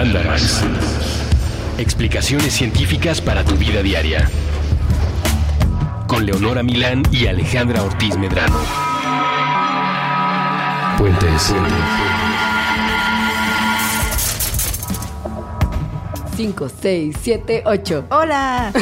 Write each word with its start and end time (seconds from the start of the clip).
Mandarax. 0.00 0.62
Explicaciones 1.76 2.54
científicas 2.54 3.20
para 3.20 3.44
tu 3.44 3.54
vida 3.56 3.82
diaria. 3.82 4.30
Con 6.06 6.24
Leonora 6.24 6.62
Milán 6.62 7.02
y 7.12 7.26
Alejandra 7.26 7.82
Ortiz 7.82 8.16
Medrano. 8.16 8.56
Puentes. 10.96 11.54
5, 16.34 16.70
6, 16.80 17.16
7, 17.20 17.62
8. 17.66 18.04
¡Hola! 18.10 18.72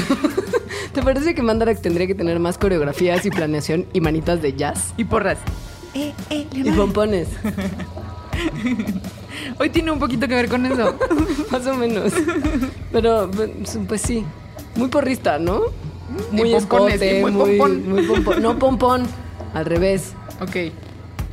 ¿Te 0.93 1.03
parece 1.03 1.35
que 1.35 1.43
Mandarax 1.43 1.83
tendría 1.83 2.07
que 2.07 2.15
tener 2.15 2.39
más 2.39 2.59
coreografías 2.59 3.27
y 3.27 3.31
planeación 3.31 3.87
y 3.93 4.01
manitas 4.01 4.41
de 4.41 4.53
jazz? 4.53 4.95
Y 4.97 5.03
porras. 5.03 5.39
Eh, 5.95 6.13
eh, 6.31 6.47
Y 6.53 6.71
pompones, 6.71 7.27
Hoy 9.59 9.71
tiene 9.71 9.91
un 9.91 9.99
poquito 9.99 10.27
que 10.29 10.35
ver 10.35 10.49
con 10.49 10.65
eso. 10.67 10.95
más 11.51 11.67
o 11.67 11.75
menos. 11.75 12.13
Pero, 12.93 13.31
pues 13.89 14.01
sí, 14.03 14.25
muy 14.77 14.89
porrista, 14.89 15.39
¿no? 15.39 15.63
Muy 16.33 16.51
Y 16.51 16.53
pompones, 16.55 16.95
escote, 16.95 17.21
muy 17.21 17.33
muy, 17.33 17.57
pompón. 17.59 17.89
muy 17.89 18.03
pompón. 18.07 18.43
No 18.43 18.59
pompón, 18.59 19.03
al 19.55 19.65
revés. 19.65 20.13
ok. 20.41 20.73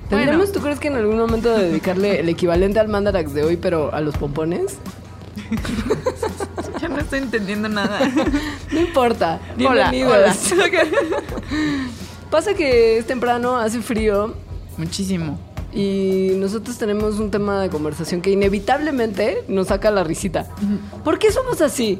¿Tendremos, 0.10 0.38
Bueno. 0.38 0.52
tú 0.54 0.60
crees 0.62 0.80
que 0.80 0.88
en 0.90 0.96
algún 0.98 1.18
momento 1.18 1.50
dedicarle 1.58 2.20
el 2.20 2.30
equivalente 2.30 2.80
al 2.80 2.88
Mandarax 2.90 3.34
de 3.34 3.44
hoy, 3.44 3.58
pero 3.58 3.94
a 3.94 4.02
los 4.02 4.16
pompones? 4.18 4.78
Ya 6.82 6.90
no 6.90 6.98
estoy 7.00 7.20
entendiendo 7.20 7.70
nada. 7.70 8.00
No 8.72 8.80
importa. 8.82 9.40
Hola, 9.58 9.90
Bienvenidos. 9.90 10.52
hola. 10.52 10.84
Pasa 12.30 12.54
que 12.54 12.98
es 12.98 13.06
temprano, 13.08 13.58
hace 13.58 13.82
frío 13.82 14.34
Muchísimo. 14.78 15.40
Y 15.76 16.32
nosotros 16.38 16.78
tenemos 16.78 17.20
un 17.20 17.30
tema 17.30 17.62
de 17.62 17.70
conversación 17.70 18.22
que 18.22 18.32
inevitablemente 18.32 19.44
nos 19.50 19.68
saca 19.68 19.92
la 19.92 20.04
risita. 20.04 20.48
¿Por 21.04 21.20
qué 21.20 21.32
somos 21.32 21.62
así? 21.62 22.00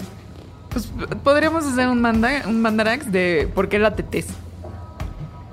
Pues 0.70 0.90
podríamos 1.24 1.66
hacer 1.66 1.88
un, 1.90 2.02
manda, 2.02 2.44
un 2.48 2.62
mandarax 2.62 3.12
de 3.12 3.50
por 3.54 3.70
qué 3.70 3.78
la 3.78 3.96
tetés. 3.96 4.26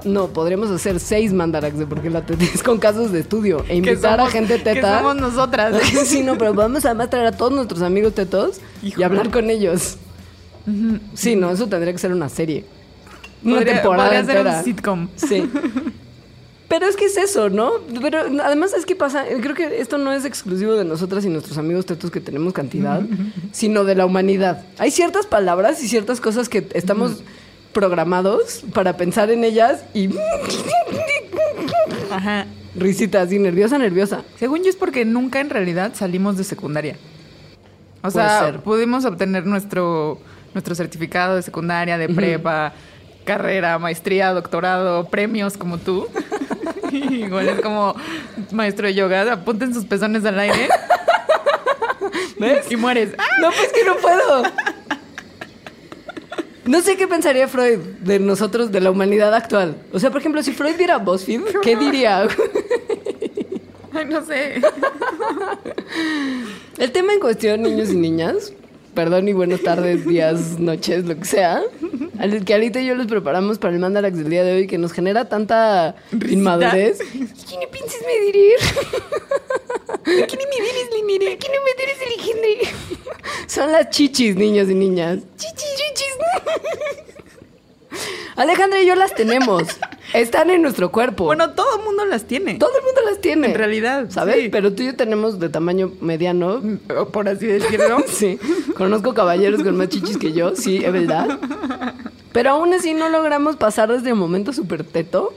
No, 0.05 0.29
podríamos 0.29 0.69
hacer 0.71 0.99
seis 0.99 1.33
mandarax 1.33 1.79
de 1.79 1.87
por 1.87 2.01
qué 2.01 2.11
la 2.11 2.27
tetés 2.27 2.63
con 2.63 2.79
casos 2.79 3.13
de 3.13 3.21
estudio 3.21 3.65
e 3.69 3.77
invitar 3.77 4.21
a 4.21 4.27
gente 4.29 4.59
Que 4.59 4.75
teta. 4.75 4.99
somos 4.99 5.17
nosotras. 5.17 5.77
sí, 6.05 6.23
no, 6.23 6.37
pero 6.39 6.55
vamos 6.55 6.85
además 6.85 7.11
traer 7.11 7.27
a 7.27 7.33
todos 7.33 7.53
nuestros 7.53 7.83
amigos 7.83 8.15
tetos 8.15 8.61
y 8.83 8.89
Híjole. 8.89 9.05
hablar 9.05 9.31
con 9.31 9.49
ellos. 9.51 9.97
Sí, 11.15 11.35
no, 11.37 11.51
eso 11.51 11.67
tendría 11.69 11.93
que 11.93 11.99
ser 11.99 12.13
una 12.13 12.29
serie. 12.29 12.65
Una 13.45 13.57
Podría- 13.57 13.75
temporada 13.75 14.05
podría 14.09 14.25
ser 14.25 14.37
entera. 14.39 14.59
un 14.59 14.65
sitcom. 14.65 15.09
Sí. 15.17 15.51
Pero 16.73 16.87
es 16.87 16.97
que 16.97 17.05
es 17.05 17.19
eso, 17.19 17.51
¿no? 17.51 17.73
Pero 18.01 18.21
además 18.43 18.73
es 18.73 18.87
que 18.87 18.97
pasa, 18.97 19.27
creo 19.43 19.55
que 19.55 19.83
esto 19.83 19.99
no 19.99 20.11
es 20.11 20.25
exclusivo 20.25 20.73
de 20.73 20.87
nosotras 20.87 21.23
y 21.27 21.29
nuestros 21.29 21.59
amigos 21.59 21.85
tetos 21.85 22.11
que 22.11 22.19
tenemos 22.19 22.55
cantidad, 22.55 23.03
sino 23.53 23.85
de 23.85 23.95
la 23.95 24.07
humanidad. 24.07 24.65
Hay 24.79 24.91
ciertas 24.91 25.27
palabras 25.27 25.83
y 25.83 25.89
ciertas 25.89 26.19
cosas 26.19 26.49
que 26.49 26.67
estamos 26.73 27.25
programados 27.75 28.65
para 28.73 28.97
pensar 28.97 29.31
en 29.31 29.45
ellas 29.45 29.85
y 29.93 30.09
Ajá. 32.11 32.47
risita 32.75 33.21
así, 33.21 33.39
nerviosa, 33.39 33.77
nerviosa. 33.77 34.23
Según 34.39 34.63
yo 34.63 34.71
es 34.71 34.77
porque 34.77 35.05
nunca 35.05 35.41
en 35.41 35.51
realidad 35.51 35.93
salimos 35.95 36.39
de 36.39 36.45
secundaria. 36.45 36.97
O 37.99 38.11
Puede 38.11 38.13
sea, 38.13 38.45
ser. 38.47 38.61
pudimos 38.61 39.05
obtener 39.05 39.45
nuestro, 39.45 40.23
nuestro 40.55 40.75
certificado 40.75 41.37
de 41.37 41.43
secundaria, 41.43 41.99
de 41.99 42.09
prepa, 42.09 42.73
carrera, 43.25 43.79
maestría, 43.79 44.33
doctorado, 44.33 45.09
premios 45.09 45.57
como 45.57 45.79
tú. 45.79 46.07
Igual 46.93 47.49
es 47.49 47.61
como 47.61 47.95
maestro 48.51 48.87
de 48.87 48.95
yoga, 48.95 49.33
apunten 49.33 49.73
sus 49.73 49.85
pezones 49.85 50.25
al 50.25 50.39
aire. 50.39 50.69
¿Ves? 52.39 52.71
Y 52.71 52.77
mueres. 52.77 53.15
¡Ah! 53.19 53.25
No, 53.41 53.51
pues 53.51 53.73
que 53.73 53.85
no 53.85 53.97
puedo. 53.97 54.43
No 56.65 56.81
sé 56.81 56.97
qué 56.97 57.09
pensaría 57.09 57.49
Freud 57.49 57.79
de 58.01 58.19
nosotros, 58.21 58.71
de 58.71 58.81
la 58.81 58.91
humanidad 58.91 59.35
actual. 59.35 59.77
O 59.93 59.99
sea, 59.99 60.11
por 60.11 60.21
ejemplo, 60.21 60.43
si 60.43 60.53
Freud 60.53 60.77
viera 60.77 60.99
BuzzFeed, 60.99 61.43
¿qué 61.63 61.77
diría? 61.77 62.29
Ay, 63.93 64.07
no 64.07 64.25
sé. 64.25 64.61
El 66.79 66.93
tema 66.93 67.13
en 67.13 67.21
cuestión, 67.21 67.63
niños 67.63 67.91
y 67.91 67.97
niñas, 67.97 68.53
perdón 68.95 69.29
y 69.29 69.33
buenas 69.33 69.63
tardes, 69.63 70.07
días, 70.07 70.59
noches, 70.59 71.05
lo 71.05 71.17
que 71.17 71.25
sea, 71.25 71.63
al 72.23 72.45
que 72.45 72.55
Alita 72.55 72.81
y 72.81 72.87
yo 72.87 72.95
les 72.95 73.09
preparamos 73.09 73.59
para 73.59 73.75
el 73.75 73.81
Mandarax 73.81 74.17
del 74.17 74.31
día 74.31 74.45
de 74.45 74.55
hoy 74.55 74.67
que 74.69 74.79
nos 74.79 74.93
genera 74.93 75.29
tanta 75.29 75.97
Risita. 76.13 76.33
inmadurez. 76.33 76.99
¿Quién 77.11 77.61
piensas 77.71 78.01
me 78.07 78.25
dirir? 78.27 78.55
¿Quién 80.05 80.19
me 80.29 80.97
Linire? 80.97 81.37
¿Quién 81.37 81.53
me 81.53 82.63
el 82.63 82.69
Son 83.49 83.73
las 83.73 83.91
chichis, 83.91 84.37
niños 84.37 84.71
y 84.71 84.75
niñas. 84.75 85.19
Chichis, 85.37 85.75
chichis. 85.77 86.13
Alejandra 88.37 88.81
y 88.81 88.87
yo 88.87 88.95
las 88.95 89.15
tenemos. 89.15 89.65
Están 90.15 90.51
en 90.51 90.63
nuestro 90.63 90.93
cuerpo. 90.93 91.25
Bueno, 91.25 91.51
todo 91.51 91.79
el 91.79 91.85
mundo 91.85 92.05
las 92.05 92.25
tiene. 92.25 92.55
todo 92.55 92.71
el 92.79 92.85
mundo 92.85 93.01
las 93.05 93.21
tiene. 93.21 93.49
En 93.49 93.55
realidad, 93.55 94.07
¿Sabes? 94.11 94.37
sí. 94.37 94.49
Pero 94.49 94.73
tú 94.73 94.83
y 94.83 94.87
yo 94.87 94.97
tenemos 94.97 95.39
de 95.41 95.49
tamaño 95.49 95.93
mediano. 96.01 96.63
O 96.97 97.09
Por 97.09 97.29
así 97.29 97.47
decirlo. 97.47 97.99
Sí, 98.13 98.39
conozco 98.77 99.15
caballeros 99.15 99.63
con 99.63 99.77
más 99.77 99.89
chichis 99.89 100.19
que 100.19 100.33
yo, 100.33 100.55
sí, 100.55 100.85
es 100.85 100.93
verdad. 100.93 101.39
Pero 102.33 102.51
aún 102.51 102.73
así 102.75 102.95
no 102.95 103.09
logramos 103.09 103.57
pasar 103.57 103.91
desde 103.93 104.09
el 104.11 104.15
momento 104.17 104.53
súper 104.53 104.85
teto 104.85 105.35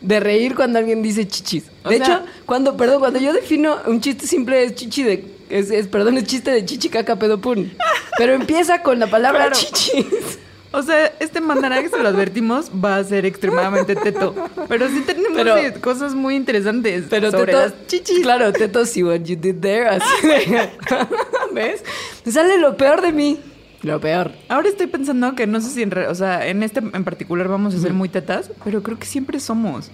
de 0.00 0.20
reír 0.20 0.54
cuando 0.54 0.78
alguien 0.78 1.02
dice 1.02 1.26
chichis. 1.28 1.64
O 1.84 1.88
De 1.90 1.96
sea- 1.98 2.06
hecho, 2.06 2.22
cuando, 2.46 2.76
perdón, 2.76 3.00
cuando 3.00 3.18
yo 3.18 3.32
defino 3.32 3.76
un 3.86 4.00
chiste 4.00 4.26
simple 4.26 4.62
es 4.64 4.74
chichi 4.74 5.02
de, 5.02 5.24
es, 5.50 5.70
es- 5.70 5.86
perdón, 5.88 6.16
es 6.18 6.24
chiste 6.24 6.50
de 6.50 6.64
chichi 6.64 6.88
caca 6.88 7.16
pedo 7.16 7.40
pun. 7.40 7.72
Pero 8.16 8.34
empieza 8.34 8.82
con 8.82 8.98
la 8.98 9.06
palabra 9.08 9.46
Claro. 9.50 9.56
chichis. 9.56 10.38
O 10.72 10.82
sea, 10.82 11.12
este 11.18 11.40
mandarax, 11.40 11.90
se 11.90 11.98
lo 11.98 12.08
advertimos, 12.08 12.70
va 12.70 12.96
a 12.96 13.02
ser 13.04 13.26
extremadamente 13.26 13.96
teto. 13.96 14.34
Pero 14.68 14.88
sí 14.88 15.00
tenemos 15.04 15.32
Pero- 15.36 15.56
eh, 15.56 15.74
cosas 15.80 16.14
muy 16.14 16.36
interesantes 16.36 17.06
Pero 17.10 17.30
sobre 17.32 17.46
teto, 17.52 17.58
las 17.58 17.86
chichis. 17.88 18.20
Claro, 18.20 18.52
teto, 18.52 18.86
see 18.86 19.02
what 19.02 19.20
you 19.24 19.36
did 19.36 19.56
there. 19.60 19.88
Así 19.88 20.26
de- 20.26 20.70
¿Ves? 21.52 21.82
Me 22.24 22.30
sale 22.30 22.56
lo 22.58 22.76
peor 22.76 23.00
de 23.02 23.10
mí. 23.12 23.40
Lo 23.82 23.98
peor. 24.00 24.32
Ahora 24.48 24.68
estoy 24.68 24.86
pensando 24.88 25.34
que 25.34 25.46
no 25.46 25.60
sé 25.60 25.70
si 25.70 25.82
en, 25.82 25.90
re- 25.90 26.08
o 26.08 26.14
sea, 26.14 26.46
en 26.46 26.62
este 26.62 26.80
en 26.80 27.04
particular 27.04 27.48
vamos 27.48 27.74
a 27.74 27.78
ser 27.78 27.92
muy 27.94 28.08
tetas, 28.08 28.50
pero 28.64 28.82
creo 28.82 28.98
que 28.98 29.06
siempre 29.06 29.40
somos. 29.40 29.90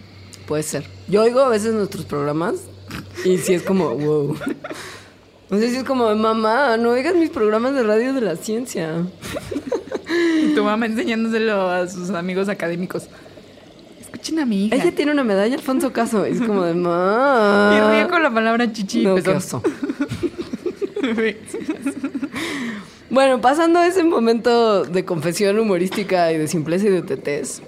Puede 0.46 0.62
ser. 0.64 0.86
Yo 1.08 1.22
oigo 1.22 1.40
a 1.40 1.48
veces 1.48 1.72
nuestros 1.74 2.04
programas 2.04 2.54
y 3.24 3.38
sí 3.38 3.54
es 3.54 3.62
como, 3.62 3.90
wow. 3.96 4.36
No 5.50 5.58
sé 5.58 5.70
si 5.70 5.76
es 5.76 5.84
como, 5.84 6.12
mamá, 6.16 6.76
no 6.76 6.90
oigas 6.90 7.14
mis 7.14 7.30
programas 7.30 7.74
de 7.74 7.84
radio 7.84 8.12
de 8.12 8.20
la 8.20 8.34
ciencia. 8.36 9.04
Y 10.42 10.54
tu 10.54 10.64
mamá 10.64 10.86
enseñándoselo 10.86 11.70
a 11.70 11.86
sus 11.88 12.10
amigos 12.10 12.48
académicos. 12.48 13.08
Escuchen 14.00 14.40
a 14.40 14.46
mi 14.46 14.66
hija. 14.66 14.74
Ella 14.76 14.92
tiene 14.94 15.12
una 15.12 15.22
medalla 15.24 15.54
Alfonso 15.54 15.92
Caso. 15.92 16.24
Es 16.24 16.40
como 16.40 16.62
de, 16.64 16.74
ma. 16.74 17.72
Y 17.76 17.80
ríe 17.94 18.08
con 18.08 18.22
la 18.22 18.32
palabra 18.34 18.72
chichi 18.72 19.04
No. 19.04 19.14
Bueno, 23.10 23.40
pasando 23.40 23.78
a 23.78 23.86
ese 23.86 24.02
momento 24.02 24.84
de 24.84 25.04
confesión 25.04 25.58
humorística 25.58 26.32
y 26.32 26.38
de 26.38 26.48
simpleza 26.48 26.86
y 26.86 26.90
de 26.90 27.02
tetés. 27.02 27.62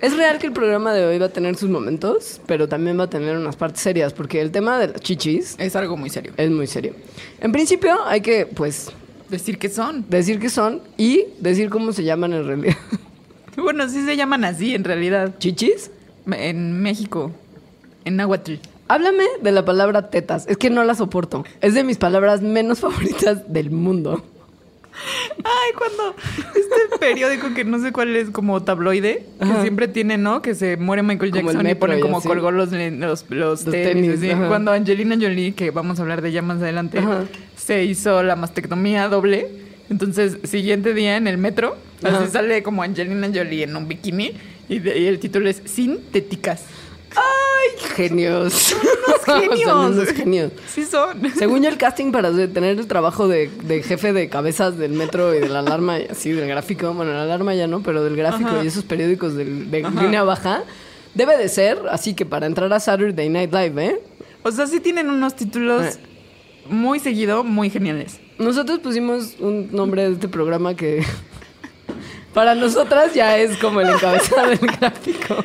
Es 0.00 0.16
real 0.16 0.38
que 0.38 0.46
el 0.46 0.52
programa 0.52 0.92
de 0.92 1.04
hoy 1.04 1.18
va 1.18 1.26
a 1.26 1.30
tener 1.30 1.56
sus 1.56 1.68
momentos, 1.70 2.40
pero 2.46 2.68
también 2.68 2.98
va 2.98 3.04
a 3.04 3.10
tener 3.10 3.36
unas 3.36 3.56
partes 3.56 3.80
serias, 3.82 4.12
porque 4.12 4.40
el 4.40 4.50
tema 4.50 4.78
de 4.78 4.88
las 4.88 5.00
chichis 5.00 5.54
Es 5.58 5.74
algo 5.76 5.96
muy 5.96 6.10
serio. 6.10 6.32
es 6.36 6.50
muy 6.50 6.66
serio. 6.66 6.94
En 7.40 7.52
principio 7.52 7.96
hay 8.04 8.20
que, 8.20 8.46
pues, 8.46 8.90
Decir 9.30 9.58
que 9.58 9.68
son. 9.68 10.04
decir 10.08 10.38
qué 10.38 10.50
son 10.50 10.82
y 10.98 11.24
decir 11.40 11.70
cómo 11.70 11.92
se 11.92 12.04
llaman 12.04 12.32
en 12.32 12.46
realidad. 12.46 12.76
Bueno, 13.56 13.88
sí 13.88 14.04
se 14.04 14.16
llaman 14.16 14.44
así 14.44 14.74
en 14.74 14.82
realidad. 14.82 15.36
¿Chichis? 15.38 15.92
En 16.26 16.82
México. 16.82 17.30
En 18.04 18.16
Nahuatl. 18.16 18.54
Háblame 18.88 19.22
de 19.42 19.52
la 19.52 19.64
palabra 19.64 20.10
tetas. 20.10 20.44
Es 20.48 20.56
que 20.56 20.70
no 20.70 20.82
la 20.82 20.96
soporto. 20.96 21.44
Es 21.60 21.72
de 21.74 21.84
mis 21.84 21.96
palabras 21.96 22.42
menos 22.42 22.80
favoritas 22.80 23.52
del 23.52 23.70
mundo. 23.70 24.24
Ay, 25.38 25.72
cuando 25.76 26.14
este 26.54 26.98
periódico 26.98 27.52
que 27.54 27.64
no 27.64 27.78
sé 27.80 27.92
cuál 27.92 28.14
es, 28.16 28.30
como 28.30 28.62
tabloide, 28.62 29.26
que 29.38 29.44
Ajá. 29.44 29.62
siempre 29.62 29.88
tiene, 29.88 30.16
¿no? 30.18 30.40
Que 30.42 30.54
se 30.54 30.76
muere 30.76 31.02
Michael 31.02 31.30
Como 31.32 31.40
el 31.40 31.46
Jackson 31.56 31.60
y 31.60 31.68
metro 31.68 31.80
ponen 31.80 31.98
y 31.98 32.02
como 32.02 32.18
así. 32.18 32.28
colgó 32.28 32.50
los, 32.50 32.70
los, 32.72 33.24
los, 33.28 33.30
Los 33.30 33.64
tenis. 33.64 34.20
Cuando 34.48 34.70
Angelina 34.72 35.16
Jolie, 35.20 35.52
que 35.54 35.70
vamos 35.70 35.98
a 35.98 36.02
hablar 36.02 36.22
de 36.22 36.28
ella 36.30 36.42
más 36.42 36.62
adelante, 36.62 36.98
Ajá. 36.98 37.24
se 37.56 37.84
hizo 37.84 38.22
la 38.22 38.36
mastectomía 38.36 39.08
doble. 39.08 39.48
Entonces, 39.90 40.38
siguiente 40.44 40.94
día 40.94 41.16
en 41.18 41.26
el 41.26 41.36
metro, 41.36 41.76
así 42.02 42.30
sale 42.30 42.62
como 42.62 42.82
Angelina 42.82 43.28
Jolie 43.32 43.64
en 43.64 43.76
un 43.76 43.86
bikini 43.86 44.32
y, 44.68 44.78
de- 44.78 44.98
y 44.98 45.06
el 45.06 45.18
título 45.18 45.48
es 45.50 45.60
Sintéticas. 45.66 46.64
¡Ay, 47.64 47.88
genios! 47.94 48.74
Unos 49.06 49.24
genios. 49.40 49.60
Son 49.62 49.92
unos 49.94 50.08
genios. 50.10 50.52
Sí 50.68 50.84
son. 50.84 51.20
Según 51.36 51.62
yo, 51.62 51.68
el 51.68 51.76
casting 51.78 52.12
para 52.12 52.30
tener 52.32 52.78
el 52.78 52.86
trabajo 52.86 53.28
de, 53.28 53.50
de 53.64 53.82
jefe 53.82 54.12
de 54.12 54.28
cabezas 54.28 54.76
del 54.78 54.92
metro 54.92 55.34
y 55.34 55.40
de 55.40 55.48
la 55.48 55.60
alarma, 55.60 55.96
así 56.10 56.32
del 56.32 56.48
gráfico, 56.48 56.92
bueno, 56.94 57.12
la 57.12 57.22
alarma 57.22 57.54
ya 57.54 57.66
no, 57.66 57.82
pero 57.82 58.02
del 58.04 58.16
gráfico 58.16 58.50
Ajá. 58.50 58.64
y 58.64 58.66
esos 58.68 58.84
periódicos 58.84 59.34
del- 59.34 59.70
de 59.70 59.82
línea 59.82 60.22
baja, 60.24 60.64
debe 61.14 61.36
de 61.38 61.48
ser, 61.48 61.78
así 61.90 62.14
que 62.14 62.26
para 62.26 62.46
entrar 62.46 62.72
a 62.72 62.80
Saturday 62.80 63.28
Night 63.28 63.52
Live, 63.52 63.84
¿eh? 63.84 64.00
O 64.42 64.50
sea, 64.50 64.66
sí 64.66 64.80
tienen 64.80 65.08
unos 65.10 65.34
títulos 65.36 65.84
Eh. 65.84 65.98
muy 66.68 66.98
seguido 67.00 67.44
muy 67.44 67.70
geniales. 67.70 68.20
Nosotros 68.38 68.80
pusimos 68.80 69.36
un 69.38 69.70
nombre 69.72 70.02
de 70.08 70.12
este 70.14 70.28
programa 70.28 70.74
que 70.74 71.02
para 72.34 72.54
nosotras 72.54 73.14
ya 73.14 73.38
es 73.38 73.56
como 73.58 73.80
el 73.80 73.88
encabezado 73.88 74.48
del 74.48 74.58
gráfico. 74.58 75.36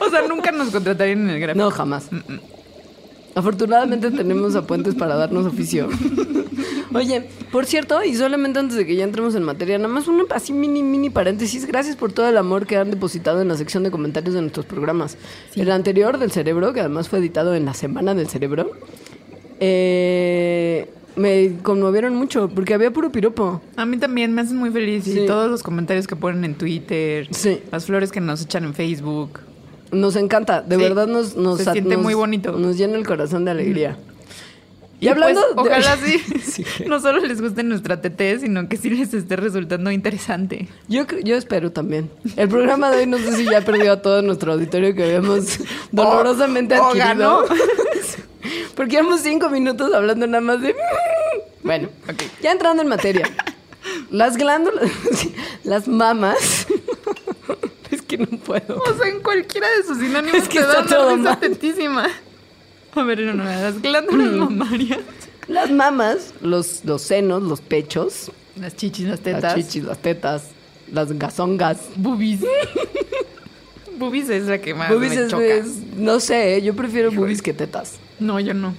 O 0.00 0.10
sea, 0.10 0.26
nunca 0.26 0.50
nos 0.50 0.70
contratarían 0.70 1.20
en 1.20 1.30
el 1.30 1.40
gráfico. 1.40 1.64
No, 1.64 1.70
jamás. 1.70 2.08
Afortunadamente 3.34 4.10
tenemos 4.10 4.56
a 4.56 4.66
Puentes 4.66 4.94
para 4.94 5.14
darnos 5.14 5.46
oficio. 5.46 5.88
Oye, 6.92 7.28
por 7.52 7.66
cierto, 7.66 8.02
y 8.02 8.16
solamente 8.16 8.58
antes 8.58 8.76
de 8.76 8.84
que 8.84 8.96
ya 8.96 9.04
entremos 9.04 9.36
en 9.36 9.44
materia, 9.44 9.78
nada 9.78 9.92
más 9.92 10.08
un 10.08 10.26
así 10.30 10.52
mini, 10.52 10.82
mini 10.82 11.08
paréntesis. 11.08 11.66
Gracias 11.66 11.94
por 11.94 12.12
todo 12.12 12.28
el 12.28 12.36
amor 12.36 12.66
que 12.66 12.76
han 12.76 12.90
depositado 12.90 13.40
en 13.40 13.48
la 13.48 13.56
sección 13.56 13.84
de 13.84 13.92
comentarios 13.92 14.34
de 14.34 14.40
nuestros 14.40 14.66
programas. 14.66 15.16
El 15.54 15.70
anterior 15.70 16.18
del 16.18 16.32
cerebro, 16.32 16.72
que 16.72 16.80
además 16.80 17.08
fue 17.08 17.20
editado 17.20 17.54
en 17.54 17.64
la 17.64 17.74
semana 17.74 18.14
del 18.14 18.28
cerebro, 18.28 18.72
eh, 19.60 20.88
me 21.16 21.58
conmovieron 21.62 22.14
mucho 22.14 22.48
porque 22.48 22.74
había 22.74 22.90
puro 22.92 23.10
piropo. 23.12 23.60
A 23.76 23.84
mí 23.86 23.96
también 23.98 24.32
me 24.32 24.42
hacen 24.42 24.56
muy 24.56 24.70
feliz 24.70 25.04
Sí. 25.04 25.20
y 25.20 25.26
todos 25.26 25.50
los 25.50 25.62
comentarios 25.62 26.06
que 26.06 26.16
ponen 26.16 26.44
en 26.44 26.54
Twitter, 26.54 27.28
Sí. 27.30 27.60
las 27.70 27.86
flores 27.86 28.10
que 28.12 28.20
nos 28.20 28.42
echan 28.42 28.64
en 28.64 28.74
Facebook. 28.74 29.40
Nos 29.92 30.14
encanta, 30.16 30.62
de 30.62 30.76
Sí, 30.76 30.82
verdad 30.82 31.06
nos, 31.08 31.36
nos 31.36 31.58
se 31.58 31.72
siente 31.72 31.94
nos- 31.94 32.02
muy 32.02 32.14
bonito. 32.14 32.52
Nos 32.52 32.76
llena 32.78 32.96
el 32.96 33.06
corazón 33.06 33.44
de 33.44 33.50
alegría. 33.50 33.96
Y, 35.00 35.06
Y 35.06 35.08
hablando 35.08 35.40
pues, 35.54 35.64
de- 35.64 35.70
ojalá 35.72 35.96
sí, 35.96 36.64
no 36.86 37.00
solo 37.00 37.20
les 37.26 37.40
guste 37.40 37.62
nuestra 37.64 38.00
TT, 38.02 38.38
sino 38.40 38.68
que 38.68 38.76
sí 38.76 38.90
les 38.90 39.12
esté 39.14 39.34
resultando 39.36 39.90
interesante. 39.90 40.68
Yo, 40.88 41.06
yo 41.24 41.36
espero 41.36 41.72
también. 41.72 42.10
El 42.36 42.48
programa 42.48 42.90
de 42.90 42.98
hoy 42.98 43.06
no 43.06 43.16
sé 43.18 43.32
si 43.32 43.44
ya 43.46 43.62
perdió 43.62 43.92
a 43.92 44.02
todo 44.02 44.20
nuestro 44.22 44.52
auditorio 44.52 44.94
que 44.94 45.02
habíamos 45.04 45.58
dolorosamente 45.90 46.78
o 46.78 46.84
adquirido. 46.84 47.06
ganó. 47.08 47.42
Porque 48.74 48.92
llevamos 48.96 49.20
cinco 49.20 49.48
minutos 49.50 49.92
hablando 49.94 50.26
nada 50.26 50.40
más 50.40 50.60
de... 50.60 50.74
Bueno, 51.62 51.88
ya 52.42 52.52
entrando 52.52 52.82
en 52.82 52.88
materia. 52.88 53.28
Las 54.10 54.36
glándulas, 54.38 54.90
las 55.64 55.86
mamas... 55.88 56.66
Es 57.90 58.00
que 58.02 58.16
no 58.18 58.26
puedo. 58.26 58.78
O 58.82 58.94
sea, 58.96 59.08
en 59.08 59.20
cualquiera 59.20 59.66
de 59.76 59.82
sus 59.84 59.98
sinónimos 59.98 60.42
Es 60.42 60.48
que 60.48 60.60
te 60.60 60.66
da 60.66 60.84
todo 60.86 61.14
una 61.14 61.34
risa. 61.36 62.06
A 62.94 63.02
ver, 63.02 63.20
no, 63.20 63.34
no, 63.34 63.44
las 63.44 63.80
glándulas 63.82 64.28
Mm. 64.32 64.38
mamarias. 64.38 64.98
Las 65.48 65.70
mamas, 65.70 66.32
los, 66.40 66.84
los 66.84 67.02
senos, 67.02 67.42
los 67.42 67.60
pechos, 67.60 68.30
Las 68.56 68.76
chichis, 68.76 69.06
las 69.08 69.20
tetas. 69.20 69.42
las 69.42 69.54
chichis, 69.56 69.84
las 69.84 69.98
tetas, 69.98 70.44
las 70.92 71.12
gazongas. 71.18 71.78
Boobies. 71.96 72.40
boobies 73.98 74.28
es 74.30 74.44
la 74.44 74.60
que 74.60 74.74
más 74.74 74.88
Boobies 74.90 75.14
me 75.14 75.22
es, 75.24 75.28
choca. 75.30 75.44
es- 75.44 75.76
no 75.96 76.20
sé, 76.20 76.62
yo 76.62 76.74
prefiero 76.74 77.10
boobies 77.12 77.42
que 77.42 77.52
tetas. 77.52 77.94
No, 78.20 78.38
yo 78.40 78.54
no. 78.54 78.74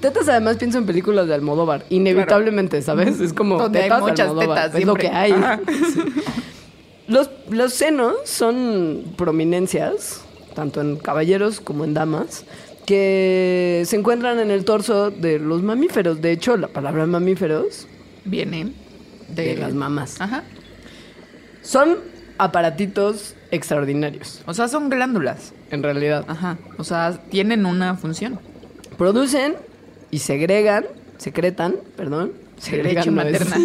Tetas 0.00 0.28
además 0.28 0.56
pienso 0.56 0.78
en 0.78 0.86
películas 0.86 1.26
de 1.26 1.34
Almodóvar, 1.34 1.84
inevitablemente, 1.90 2.80
¿sabes? 2.82 3.20
Es 3.20 3.32
como 3.32 3.58
Donde 3.58 3.80
hay 3.80 3.84
tetas 3.84 4.04
de 4.04 4.10
muchas 4.10 4.28
Almodóvar, 4.28 4.64
tetas, 4.64 4.80
es 4.80 4.86
lo 4.86 4.94
que 4.94 5.08
hay. 5.08 5.34
Los, 7.08 7.28
los 7.50 7.72
senos 7.74 8.14
son 8.24 9.14
prominencias, 9.16 10.22
tanto 10.54 10.80
en 10.80 10.96
caballeros 10.96 11.60
como 11.60 11.84
en 11.84 11.94
damas, 11.94 12.44
que 12.86 13.82
se 13.86 13.96
encuentran 13.96 14.38
en 14.38 14.50
el 14.50 14.64
torso 14.64 15.10
de 15.10 15.38
los 15.38 15.62
mamíferos. 15.62 16.20
De 16.22 16.32
hecho, 16.32 16.56
la 16.56 16.68
palabra 16.68 17.04
mamíferos 17.06 17.86
Viene 18.24 18.72
de, 19.28 19.54
de 19.54 19.56
las 19.56 19.74
mamas. 19.74 20.20
Ajá. 20.20 20.44
Son 21.62 21.98
aparatitos 22.38 23.34
extraordinarios, 23.50 24.42
O 24.46 24.54
sea, 24.54 24.68
son 24.68 24.88
glándulas. 24.88 25.52
en 25.70 25.82
realidad. 25.82 26.24
Ajá. 26.28 26.56
O 26.78 26.84
sea, 26.84 27.20
tienen 27.30 27.66
una 27.66 27.96
función. 27.96 28.38
Producen 29.02 29.56
y 30.12 30.20
segregan, 30.20 30.84
secretan, 31.18 31.74
perdón. 31.96 32.34
Leche 32.70 33.10
no 33.10 33.16
materna. 33.16 33.56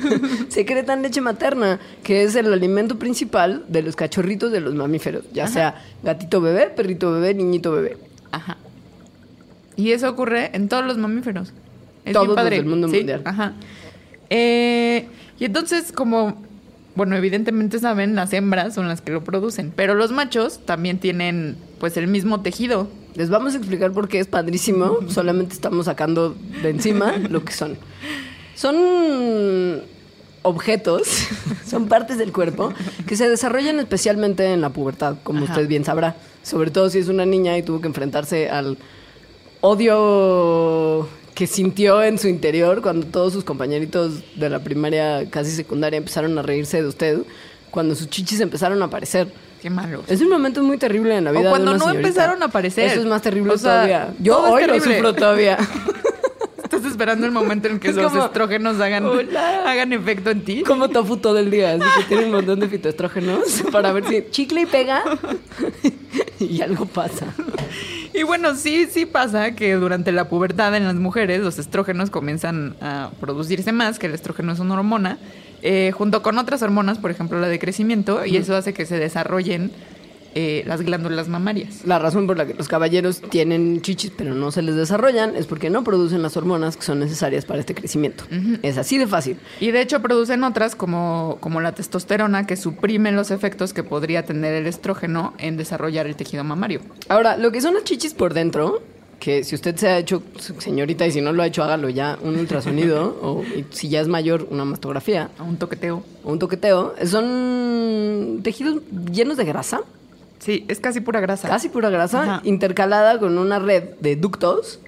secretan 0.48 1.02
leche 1.02 1.20
materna, 1.20 1.80
que 2.04 2.22
es 2.22 2.36
el 2.36 2.52
alimento 2.52 2.96
principal 2.96 3.64
de 3.66 3.82
los 3.82 3.96
cachorritos 3.96 4.52
de 4.52 4.60
los 4.60 4.76
mamíferos, 4.76 5.24
ya 5.32 5.48
sea 5.48 5.84
gatito 6.04 6.40
bebé, 6.40 6.68
perrito 6.68 7.10
bebé, 7.10 7.34
niñito 7.34 7.72
bebé. 7.72 7.96
Ajá. 8.30 8.58
Y 9.74 9.90
eso 9.90 10.08
ocurre 10.08 10.50
en 10.54 10.68
todos 10.68 10.86
los 10.86 10.98
mamíferos. 10.98 11.52
Es 12.04 12.12
Todos 12.12 12.26
bien 12.28 12.28
los 12.28 12.36
padre. 12.36 12.56
del 12.58 12.66
mundo 12.66 12.86
Sí, 12.88 12.98
mundial. 12.98 13.22
Ajá. 13.24 13.54
Eh, 14.30 15.08
y 15.40 15.46
entonces, 15.46 15.90
como, 15.90 16.44
bueno, 16.94 17.16
evidentemente 17.16 17.80
saben, 17.80 18.14
las 18.14 18.32
hembras 18.32 18.74
son 18.76 18.86
las 18.86 19.00
que 19.00 19.10
lo 19.10 19.24
producen, 19.24 19.72
pero 19.74 19.96
los 19.96 20.12
machos 20.12 20.64
también 20.64 21.00
tienen, 21.00 21.56
pues, 21.80 21.96
el 21.96 22.06
mismo 22.06 22.40
tejido. 22.42 22.88
Les 23.16 23.30
vamos 23.30 23.54
a 23.54 23.56
explicar 23.56 23.92
por 23.92 24.08
qué 24.08 24.20
es 24.20 24.26
padrísimo, 24.26 24.98
solamente 25.08 25.54
estamos 25.54 25.86
sacando 25.86 26.36
de 26.62 26.68
encima 26.68 27.16
lo 27.16 27.44
que 27.44 27.52
son. 27.52 27.78
Son 28.54 29.82
objetos, 30.42 31.26
son 31.66 31.88
partes 31.88 32.18
del 32.18 32.32
cuerpo 32.32 32.72
que 33.06 33.16
se 33.16 33.28
desarrollan 33.28 33.80
especialmente 33.80 34.52
en 34.52 34.60
la 34.60 34.70
pubertad, 34.70 35.16
como 35.22 35.44
Ajá. 35.44 35.54
usted 35.54 35.66
bien 35.66 35.84
sabrá. 35.84 36.16
Sobre 36.42 36.70
todo 36.70 36.90
si 36.90 36.98
es 36.98 37.08
una 37.08 37.26
niña 37.26 37.56
y 37.58 37.62
tuvo 37.62 37.80
que 37.80 37.88
enfrentarse 37.88 38.50
al 38.50 38.78
odio 39.62 41.08
que 41.34 41.46
sintió 41.46 42.02
en 42.02 42.18
su 42.18 42.28
interior 42.28 42.82
cuando 42.82 43.06
todos 43.06 43.32
sus 43.32 43.44
compañeritos 43.44 44.22
de 44.36 44.48
la 44.48 44.60
primaria, 44.60 45.28
casi 45.30 45.50
secundaria, 45.50 45.96
empezaron 45.96 46.38
a 46.38 46.42
reírse 46.42 46.80
de 46.80 46.88
usted, 46.88 47.18
cuando 47.70 47.94
sus 47.94 48.08
chichis 48.08 48.40
empezaron 48.40 48.80
a 48.82 48.86
aparecer. 48.86 49.28
Qué 49.62 49.70
malo. 49.70 50.02
Es 50.06 50.20
un 50.20 50.28
momento 50.28 50.62
muy 50.62 50.78
terrible 50.78 51.16
en 51.16 51.24
la 51.24 51.30
O 51.30 51.32
vida 51.32 51.44
de 51.44 51.50
cuando 51.50 51.70
una 51.72 51.78
no 51.78 51.84
señorita. 51.86 52.08
empezaron 52.08 52.42
a 52.42 52.46
aparecer. 52.46 52.86
Eso 52.90 53.00
es 53.00 53.06
más 53.06 53.22
terrible 53.22 53.52
O 53.54 53.58
sea, 53.58 53.72
todavía. 53.72 54.14
Yo 54.20 54.38
hoy 54.38 54.62
lo 54.66 54.72
terrible. 54.74 54.94
sufro 54.96 55.14
todavía. 55.14 55.58
Estás 56.62 56.84
esperando 56.84 57.24
el 57.26 57.32
momento 57.32 57.68
en 57.68 57.78
que 57.78 57.88
Es 57.88 57.94
los 57.96 58.10
como, 58.12 58.24
estrógenos 58.26 58.80
hagan, 58.80 59.04
"Hola". 59.06 59.70
hagan 59.70 59.92
efecto 59.92 60.30
en 60.30 60.44
ti. 60.44 60.62
Como 60.66 60.88
tofu 60.90 61.16
todo 61.16 61.38
el 61.38 61.50
día, 61.50 61.72
así 61.74 61.84
que 61.98 62.04
tiene 62.08 62.24
un 62.26 62.32
montón 62.32 62.58
de 62.60 62.68
fitoestrógenos 62.68 63.62
para 63.72 63.92
ver 63.92 64.04
si 64.06 64.24
chicle 64.30 64.62
y 64.62 64.66
pega 64.66 65.02
y 66.40 66.60
algo 66.60 66.84
pasa. 66.86 67.26
Y 68.12 68.24
bueno, 68.24 68.56
sí, 68.56 68.86
sí 68.90 69.06
pasa 69.06 69.52
que 69.54 69.74
durante 69.74 70.10
la 70.10 70.28
pubertad 70.28 70.74
en 70.74 70.84
las 70.84 70.96
mujeres 70.96 71.40
los 71.40 71.58
estrógenos 71.58 72.10
comienzan 72.10 72.74
a 72.80 73.10
producirse 73.20 73.72
más, 73.72 73.98
que 73.98 74.06
el 74.06 74.14
estrógeno 74.14 74.52
es 74.52 74.58
una 74.58 74.74
hormona, 74.74 75.18
eh, 75.68 75.90
junto 75.90 76.22
con 76.22 76.38
otras 76.38 76.62
hormonas, 76.62 76.98
por 76.98 77.10
ejemplo 77.10 77.40
la 77.40 77.48
de 77.48 77.58
crecimiento, 77.58 78.24
y 78.24 78.36
eso 78.36 78.54
hace 78.54 78.72
que 78.72 78.86
se 78.86 79.00
desarrollen 79.00 79.72
eh, 80.36 80.62
las 80.64 80.82
glándulas 80.82 81.26
mamarias. 81.26 81.84
La 81.84 81.98
razón 81.98 82.28
por 82.28 82.38
la 82.38 82.46
que 82.46 82.54
los 82.54 82.68
caballeros 82.68 83.20
tienen 83.20 83.82
chichis 83.82 84.12
pero 84.16 84.32
no 84.32 84.52
se 84.52 84.62
les 84.62 84.76
desarrollan 84.76 85.34
es 85.34 85.46
porque 85.46 85.68
no 85.68 85.82
producen 85.82 86.22
las 86.22 86.36
hormonas 86.36 86.76
que 86.76 86.84
son 86.84 87.00
necesarias 87.00 87.44
para 87.46 87.58
este 87.58 87.74
crecimiento. 87.74 88.22
Es 88.62 88.78
así 88.78 88.96
de 88.96 89.08
fácil. 89.08 89.38
Y 89.58 89.72
de 89.72 89.80
hecho 89.80 90.00
producen 90.02 90.44
otras 90.44 90.76
como, 90.76 91.38
como 91.40 91.60
la 91.60 91.72
testosterona 91.72 92.46
que 92.46 92.56
suprime 92.56 93.10
los 93.10 93.32
efectos 93.32 93.72
que 93.72 93.82
podría 93.82 94.24
tener 94.24 94.54
el 94.54 94.68
estrógeno 94.68 95.34
en 95.38 95.56
desarrollar 95.56 96.06
el 96.06 96.14
tejido 96.14 96.44
mamario. 96.44 96.80
Ahora, 97.08 97.36
lo 97.36 97.50
que 97.50 97.60
son 97.60 97.74
las 97.74 97.82
chichis 97.82 98.14
por 98.14 98.34
dentro, 98.34 98.82
que 99.18 99.44
si 99.44 99.54
usted 99.54 99.74
se 99.76 99.88
ha 99.88 99.98
hecho, 99.98 100.22
señorita, 100.58 101.06
y 101.06 101.10
si 101.12 101.20
no 101.20 101.32
lo 101.32 101.42
ha 101.42 101.46
hecho, 101.46 101.62
hágalo 101.64 101.88
ya, 101.88 102.18
un 102.22 102.38
ultrasonido, 102.38 103.16
o 103.22 103.42
si 103.70 103.88
ya 103.88 104.00
es 104.00 104.08
mayor, 104.08 104.46
una 104.50 104.64
mastografía, 104.64 105.30
A 105.38 105.42
un 105.42 105.56
toqueteo. 105.56 106.02
o 106.24 106.32
un 106.32 106.38
toqueteo, 106.38 106.94
son 107.04 108.40
tejidos 108.42 108.82
llenos 109.12 109.36
de 109.36 109.44
grasa, 109.44 109.80
Sí, 110.38 110.64
es 110.68 110.80
casi 110.80 111.00
pura 111.00 111.20
grasa. 111.20 111.48
casi 111.48 111.68
pura 111.70 111.88
grasa, 111.90 112.22
Ajá. 112.22 112.40
intercalada 112.44 113.18
con 113.18 113.38
una 113.38 113.58
red 113.58 113.84
de 114.00 114.16
ductos, 114.16 114.80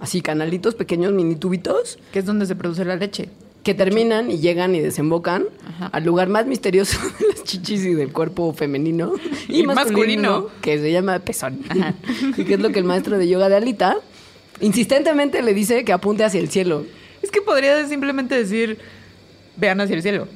así 0.00 0.20
canalitos, 0.20 0.74
pequeños 0.74 1.12
mini 1.12 1.36
tubitos, 1.36 1.98
Que 2.12 2.18
es 2.18 2.26
donde 2.26 2.44
se 2.44 2.56
produce 2.56 2.84
la 2.84 2.96
leche. 2.96 3.28
Que 3.66 3.74
terminan 3.74 4.30
y 4.30 4.38
llegan 4.38 4.76
y 4.76 4.80
desembocan 4.80 5.46
Ajá. 5.68 5.86
al 5.92 6.04
lugar 6.04 6.28
más 6.28 6.46
misterioso 6.46 6.98
de 7.18 7.26
las 7.34 7.42
chichis 7.42 7.84
y 7.84 7.94
del 7.94 8.12
cuerpo 8.12 8.52
femenino 8.54 9.14
y, 9.48 9.62
Y 9.62 9.66
masculino, 9.66 9.74
masculino. 9.74 10.46
que 10.62 10.78
se 10.78 10.92
llama 10.92 11.18
pezón. 11.18 11.58
y 12.36 12.44
que 12.44 12.54
es 12.54 12.60
lo 12.60 12.70
que 12.70 12.78
el 12.78 12.84
maestro 12.84 13.18
de 13.18 13.26
yoga 13.26 13.48
de 13.48 13.56
Alita 13.56 13.96
insistentemente 14.60 15.42
le 15.42 15.52
dice 15.52 15.84
que 15.84 15.92
apunte 15.92 16.22
hacia 16.22 16.38
el 16.38 16.48
cielo. 16.48 16.84
Es 17.22 17.32
que 17.32 17.42
podría 17.42 17.84
simplemente 17.88 18.36
decir, 18.36 18.78
vean 19.56 19.80
hacia 19.80 19.96
el 19.96 20.02
cielo. 20.02 20.28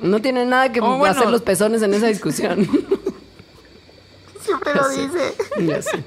No 0.00 0.20
tiene 0.20 0.44
nada 0.44 0.72
que 0.72 0.80
Oh, 0.80 0.98
bueno. 0.98 1.14
hacer 1.14 1.30
los 1.30 1.42
pezones 1.42 1.82
en 1.82 1.94
esa 1.94 2.08
discusión. 2.08 2.66
Siempre 4.44 4.74
lo 4.74 4.88
dice. 4.88 5.34
Ya 5.66 5.82
sé. 5.82 6.02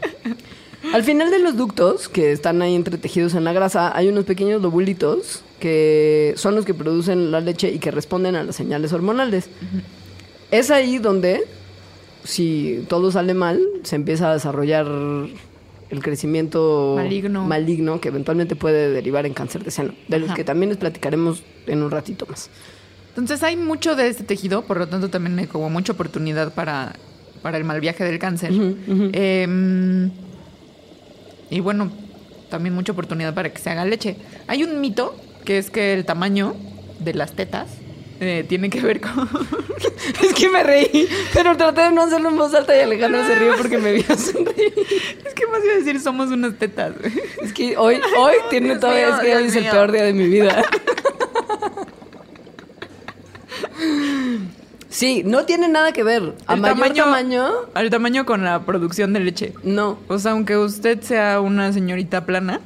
Al 0.94 1.04
final 1.06 1.32
de 1.32 1.40
los 1.40 1.56
ductos, 1.56 2.10
que 2.10 2.34
están 2.34 2.62
ahí 2.62 2.76
entretejidos 2.76 3.34
en 3.34 3.46
la 3.46 3.54
grasa, 3.54 3.96
hay 3.96 4.10
unos 4.10 4.26
pequeños 4.26 4.62
lobulitos 4.62 5.42
que 5.60 6.34
son 6.38 6.56
los 6.56 6.66
que 6.66 6.74
producen 6.74 7.32
la 7.32 7.40
leche 7.42 7.70
y 7.72 7.80
que 7.80 7.92
responden 7.92 8.36
a 8.36 8.44
las 8.44 8.56
señales 8.56 8.92
hormonales. 8.94 9.50
Es 10.52 10.72
ahí 10.72 10.98
donde, 10.98 11.44
si 12.24 12.84
todo 12.88 13.12
sale 13.12 13.34
mal, 13.34 13.62
se 13.84 13.96
empieza 13.96 14.32
a 14.32 14.34
desarrollar 14.34 14.88
el 15.90 16.04
crecimiento 16.04 16.94
Maligno. 16.96 17.46
maligno 17.46 18.00
que 18.00 18.10
eventualmente 18.10 18.56
puede 18.56 18.92
derivar 18.92 19.26
en 19.26 19.34
cáncer 19.34 19.64
de 19.64 19.72
seno, 19.72 19.94
de 20.08 20.20
los 20.20 20.30
Ajá. 20.30 20.36
que 20.36 20.44
también 20.44 20.70
les 20.70 20.78
platicaremos 20.78 21.44
en 21.68 21.82
un 21.84 21.92
ratito 21.92 22.26
más. 22.30 22.50
Entonces 23.10 23.42
hay 23.44 23.56
mucho 23.56 23.96
de 23.96 24.08
este 24.08 24.24
tejido, 24.24 24.62
por 24.64 24.78
lo 24.78 24.88
tanto 24.88 25.10
también 25.10 25.38
hay 25.40 25.48
como 25.48 25.70
mucha 25.70 25.94
oportunidad 25.94 26.54
para, 26.54 26.94
para 27.42 27.58
el 27.58 27.64
mal 27.64 27.82
viaje 27.82 28.04
del 28.04 28.20
cáncer. 28.20 28.52
Eh, 29.14 30.10
y 31.50 31.60
bueno, 31.60 31.92
también 32.50 32.76
mucha 32.76 32.92
oportunidad 32.92 33.34
para 33.34 33.52
que 33.52 33.60
se 33.60 33.70
haga 33.70 33.84
leche. 33.86 34.16
Hay 34.48 34.64
un 34.64 34.80
mito 34.80 35.16
que 35.50 35.58
es 35.58 35.72
que 35.72 35.94
el 35.94 36.06
tamaño 36.06 36.56
de 37.00 37.16
las 37.16 37.32
tetas 37.32 37.72
eh, 38.20 38.46
tiene 38.48 38.70
que 38.70 38.82
ver 38.82 39.02
con... 39.02 39.28
Es 40.24 40.32
que 40.36 40.48
me 40.48 40.62
reí, 40.62 41.10
pero 41.34 41.58
traté 41.58 41.82
de 41.82 41.92
no 41.92 42.04
hacerlo 42.04 42.30
en 42.30 42.38
voz 42.38 42.54
alta 42.54 42.78
y 42.78 42.82
Alejandro 42.82 43.26
se 43.26 43.34
rió 43.34 43.54
porque 43.58 43.80
me 43.80 43.94
vio 43.94 44.04
sonreír. 44.16 44.74
es 45.26 45.34
que 45.34 45.48
más 45.48 45.64
iba 45.66 45.74
a 45.74 45.78
decir 45.78 46.00
somos 46.00 46.30
unas 46.30 46.54
tetas. 46.60 46.94
Es 47.42 47.52
que 47.52 47.76
hoy, 47.78 48.00
hoy 48.16 48.34
tiene 48.52 48.68
Dios 48.68 48.80
todavía, 48.80 49.08
mío, 49.08 49.16
es 49.16 49.22
que 49.22 49.36
hoy 49.36 49.44
es 49.46 49.56
el 49.56 49.64
mío. 49.64 49.72
peor 49.72 49.92
día 49.92 50.04
de 50.04 50.14
mi 50.14 50.28
vida. 50.28 50.64
Sí, 54.90 55.24
no 55.26 55.46
tiene 55.46 55.68
nada 55.68 55.92
que 55.92 56.04
ver. 56.04 56.36
A 56.46 56.54
El 56.54 56.62
mayor 56.62 56.94
tamaño, 56.94 57.48
Al 57.74 57.90
tamaño 57.90 58.26
con 58.28 58.44
la 58.44 58.64
producción 58.66 59.14
de 59.14 59.20
leche. 59.22 59.54
no. 59.64 59.98
O 60.10 60.20
sea, 60.20 60.34
aunque 60.34 60.58
usted 60.58 61.02
sea 61.02 61.42
una 61.42 61.74
señorita 61.74 62.28
plana, 62.28 62.62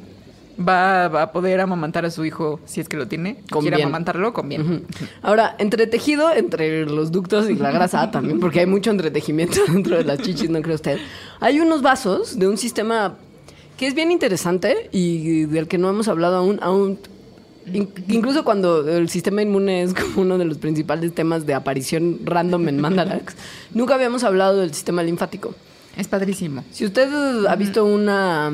va, 0.60 1.08
va 1.08 1.22
a 1.24 1.32
poder 1.32 1.60
amamantar 1.60 2.06
a 2.06 2.12
su 2.12 2.26
hijo 2.26 2.60
si 2.66 2.80
es 2.82 2.90
que 2.90 2.98
lo 2.98 3.08
tiene. 3.08 3.38
Con 3.50 3.62
quiere 3.62 3.82
amamantarlo 3.82 4.34
con 4.34 4.50
bien. 4.50 4.62
Ujú. 4.62 4.82
Ahora, 5.22 5.56
entretejido 5.60 6.32
entre 6.34 6.86
los 6.86 7.12
ductos 7.12 7.50
y 7.50 7.56
la 7.56 7.72
grasa 7.72 8.12
también, 8.12 8.40
porque 8.40 8.60
hay 8.62 8.66
mucho 8.66 8.92
entretejimiento 8.92 9.60
dentro 9.68 9.98
de 9.98 10.04
las 10.04 10.20
chichis, 10.20 10.50
¿no 10.50 10.62
cree 10.62 10.76
usted? 10.76 10.98
Hay 11.40 11.60
unos 11.60 11.82
vasos 11.82 12.38
de 12.40 12.48
un 12.48 12.58
sistema 12.58 13.16
que 13.78 13.88
es 13.88 13.96
bien 13.96 14.12
interesante 14.12 14.90
y 14.92 15.46
del 15.46 15.68
que 15.68 15.78
no 15.78 15.90
hemos 15.90 16.08
hablado 16.08 16.36
aún, 16.38 16.60
aún 16.62 17.00
in- 17.74 17.90
incluso 18.08 18.44
cuando 18.44 18.88
el 18.88 19.10
sistema 19.10 19.42
inmune 19.42 19.82
es 19.84 19.94
como 19.96 20.22
uno 20.22 20.38
de 20.38 20.46
los 20.46 20.58
principales 20.60 21.14
temas 21.16 21.46
de 21.46 21.54
aparición 21.56 22.20
random 22.24 22.68
en 22.70 22.80
Mandarax, 22.82 23.36
nunca 23.74 23.96
habíamos 23.96 24.24
hablado 24.24 24.58
del 24.60 24.74
sistema 24.74 25.02
linfático. 25.04 25.56
Es 25.98 26.08
padrísimo. 26.08 26.64
Si 26.72 26.86
usted 26.86 27.46
ha 27.48 27.56
visto 27.56 27.86
una, 27.86 28.52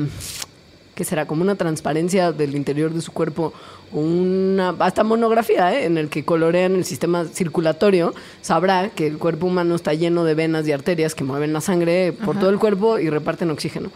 que 1.00 1.06
será 1.06 1.24
como 1.24 1.40
una 1.40 1.54
transparencia 1.54 2.30
del 2.30 2.54
interior 2.54 2.92
de 2.92 3.00
su 3.00 3.10
cuerpo, 3.10 3.54
una, 3.90 4.76
hasta 4.80 5.02
monografía, 5.02 5.72
¿eh? 5.72 5.86
en 5.86 5.96
el 5.96 6.10
que 6.10 6.26
colorean 6.26 6.74
el 6.74 6.84
sistema 6.84 7.24
circulatorio, 7.24 8.12
sabrá 8.42 8.90
que 8.90 9.06
el 9.06 9.16
cuerpo 9.16 9.46
humano 9.46 9.76
está 9.76 9.94
lleno 9.94 10.24
de 10.24 10.34
venas 10.34 10.68
y 10.68 10.72
arterias 10.72 11.14
que 11.14 11.24
mueven 11.24 11.54
la 11.54 11.62
sangre 11.62 12.12
por 12.12 12.38
todo 12.38 12.50
el 12.50 12.58
cuerpo 12.58 12.98
y 12.98 13.08
reparten 13.08 13.50
oxígeno. 13.50 13.90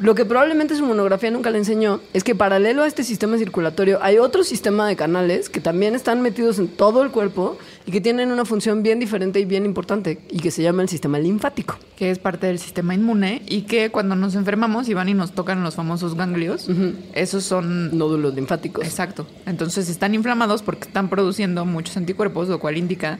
Lo 0.00 0.14
que 0.14 0.24
probablemente 0.24 0.74
su 0.76 0.86
monografía 0.86 1.30
nunca 1.30 1.50
le 1.50 1.58
enseñó 1.58 2.00
es 2.14 2.24
que 2.24 2.34
paralelo 2.34 2.84
a 2.84 2.86
este 2.86 3.04
sistema 3.04 3.36
circulatorio 3.36 3.98
hay 4.00 4.16
otro 4.16 4.44
sistema 4.44 4.88
de 4.88 4.96
canales 4.96 5.50
que 5.50 5.60
también 5.60 5.94
están 5.94 6.22
metidos 6.22 6.58
en 6.58 6.68
todo 6.68 7.02
el 7.02 7.10
cuerpo 7.10 7.58
y 7.84 7.92
que 7.92 8.00
tienen 8.00 8.32
una 8.32 8.46
función 8.46 8.82
bien 8.82 8.98
diferente 8.98 9.40
y 9.40 9.44
bien 9.44 9.66
importante 9.66 10.18
y 10.30 10.38
que 10.38 10.50
se 10.50 10.62
llama 10.62 10.80
el 10.80 10.88
sistema 10.88 11.18
linfático. 11.18 11.78
Que 11.96 12.10
es 12.10 12.18
parte 12.18 12.46
del 12.46 12.58
sistema 12.58 12.94
inmune 12.94 13.42
y 13.46 13.62
que 13.62 13.90
cuando 13.90 14.16
nos 14.16 14.34
enfermamos 14.36 14.88
y 14.88 14.94
van 14.94 15.10
y 15.10 15.14
nos 15.14 15.32
tocan 15.32 15.62
los 15.62 15.74
famosos 15.74 16.14
ganglios, 16.14 16.66
esos 17.12 17.44
son... 17.44 17.96
Nódulos 17.98 18.34
linfáticos. 18.34 18.86
Exacto. 18.86 19.26
Entonces 19.44 19.90
están 19.90 20.14
inflamados 20.14 20.62
porque 20.62 20.86
están 20.86 21.10
produciendo 21.10 21.66
muchos 21.66 21.98
anticuerpos, 21.98 22.48
lo 22.48 22.58
cual 22.58 22.78
indica 22.78 23.18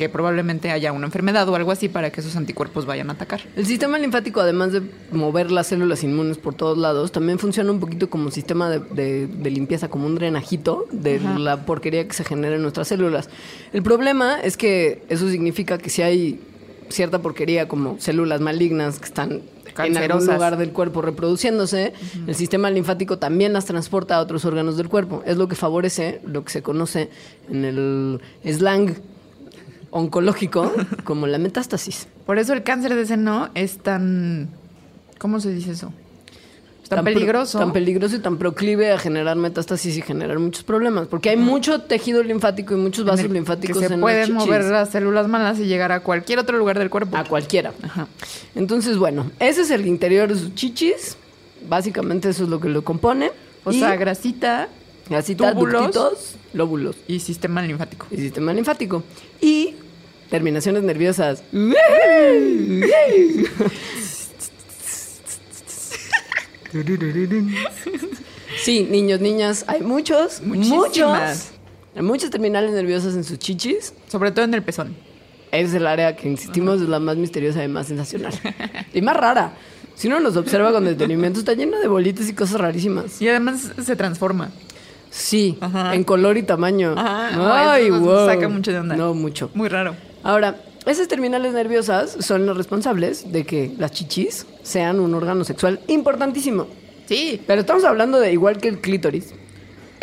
que 0.00 0.08
probablemente 0.08 0.70
haya 0.70 0.92
una 0.92 1.04
enfermedad 1.04 1.46
o 1.50 1.54
algo 1.56 1.72
así 1.72 1.90
para 1.90 2.10
que 2.10 2.22
esos 2.22 2.34
anticuerpos 2.34 2.86
vayan 2.86 3.10
a 3.10 3.12
atacar. 3.12 3.42
El 3.54 3.66
sistema 3.66 3.98
linfático, 3.98 4.40
además 4.40 4.72
de 4.72 4.80
mover 5.12 5.50
las 5.50 5.66
células 5.66 6.02
inmunes 6.02 6.38
por 6.38 6.54
todos 6.54 6.78
lados, 6.78 7.12
también 7.12 7.38
funciona 7.38 7.70
un 7.70 7.80
poquito 7.80 8.08
como 8.08 8.30
sistema 8.30 8.70
de, 8.70 8.78
de- 8.80 9.26
de 9.26 9.50
limpieza, 9.50 9.88
como 9.88 10.06
un 10.06 10.14
drenajito 10.14 10.86
de 10.90 11.16
Ajá. 11.16 11.38
la 11.38 11.66
porquería 11.66 12.08
que 12.08 12.14
se 12.14 12.24
genera 12.24 12.56
en 12.56 12.62
nuestras 12.62 12.88
células. 12.88 13.28
El 13.74 13.82
problema 13.82 14.40
es 14.40 14.56
que 14.56 15.02
eso 15.10 15.28
significa 15.28 15.76
que 15.76 15.90
si 15.90 16.00
hay 16.00 16.40
cierta 16.88 17.20
porquería 17.20 17.68
como 17.68 18.00
células 18.00 18.40
malignas 18.40 18.98
que 19.00 19.04
están 19.04 19.42
en 19.84 19.96
algún 19.98 20.26
lugar 20.26 20.56
del 20.56 20.70
cuerpo 20.72 21.02
reproduciéndose, 21.02 21.92
el 22.26 22.34
sistema 22.34 22.70
linfático 22.70 23.18
también 23.18 23.52
las 23.52 23.66
transporta 23.66 24.16
a 24.16 24.20
otros 24.20 24.44
órganos 24.46 24.76
del 24.78 24.88
cuerpo. 24.88 25.22
Es 25.26 25.36
lo 25.36 25.46
que 25.46 25.56
favorece 25.56 26.20
lo 26.24 26.42
que 26.42 26.50
se 26.50 26.62
conoce 26.62 27.10
en 27.50 27.64
el 27.66 28.20
slang 28.44 28.94
oncológico 29.90 30.72
como 31.04 31.26
la 31.26 31.38
metástasis. 31.38 32.06
Por 32.26 32.38
eso 32.38 32.52
el 32.52 32.62
cáncer 32.62 32.94
de 32.94 33.06
seno 33.06 33.50
es 33.54 33.78
tan... 33.78 34.48
¿Cómo 35.18 35.40
se 35.40 35.52
dice 35.52 35.72
eso? 35.72 35.92
Tan, 36.88 37.04
pro- 37.04 37.12
peligroso. 37.14 37.58
Tan 37.60 37.72
peligroso 37.72 38.16
y 38.16 38.18
tan 38.18 38.36
proclive 38.36 38.90
a 38.90 38.98
generar 38.98 39.36
metástasis 39.36 39.96
y 39.96 40.02
generar 40.02 40.38
muchos 40.40 40.64
problemas. 40.64 41.06
Porque 41.06 41.30
hay 41.30 41.36
mucho 41.36 41.82
tejido 41.82 42.22
linfático 42.22 42.74
y 42.74 42.78
muchos 42.78 43.04
vasos 43.04 43.20
en 43.20 43.26
el 43.26 43.32
linfáticos 43.34 43.78
que 43.80 43.86
se 43.88 43.94
en 43.94 44.00
pueden 44.00 44.32
mover 44.32 44.64
las 44.64 44.90
células 44.90 45.28
malas 45.28 45.60
y 45.60 45.66
llegar 45.66 45.92
a 45.92 46.00
cualquier 46.00 46.40
otro 46.40 46.58
lugar 46.58 46.78
del 46.80 46.90
cuerpo. 46.90 47.16
A 47.16 47.22
cualquiera. 47.24 47.72
Ajá. 47.84 48.08
Entonces, 48.56 48.96
bueno, 48.96 49.30
ese 49.38 49.60
es 49.60 49.70
el 49.70 49.86
interior 49.86 50.28
de 50.28 50.34
sus 50.36 50.54
chichis. 50.56 51.16
Básicamente 51.68 52.28
eso 52.30 52.42
es 52.44 52.48
lo 52.48 52.58
que 52.58 52.68
lo 52.68 52.82
compone. 52.82 53.30
O 53.64 53.70
Y 53.70 53.78
sea, 53.78 53.94
grasita 53.94 54.68
grasita, 55.10 55.52
túbulos. 55.52 56.36
lóbulos 56.54 56.96
y 57.06 57.20
sistema 57.20 57.60
linfático. 57.62 58.06
y 58.10 58.16
sistema 58.16 58.54
linfático. 58.54 59.02
Y 59.40 59.74
terminaciones 60.30 60.82
nerviosas. 60.84 61.42
Sí, 68.62 68.86
niños, 68.90 69.20
niñas, 69.20 69.64
hay 69.66 69.80
muchos, 69.80 70.40
muchos. 70.42 70.68
Muchísimas. 70.68 71.52
Hay 71.96 72.02
muchas 72.02 72.30
terminales 72.30 72.70
nerviosas 72.70 73.14
en 73.14 73.24
sus 73.24 73.38
chichis. 73.38 73.92
Sobre 74.08 74.30
todo 74.30 74.44
en 74.44 74.54
el 74.54 74.62
pezón. 74.62 74.94
Es 75.50 75.74
el 75.74 75.86
área 75.86 76.14
que 76.14 76.28
insistimos 76.28 76.80
es 76.80 76.88
la 76.88 77.00
más 77.00 77.16
misteriosa 77.16 77.64
y 77.64 77.68
más 77.68 77.88
sensacional. 77.88 78.32
y 78.94 79.02
más 79.02 79.16
rara. 79.16 79.54
Si 79.96 80.06
uno 80.06 80.20
los 80.20 80.36
observa 80.36 80.72
con 80.72 80.84
detenimiento, 80.84 81.40
está 81.40 81.54
lleno 81.54 81.78
de 81.78 81.88
bolitas 81.88 82.28
y 82.28 82.32
cosas 82.32 82.60
rarísimas. 82.60 83.20
Y 83.20 83.28
además 83.28 83.72
se 83.84 83.96
transforma. 83.96 84.50
Sí, 85.10 85.58
Ajá. 85.60 85.94
en 85.94 86.04
color 86.04 86.36
y 86.36 86.42
tamaño. 86.44 86.94
Ajá. 86.96 87.72
Ay, 87.72 87.86
Eso 87.86 87.96
nos 87.96 88.02
wow. 88.04 88.26
saca 88.26 88.48
mucho 88.48 88.70
de 88.72 88.78
onda. 88.78 88.96
No, 88.96 89.12
mucho. 89.14 89.50
Muy 89.54 89.68
raro. 89.68 89.94
Ahora, 90.22 90.62
esas 90.86 91.08
terminales 91.08 91.52
nerviosas 91.52 92.16
son 92.20 92.46
los 92.46 92.56
responsables 92.56 93.32
de 93.32 93.44
que 93.44 93.74
las 93.78 93.92
chichis 93.92 94.46
sean 94.62 95.00
un 95.00 95.14
órgano 95.14 95.44
sexual 95.44 95.80
importantísimo. 95.88 96.68
Sí. 97.06 97.40
Pero 97.46 97.62
estamos 97.62 97.84
hablando 97.84 98.20
de 98.20 98.32
igual 98.32 98.58
que 98.58 98.68
el 98.68 98.80
clítoris. 98.80 99.34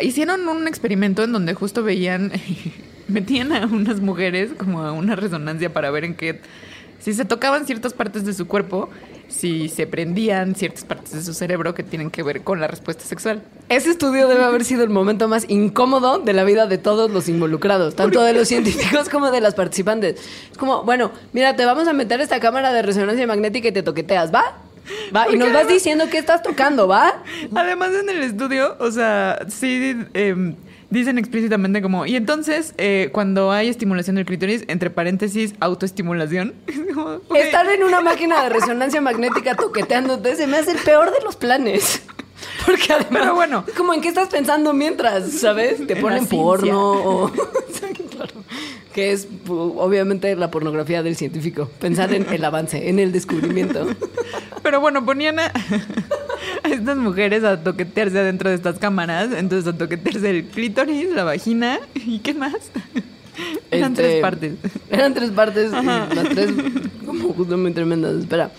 Hicieron 0.00 0.46
un 0.46 0.68
experimento 0.68 1.24
en 1.24 1.32
donde 1.32 1.54
justo 1.54 1.82
veían, 1.82 2.30
metían 3.08 3.52
a 3.52 3.66
unas 3.66 4.00
mujeres 4.00 4.50
como 4.56 4.82
a 4.82 4.92
una 4.92 5.16
resonancia 5.16 5.72
para 5.72 5.90
ver 5.90 6.04
en 6.04 6.14
qué, 6.14 6.40
si 7.00 7.14
se 7.14 7.24
tocaban 7.24 7.66
ciertas 7.66 7.94
partes 7.94 8.24
de 8.24 8.34
su 8.34 8.46
cuerpo, 8.46 8.90
si 9.28 9.68
se 9.68 9.86
prendían 9.86 10.54
ciertas 10.54 10.84
partes 10.84 11.12
de 11.12 11.22
su 11.22 11.34
cerebro 11.34 11.74
que 11.74 11.82
tienen 11.82 12.10
que 12.10 12.22
ver 12.22 12.42
con 12.42 12.60
la 12.60 12.66
respuesta 12.66 13.04
sexual. 13.04 13.42
Ese 13.68 13.90
estudio 13.90 14.26
debe 14.28 14.44
haber 14.44 14.64
sido 14.64 14.82
el 14.82 14.90
momento 14.90 15.28
más 15.28 15.44
incómodo 15.48 16.18
de 16.18 16.32
la 16.32 16.44
vida 16.44 16.66
de 16.66 16.78
todos 16.78 17.10
los 17.10 17.28
involucrados, 17.28 17.94
tanto 17.94 18.22
de 18.22 18.32
los 18.32 18.48
científicos 18.48 19.08
como 19.08 19.30
de 19.30 19.40
las 19.40 19.54
participantes. 19.54 20.20
Es 20.50 20.58
como, 20.58 20.82
bueno, 20.84 21.12
mira, 21.32 21.54
te 21.56 21.64
vamos 21.64 21.86
a 21.86 21.92
meter 21.92 22.20
esta 22.20 22.40
cámara 22.40 22.72
de 22.72 22.82
resonancia 22.82 23.26
magnética 23.26 23.68
y 23.68 23.72
te 23.72 23.82
toqueteas, 23.82 24.34
¿va? 24.34 24.56
Va, 25.14 25.30
y 25.30 25.36
nos 25.36 25.52
vas 25.52 25.68
diciendo 25.68 26.06
qué 26.10 26.18
estás 26.18 26.42
tocando, 26.42 26.88
¿va? 26.88 27.22
Además 27.54 27.90
en 27.94 28.08
el 28.08 28.22
estudio, 28.22 28.76
o 28.80 28.90
sea, 28.90 29.38
sí 29.48 29.94
em, 30.14 30.56
dicen 30.90 31.18
explícitamente 31.18 31.82
como, 31.82 32.06
y 32.06 32.16
entonces 32.16 32.74
eh, 32.78 33.10
cuando 33.12 33.52
hay 33.52 33.68
estimulación 33.68 34.16
del 34.16 34.24
clítoris, 34.24 34.64
entre 34.68 34.90
paréntesis, 34.90 35.54
autoestimulación. 35.60 36.54
como. 36.94 37.20
Estar 37.34 37.68
en 37.68 37.84
una 37.84 38.00
máquina 38.00 38.42
de 38.42 38.48
resonancia 38.48 39.00
magnética 39.00 39.54
toqueteándote 39.54 40.36
se 40.36 40.46
me 40.46 40.56
hace 40.56 40.72
el 40.72 40.78
peor 40.78 41.12
de 41.12 41.24
los 41.24 41.36
planes. 41.36 42.02
Porque 42.66 42.92
además, 42.92 43.22
Pero 43.22 43.34
bueno. 43.34 43.64
como 43.76 43.92
en 43.94 44.00
qué 44.00 44.08
estás 44.08 44.28
pensando 44.28 44.72
mientras, 44.72 45.30
¿sabes? 45.32 45.84
Te 45.86 45.94
En 45.94 46.00
ponen 46.00 46.26
porno 46.26 46.92
o... 46.92 47.32
Claro. 48.18 48.32
Que 48.94 49.12
es 49.12 49.28
pu- 49.28 49.74
obviamente 49.76 50.34
la 50.34 50.50
pornografía 50.50 51.02
del 51.04 51.14
científico. 51.14 51.70
Pensar 51.78 52.12
en 52.14 52.26
el 52.32 52.44
avance, 52.44 52.88
en 52.88 52.98
el 52.98 53.12
descubrimiento. 53.12 53.86
Pero 54.62 54.80
bueno, 54.80 55.04
ponían 55.04 55.38
a, 55.38 55.46
a 56.64 56.68
estas 56.68 56.96
mujeres 56.96 57.44
a 57.44 57.62
toquetearse 57.62 58.18
adentro 58.18 58.48
de 58.48 58.56
estas 58.56 58.78
cámaras. 58.80 59.28
Entonces, 59.36 59.72
a 59.72 59.76
toquetearse 59.78 60.30
el 60.30 60.44
clítoris, 60.46 61.10
la 61.10 61.22
vagina 61.24 61.78
y 61.94 62.18
qué 62.20 62.34
más. 62.34 62.54
Eran 63.70 63.92
Este, 63.92 64.02
tres 64.02 64.20
partes. 64.20 64.52
Eran 64.90 65.14
tres 65.14 65.30
partes, 65.30 65.72
Ajá. 65.72 66.08
las 66.12 66.28
tres 66.30 66.50
como 67.06 67.32
justo 67.34 67.56
muy 67.56 67.72
tremendas. 67.72 68.16
Espera. 68.16 68.50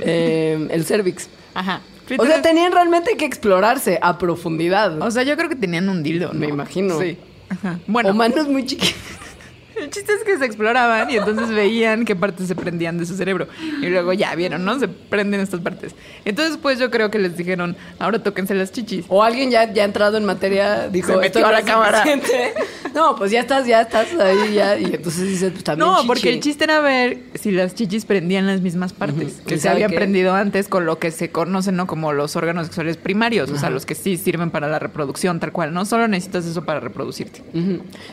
Eh, 0.00 0.68
el 0.70 0.84
cervix. 0.86 1.28
Ajá. 1.52 1.82
O 2.18 2.24
sea, 2.24 2.40
tenían 2.40 2.72
realmente 2.72 3.16
que 3.18 3.24
explorarse 3.26 3.98
a 4.00 4.16
profundidad. 4.18 5.00
o 5.02 5.10
sea, 5.10 5.22
yo 5.22 5.36
creo 5.36 5.48
que 5.50 5.56
tenían 5.56 5.88
un 5.90 6.02
dildo. 6.02 6.32
¿no? 6.32 6.38
Me 6.40 6.46
imagino. 6.48 6.98
Sí. 6.98 7.18
Ajá. 7.52 7.78
Bueno, 7.86 8.10
o 8.10 8.14
manos 8.14 8.48
muy 8.48 8.64
chiquitas. 8.66 8.94
El 9.76 9.88
chiste 9.90 10.12
es 10.12 10.22
que 10.22 10.38
se 10.38 10.44
exploraban 10.44 11.10
y 11.10 11.16
entonces 11.16 11.48
veían 11.48 12.04
qué 12.04 12.14
partes 12.14 12.46
se 12.46 12.54
prendían 12.54 12.98
de 12.98 13.06
su 13.06 13.16
cerebro. 13.16 13.48
Y 13.80 13.86
luego 13.86 14.12
ya 14.12 14.34
vieron, 14.34 14.64
¿no? 14.64 14.78
Se 14.78 14.86
prenden 14.86 15.40
estas 15.40 15.60
partes. 15.60 15.94
Entonces, 16.26 16.58
pues 16.60 16.78
yo 16.78 16.90
creo 16.90 17.10
que 17.10 17.18
les 17.18 17.36
dijeron, 17.36 17.74
ahora 17.98 18.22
tóquense 18.22 18.54
las 18.54 18.70
chichis. 18.70 19.06
O 19.08 19.22
alguien 19.22 19.50
ya, 19.50 19.72
ya 19.72 19.84
entrado 19.84 20.18
en 20.18 20.24
materia 20.26 20.88
dijo, 20.88 21.08
Se 21.08 21.16
metió 21.16 21.40
"Esto 21.40 21.46
a 21.46 21.52
la 21.52 21.62
cámara". 21.62 21.98
suficiente". 22.02 22.54
No, 23.02 23.16
pues 23.16 23.30
ya 23.30 23.40
estás, 23.40 23.66
ya 23.66 23.80
estás 23.82 24.12
ahí, 24.14 24.54
ya. 24.54 24.78
Y 24.78 24.84
entonces 24.84 25.26
dices, 25.28 25.52
pues 25.52 25.64
también. 25.64 25.88
No, 25.88 25.96
chichi. 25.96 26.06
porque 26.06 26.32
el 26.34 26.40
chiste 26.40 26.64
era 26.64 26.80
ver 26.80 27.18
si 27.34 27.50
las 27.50 27.74
chichis 27.74 28.04
prendían 28.04 28.46
las 28.46 28.60
mismas 28.60 28.92
partes 28.92 29.40
que 29.46 29.54
¿Y 29.54 29.58
se 29.58 29.68
habían 29.68 29.90
qué? 29.90 29.96
prendido 29.96 30.34
antes 30.34 30.68
con 30.68 30.84
lo 30.84 30.98
que 30.98 31.10
se 31.10 31.30
conocen 31.30 31.76
¿no? 31.76 31.86
como 31.86 32.12
los 32.12 32.36
órganos 32.36 32.66
sexuales 32.66 32.96
primarios, 32.96 33.50
o 33.50 33.56
sea, 33.56 33.70
los 33.70 33.86
que 33.86 33.94
sí 33.94 34.16
sirven 34.16 34.50
para 34.50 34.68
la 34.68 34.78
reproducción 34.78 35.40
tal 35.40 35.52
cual. 35.52 35.72
No 35.72 35.84
solo 35.84 36.06
necesitas 36.08 36.44
eso 36.46 36.64
para 36.64 36.80
reproducirte. 36.80 37.42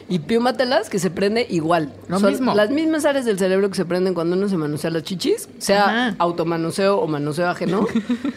Y 0.08 0.20
piúmatelas 0.20 0.90
que 0.90 1.00
se 1.00 1.10
prende 1.12 1.46
igual. 1.50 1.94
Lo 2.08 2.20
Son 2.20 2.32
mismo. 2.32 2.54
Las 2.56 2.70
mismas 2.70 3.06
áreas 3.06 3.26
del 3.26 3.38
cerebro 3.38 3.70
que 3.70 3.76
se 3.76 3.86
prenden 3.86 4.14
cuando 4.14 4.36
uno 4.36 4.48
se 4.50 4.58
manosea 4.58 4.90
las 4.92 5.04
chichis, 5.04 5.50
sea 5.58 6.16
automanoseo 6.20 6.98
o 7.00 7.08
manoseo 7.08 7.48
ajeno, 7.50 7.88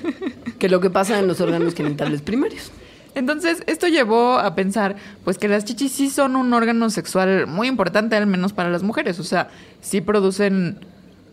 que 0.59 0.69
lo 0.69 0.81
que 0.81 0.91
pasa 0.91 1.19
en 1.19 1.29
los 1.29 1.41
órganos 1.41 1.75
genitales 1.75 2.23
primarios. 2.23 2.71
Entonces, 3.15 3.63
esto 3.67 3.89
llevó 3.89 4.39
a 4.39 4.55
pensar, 4.55 4.97
pues 5.25 5.39
que 5.39 5.49
las 5.49 5.65
chichis 5.65 5.93
sí 5.93 6.11
son 6.11 6.37
un 6.37 6.53
órgano 6.53 6.89
sexual 6.91 7.47
muy 7.47 7.69
importante, 7.69 8.17
al 8.17 8.27
menos 8.27 8.53
para 8.53 8.71
las 8.71 8.83
mujeres. 8.83 9.19
O 9.19 9.25
sea, 9.25 9.51
sí 9.81 10.01
producen 10.01 10.79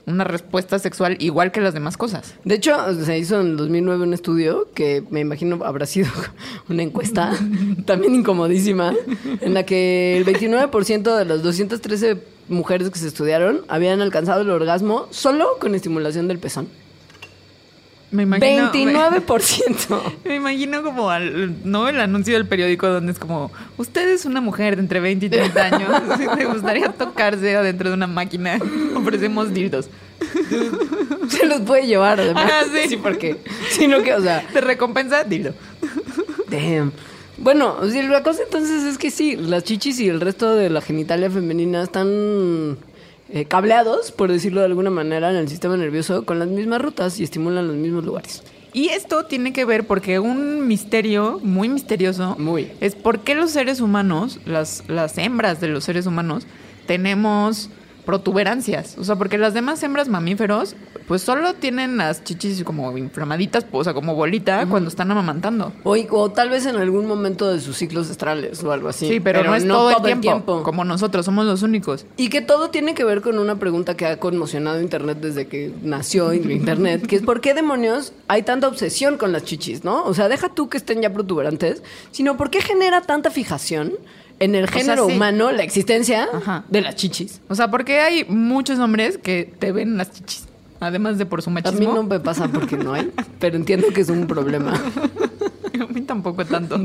una 0.09 0.23
respuesta 0.23 0.79
sexual 0.79 1.17
igual 1.19 1.51
que 1.51 1.61
las 1.61 1.73
demás 1.73 1.95
cosas. 1.95 2.33
De 2.43 2.55
hecho, 2.55 2.75
se 3.03 3.17
hizo 3.17 3.39
en 3.39 3.55
2009 3.57 4.03
un 4.03 4.13
estudio 4.13 4.67
que 4.73 5.03
me 5.09 5.19
imagino 5.19 5.63
habrá 5.63 5.85
sido 5.85 6.09
una 6.69 6.83
encuesta 6.83 7.37
también 7.85 8.15
incomodísima, 8.15 8.93
en 9.41 9.53
la 9.53 9.63
que 9.63 10.17
el 10.17 10.25
29% 10.25 11.17
de 11.17 11.25
las 11.25 11.43
213 11.43 12.17
mujeres 12.49 12.89
que 12.89 12.99
se 12.99 13.07
estudiaron 13.07 13.61
habían 13.67 14.01
alcanzado 14.01 14.41
el 14.41 14.49
orgasmo 14.49 15.07
solo 15.11 15.47
con 15.59 15.75
estimulación 15.75 16.27
del 16.27 16.39
pezón. 16.39 16.67
Me 18.11 18.23
imagino. 18.23 18.71
29%. 18.71 20.01
Me, 20.23 20.29
me 20.29 20.35
imagino 20.35 20.83
como 20.83 21.09
al, 21.09 21.55
¿no? 21.63 21.87
el 21.87 21.99
anuncio 21.99 22.33
del 22.33 22.47
periódico 22.47 22.87
donde 22.87 23.11
es 23.11 23.19
como, 23.19 23.51
usted 23.77 24.09
es 24.09 24.25
una 24.25 24.41
mujer 24.41 24.75
de 24.75 24.81
entre 24.81 24.99
20 24.99 25.27
y 25.27 25.29
30 25.29 25.63
años, 25.63 25.91
si 26.17 26.25
le 26.37 26.45
gustaría 26.45 26.89
tocarse 26.89 27.55
adentro 27.55 27.89
de 27.89 27.95
una 27.95 28.07
máquina, 28.07 28.59
ofrecemos 28.95 29.53
dildos. 29.53 29.89
Se 31.29 31.45
los 31.45 31.61
puede 31.61 31.85
llevar, 31.85 32.19
además. 32.19 32.45
Ajá, 32.45 32.63
sí. 32.65 32.89
sí, 32.89 32.97
porque. 32.97 33.37
Sino 33.69 34.01
que, 34.01 34.13
o 34.13 34.21
sea, 34.21 34.45
¿Te 34.51 34.61
recompensa? 34.61 35.23
Dildo. 35.23 35.53
damn. 36.49 36.91
Bueno, 37.37 37.77
la 37.81 38.23
cosa 38.23 38.43
entonces 38.43 38.83
es 38.83 38.97
que 38.97 39.11
sí, 39.11 39.37
las 39.37 39.63
chichis 39.63 39.99
y 40.01 40.09
el 40.09 40.19
resto 40.19 40.55
de 40.55 40.69
la 40.69 40.81
genitalia 40.81 41.29
femenina 41.29 41.83
están 41.83 42.77
eh, 43.31 43.45
cableados, 43.45 44.11
por 44.11 44.31
decirlo 44.31 44.61
de 44.61 44.67
alguna 44.67 44.89
manera, 44.89 45.29
en 45.29 45.35
el 45.35 45.47
sistema 45.49 45.77
nervioso 45.77 46.25
con 46.25 46.39
las 46.39 46.47
mismas 46.47 46.81
rutas 46.81 47.19
y 47.19 47.23
estimulan 47.23 47.67
los 47.67 47.75
mismos 47.75 48.03
lugares. 48.03 48.43
Y 48.73 48.89
esto 48.89 49.25
tiene 49.25 49.51
que 49.51 49.65
ver 49.65 49.87
porque 49.87 50.19
un 50.19 50.67
misterio 50.67 51.39
muy 51.41 51.69
misterioso 51.69 52.35
Muy. 52.37 52.71
es 52.81 52.95
por 52.95 53.19
qué 53.21 53.33
los 53.33 53.51
seres 53.51 53.81
humanos, 53.81 54.39
las, 54.45 54.83
las 54.87 55.17
hembras 55.17 55.59
de 55.59 55.67
los 55.69 55.83
seres 55.83 56.05
humanos, 56.05 56.45
tenemos 56.85 57.69
protuberancias. 58.05 58.97
O 58.97 59.03
sea, 59.03 59.15
porque 59.15 59.37
las 59.37 59.53
demás 59.53 59.81
hembras 59.83 60.07
mamíferos, 60.07 60.75
pues 61.07 61.21
solo 61.21 61.53
tienen 61.53 61.97
las 61.97 62.23
chichis 62.23 62.63
como 62.63 62.97
inflamaditas, 62.97 63.65
o 63.71 63.83
sea, 63.83 63.93
como 63.93 64.15
bolita 64.15 64.65
cuando 64.67 64.89
están 64.89 65.11
amamantando. 65.11 65.71
O, 65.83 65.95
o 66.11 66.31
tal 66.31 66.49
vez 66.49 66.65
en 66.65 66.75
algún 66.75 67.05
momento 67.05 67.51
de 67.51 67.59
sus 67.59 67.77
ciclos 67.77 68.09
estrales 68.09 68.63
o 68.63 68.71
algo 68.71 68.89
así. 68.89 69.07
Sí, 69.07 69.19
pero, 69.19 69.43
no 69.43 69.55
es 69.55 69.67
todo, 69.67 70.05
el, 70.05 70.19
tiempo, 70.19 70.63
como 70.63 70.83
nosotros, 70.85 71.25
somos 71.25 71.45
los 71.45 71.63
únicos. 71.63 72.05
Y 72.17 72.29
que 72.29 72.41
todo 72.41 72.69
tiene 72.69 72.93
que 72.93 73.03
ver 73.03 73.21
con 73.21 73.39
una 73.39 73.55
pregunta 73.55 73.95
que 73.95 74.05
ha 74.05 74.19
conmocionado 74.19 74.81
Internet 74.81 75.19
desde 75.21 75.47
que 75.47 75.71
nació 75.83 76.33
Internet, 76.33 77.07
que 77.07 77.15
es 77.15 77.21
¿por 77.21 77.41
qué 77.41 77.53
demonios 77.53 78.13
hay 78.27 78.43
tanta 78.43 78.67
obsesión 78.67 79.17
con 79.17 79.31
las 79.31 79.43
chichis, 79.43 79.83
no? 79.83 80.03
O 80.03 80.13
sea, 80.13 80.27
deja 80.27 80.49
tú 80.49 80.69
que 80.69 80.77
estén 80.77 81.01
ya 81.01 81.13
protuberantes, 81.13 81.83
sino 82.11 82.37
¿por 82.37 82.49
qué 82.49 82.61
genera 82.61 83.01
tanta 83.01 83.31
fijación 83.31 83.93
en 84.39 84.55
el 84.55 84.67
sea, 84.69 84.79
género 84.79 85.07
sí. 85.07 85.15
humano 85.15 85.51
la 85.51 85.63
existencia 85.63 86.27
Ajá. 86.33 86.63
de 86.69 86.81
las 86.81 86.95
chichis? 86.95 87.41
O 87.49 87.55
sea, 87.55 87.69
porque 87.71 87.99
hay 87.99 88.25
muchos 88.25 88.79
hombres 88.79 89.17
que 89.17 89.51
te 89.59 89.71
ven 89.71 89.97
las 89.97 90.11
chichis, 90.11 90.45
además 90.79 91.17
de 91.17 91.25
por 91.25 91.41
su 91.41 91.49
A 91.49 91.53
mí 91.53 91.61
machismo. 91.63 91.93
no 91.93 92.03
me 92.03 92.19
pasa 92.19 92.47
porque 92.47 92.77
no 92.77 92.93
hay, 92.93 93.11
pero 93.39 93.55
entiendo 93.55 93.87
que 93.93 94.01
es 94.01 94.09
un 94.09 94.27
problema. 94.27 94.73
A 95.79 95.85
mí 95.85 96.01
tampoco 96.01 96.43
tanto. 96.45 96.77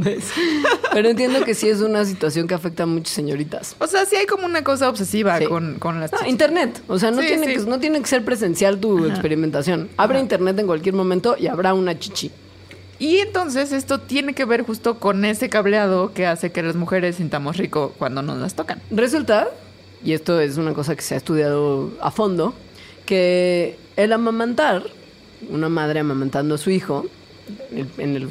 Pero 0.92 1.08
entiendo 1.08 1.44
que 1.44 1.54
sí 1.54 1.68
es 1.68 1.80
una 1.80 2.04
situación 2.04 2.46
que 2.46 2.54
afecta 2.54 2.84
a 2.84 2.86
muchas 2.86 3.12
señoritas. 3.12 3.74
O 3.80 3.88
sea, 3.88 4.04
sí 4.06 4.14
hay 4.14 4.26
como 4.26 4.46
una 4.46 4.62
cosa 4.62 4.88
obsesiva 4.88 5.36
Sí. 5.38 5.46
con, 5.46 5.80
con 5.80 5.98
las 5.98 6.12
Ah, 6.12 6.18
chichis. 6.18 6.30
internet, 6.30 6.80
o 6.86 6.96
sea, 6.98 7.10
no, 7.10 7.20
Sí, 7.20 7.26
tiene. 7.26 7.46
Que, 7.46 7.58
no 7.60 7.80
tiene 7.80 8.00
que 8.00 8.06
ser 8.06 8.24
presencial 8.24 8.78
tu 8.78 9.04
experimentación. 9.06 9.88
Abre 9.96 10.20
internet 10.20 10.56
en 10.60 10.66
cualquier 10.66 10.94
momento 10.94 11.34
y 11.36 11.48
habrá 11.48 11.74
una 11.74 11.98
chichi. 11.98 12.30
Y 13.04 13.18
entonces 13.18 13.70
esto 13.72 14.00
tiene 14.00 14.32
que 14.32 14.46
ver 14.46 14.62
justo 14.62 14.98
con 14.98 15.26
ese 15.26 15.50
cableado 15.50 16.14
que 16.14 16.26
hace 16.26 16.52
que 16.52 16.62
las 16.62 16.74
mujeres 16.74 17.16
sintamos 17.16 17.58
rico 17.58 17.92
cuando 17.98 18.22
nos 18.22 18.38
las 18.38 18.54
tocan. 18.54 18.80
Resulta, 18.90 19.48
y 20.02 20.12
esto 20.12 20.40
es 20.40 20.56
una 20.56 20.72
cosa 20.72 20.96
que 20.96 21.02
se 21.02 21.12
ha 21.12 21.18
estudiado 21.18 21.90
a 22.00 22.10
fondo, 22.10 22.54
que 23.04 23.76
el 23.96 24.10
amamantar, 24.14 24.84
una 25.50 25.68
madre 25.68 26.00
amamantando 26.00 26.54
a 26.54 26.58
su 26.58 26.70
hijo, 26.70 27.04
el- 27.74 27.88
en 27.98 28.16
el 28.16 28.28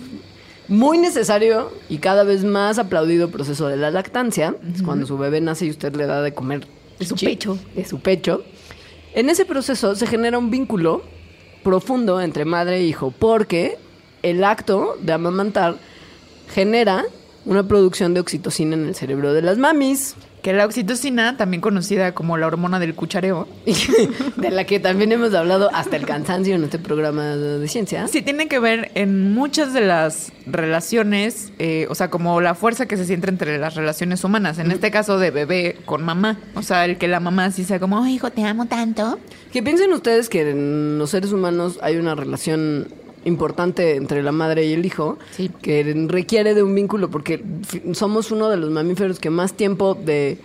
muy 0.68 0.98
necesario 0.98 1.72
y 1.88 2.00
cada 2.00 2.24
vez 2.24 2.44
más 2.44 2.80
aplaudido 2.80 3.30
proceso 3.30 3.68
de 3.68 3.78
la 3.78 3.92
lactancia, 3.92 4.56
es 4.74 4.82
cuando 4.82 5.06
su 5.06 5.20
bebé 5.20 5.40
nace 5.40 5.68
y 5.68 5.70
usted 5.70 5.96
le 5.96 6.08
da 6.08 6.24
de 6.24 6.34
comer 6.34 6.66
De 6.98 7.06
su 7.06 7.14
pecho. 7.16 7.60
de 7.76 7.86
su 7.86 8.00
pecho. 8.00 8.44
En 9.14 9.30
ese 9.30 9.46
proceso 9.46 9.96
se 9.96 10.08
genera 10.08 10.40
un 10.40 10.50
vínculo 10.50 11.04
profundo 11.64 12.20
entre 12.22 12.44
madre 12.46 12.78
e 12.78 12.84
hijo, 12.86 13.12
porque 13.12 13.78
el 14.24 14.44
acto 14.44 14.98
de 15.02 15.14
amamantar 15.14 15.76
genera 16.54 17.04
una 17.46 17.68
producción 17.68 18.14
de 18.14 18.22
oxitocina 18.22 18.76
en 18.76 18.86
el 18.88 18.96
cerebro 18.96 19.34
de 19.34 19.42
las 19.42 19.58
mamis, 19.58 20.16
Que 20.44 20.52
la 20.52 20.66
oxitocina, 20.66 21.38
también 21.38 21.62
conocida 21.62 22.14
como 22.14 22.36
la 22.38 22.48
hormona 22.48 22.78
del 22.78 22.96
cuchareo, 22.96 23.48
de 24.36 24.52
la 24.52 24.66
que 24.66 24.78
también 24.82 25.14
hemos 25.14 25.34
hablado 25.34 25.70
hasta 25.74 25.96
el 25.96 26.06
cansancio 26.06 26.56
en 26.56 26.66
este 26.66 26.80
programa 26.80 27.38
de 27.38 27.66
ciencia. 27.70 28.10
sí 28.10 28.22
tiene 28.22 28.50
que 28.50 28.60
ver 28.60 28.92
en 28.96 29.34
muchas 29.34 29.74
de 29.74 29.80
las 29.82 30.34
relaciones, 30.46 31.54
eh, 31.60 31.88
o 31.90 31.96
sea, 31.96 32.10
como 32.10 32.42
la 32.42 32.56
fuerza 32.56 32.88
que 32.88 32.98
se 32.98 33.06
siente 33.06 33.30
entre 33.30 33.58
las 33.58 33.76
relaciones 33.76 34.22
humanas. 34.26 34.60
En 34.60 34.72
este 34.72 34.92
caso 34.92 35.18
de 35.18 35.32
bebé 35.32 35.78
con 35.86 36.04
mamá. 36.04 36.38
O 36.56 36.62
sea, 36.62 36.84
el 36.84 36.98
que 36.98 37.08
la 37.08 37.22
mamá 37.22 37.52
sí 37.52 37.64
sea 37.64 37.80
como, 37.80 38.04
"Ay, 38.04 38.16
hijo, 38.16 38.30
te 38.30 38.44
amo 38.44 38.66
tanto. 38.66 39.20
Que 39.54 39.64
piensen 39.64 39.94
ustedes 39.94 40.28
que 40.28 40.50
en 40.50 40.98
los 40.98 41.10
seres 41.12 41.32
humanos 41.32 41.80
hay 41.82 41.96
una 41.96 42.16
relación 42.16 42.88
importante 43.26 43.96
entre 43.96 44.22
la 44.24 44.32
madre 44.32 44.66
y 44.66 44.74
el 44.74 44.86
hijo 44.86 45.18
Sí. 45.32 45.50
que 45.62 45.84
requiere 46.08 46.54
de 46.54 46.64
un 46.64 46.74
vínculo 46.76 47.10
porque 47.10 47.44
somos 47.94 48.32
uno 48.32 48.50
de 48.50 48.58
los 48.58 48.70
mamíferos 48.70 49.20
que 49.20 49.30
más 49.30 49.54
tiempo 49.54 49.96
de 49.96 50.38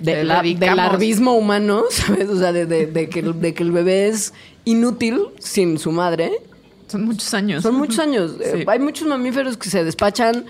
de 0.00 0.24
la- 0.24 0.42
del 0.42 0.76
larvismo 0.76 1.34
humano, 1.36 1.84
¿sabes? 1.90 2.28
O 2.28 2.36
sea, 2.38 2.52
de, 2.52 2.66
que, 3.08 3.20
el- 3.20 3.40
de 3.40 3.54
que 3.54 3.62
el 3.62 3.70
bebé 3.72 4.08
es 4.08 4.34
inútil 4.64 5.20
sin 5.38 5.78
su 5.78 5.92
madre. 5.92 6.32
Son 6.88 7.04
muchos 7.04 7.32
años. 7.32 7.62
Son 7.62 7.76
muchos 7.76 7.98
años. 8.00 8.32
Eh, 8.40 8.64
hay 8.66 8.78
muchos 8.80 9.06
mamíferos 9.06 9.56
que 9.56 9.70
se 9.70 9.84
despachan. 9.84 10.44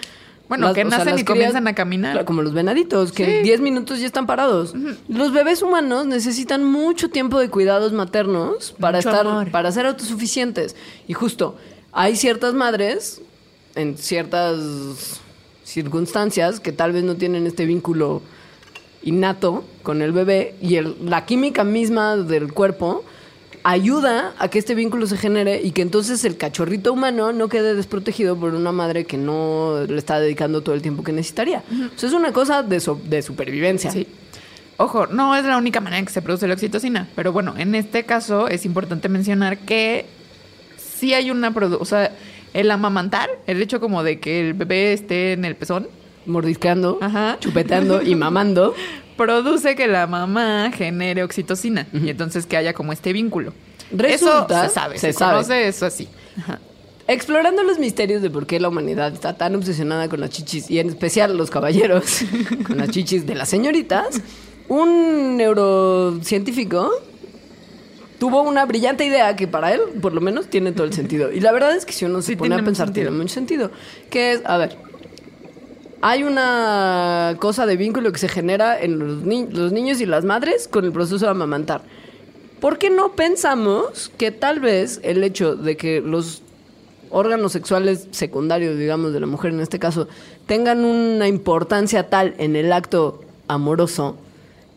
Bueno, 0.48 0.72
que 0.74 0.82
sea, 0.82 0.98
nacen 0.98 1.18
y 1.18 1.24
comienzan 1.24 1.66
a 1.68 1.74
caminar. 1.74 2.12
Claro, 2.12 2.26
como 2.26 2.42
los 2.42 2.52
venaditos, 2.52 3.12
que 3.12 3.24
Sí. 3.24 3.30
en 3.32 3.42
10 3.44 3.60
minutos 3.60 3.98
ya 4.00 4.06
están 4.06 4.26
parados. 4.26 4.74
Los 5.08 5.32
bebés 5.32 5.62
humanos 5.62 6.06
necesitan 6.06 6.64
mucho 6.64 7.08
tiempo 7.08 7.38
de 7.40 7.48
cuidados 7.48 7.92
maternos 7.92 8.74
para 8.78 8.98
Mucho 8.98 9.08
estar, 9.10 9.26
amor. 9.26 9.50
para 9.50 9.72
ser 9.72 9.86
autosuficientes. 9.86 10.76
Y 11.08 11.14
justo, 11.14 11.56
hay 11.92 12.16
ciertas 12.16 12.52
madres 12.54 13.22
en 13.74 13.96
ciertas 13.96 15.20
circunstancias 15.64 16.60
que 16.60 16.72
tal 16.72 16.92
vez 16.92 17.04
no 17.04 17.16
tienen 17.16 17.46
este 17.46 17.64
vínculo 17.64 18.22
innato 19.02 19.64
con 19.82 20.02
el 20.02 20.12
bebé 20.12 20.54
y 20.60 20.76
el- 20.76 20.96
la 21.04 21.24
química 21.26 21.64
misma 21.64 22.16
del 22.16 22.52
cuerpo 22.52 23.04
ayuda 23.64 24.34
a 24.38 24.48
que 24.48 24.58
este 24.58 24.74
vínculo 24.74 25.06
se 25.06 25.16
genere 25.16 25.60
y 25.62 25.72
que 25.72 25.82
entonces 25.82 26.24
el 26.24 26.36
cachorrito 26.36 26.92
humano 26.92 27.32
no 27.32 27.48
quede 27.48 27.74
desprotegido 27.74 28.36
por 28.36 28.54
una 28.54 28.72
madre 28.72 29.04
que 29.06 29.16
no 29.16 29.84
le 29.88 29.96
está 29.98 30.20
dedicando 30.20 30.62
todo 30.62 30.74
el 30.74 30.82
tiempo 30.82 31.02
que 31.02 31.12
necesitaría. 31.12 31.62
O 31.94 31.98
sea, 31.98 32.08
es 32.08 32.14
una 32.14 32.32
cosa 32.32 32.62
de, 32.62 32.78
so- 32.80 33.00
de 33.04 33.22
supervivencia. 33.22 33.90
Sí. 33.90 34.06
Ojo, 34.76 35.06
no 35.06 35.34
es 35.34 35.44
la 35.44 35.56
única 35.56 35.80
manera 35.80 35.98
en 35.98 36.04
que 36.06 36.12
se 36.12 36.20
produce 36.20 36.46
la 36.46 36.54
oxitocina, 36.54 37.08
pero 37.16 37.32
bueno, 37.32 37.54
en 37.56 37.74
este 37.74 38.04
caso 38.04 38.48
es 38.48 38.66
importante 38.66 39.08
mencionar 39.08 39.58
que 39.58 40.04
sí 40.76 41.14
hay 41.14 41.30
una 41.30 41.52
produ- 41.54 41.78
o 41.80 41.84
sea, 41.84 42.12
el 42.52 42.70
amamantar, 42.70 43.30
el 43.46 43.62
hecho 43.62 43.80
como 43.80 44.02
de 44.02 44.20
que 44.20 44.40
el 44.48 44.54
bebé 44.54 44.92
esté 44.92 45.32
en 45.32 45.44
el 45.44 45.56
pezón, 45.56 45.88
Mordisqueando, 46.26 46.98
Ajá. 47.02 47.36
chupeteando 47.40 48.00
y 48.02 48.14
mamando. 48.14 48.74
produce 49.16 49.74
que 49.76 49.86
la 49.86 50.06
mamá 50.06 50.70
genere 50.72 51.22
oxitocina 51.22 51.86
y 51.92 52.08
entonces 52.10 52.46
que 52.46 52.56
haya 52.56 52.72
como 52.72 52.92
este 52.92 53.12
vínculo. 53.12 53.52
Resulta- 53.92 54.64
eso 54.64 54.68
se 54.68 54.74
sabe, 54.74 54.98
se 54.98 55.12
se, 55.12 55.18
sabe. 55.18 55.32
conoce 55.34 55.68
eso 55.68 55.86
así. 55.86 56.08
Ajá. 56.38 56.58
Explorando 57.06 57.62
los 57.62 57.78
misterios 57.78 58.22
de 58.22 58.30
por 58.30 58.46
qué 58.46 58.58
la 58.58 58.68
humanidad 58.68 59.12
está 59.12 59.36
tan 59.36 59.54
obsesionada 59.54 60.08
con 60.08 60.20
las 60.20 60.30
chichis 60.30 60.70
y 60.70 60.78
en 60.78 60.88
especial 60.88 61.36
los 61.36 61.50
caballeros 61.50 62.20
con 62.66 62.78
las 62.78 62.88
chichis 62.90 63.26
de 63.26 63.34
las 63.34 63.48
señoritas, 63.50 64.20
un 64.68 65.36
neurocientífico 65.36 66.90
tuvo 68.18 68.42
una 68.42 68.64
brillante 68.64 69.04
idea 69.04 69.36
que 69.36 69.46
para 69.46 69.74
él, 69.74 69.80
por 70.00 70.14
lo 70.14 70.20
menos, 70.22 70.48
tiene 70.48 70.72
todo 70.72 70.86
el 70.86 70.94
sentido. 70.94 71.30
Y 71.30 71.40
la 71.40 71.52
verdad 71.52 71.76
es 71.76 71.84
que 71.84 71.92
si 71.92 72.06
uno 72.06 72.22
se 72.22 72.28
Sí, 72.28 72.36
pone 72.36 72.54
a 72.54 72.62
pensar, 72.64 72.86
sentido. 72.86 73.08
tiene 73.08 73.18
mucho 73.22 73.34
sentido. 73.34 73.70
Que 74.08 74.32
es, 74.32 74.40
a 74.46 74.56
ver, 74.56 74.78
hay 76.06 76.22
una 76.22 77.34
cosa 77.38 77.64
de 77.64 77.78
vínculo 77.78 78.12
que 78.12 78.18
se 78.18 78.28
genera 78.28 78.78
en 78.78 78.98
los, 78.98 79.22
ni- 79.22 79.46
los 79.46 79.72
niños 79.72 80.02
y 80.02 80.06
las 80.06 80.22
madres 80.22 80.68
con 80.68 80.84
el 80.84 80.92
proceso 80.92 81.24
de 81.24 81.30
amamantar. 81.30 81.80
¿Por 82.60 82.76
qué 82.76 82.90
no 82.90 83.12
pensamos 83.12 84.12
que 84.18 84.30
tal 84.30 84.60
vez 84.60 85.00
el 85.02 85.24
hecho 85.24 85.56
de 85.56 85.78
que 85.78 86.02
los 86.02 86.42
órganos 87.08 87.52
sexuales 87.52 88.06
secundarios, 88.10 88.76
digamos, 88.76 89.14
de 89.14 89.20
la 89.20 89.26
mujer 89.26 89.52
en 89.52 89.60
este 89.60 89.78
caso, 89.78 90.06
tengan 90.44 90.84
una 90.84 91.26
importancia 91.26 92.10
tal 92.10 92.34
en 92.36 92.54
el 92.54 92.70
acto 92.74 93.22
amoroso 93.48 94.18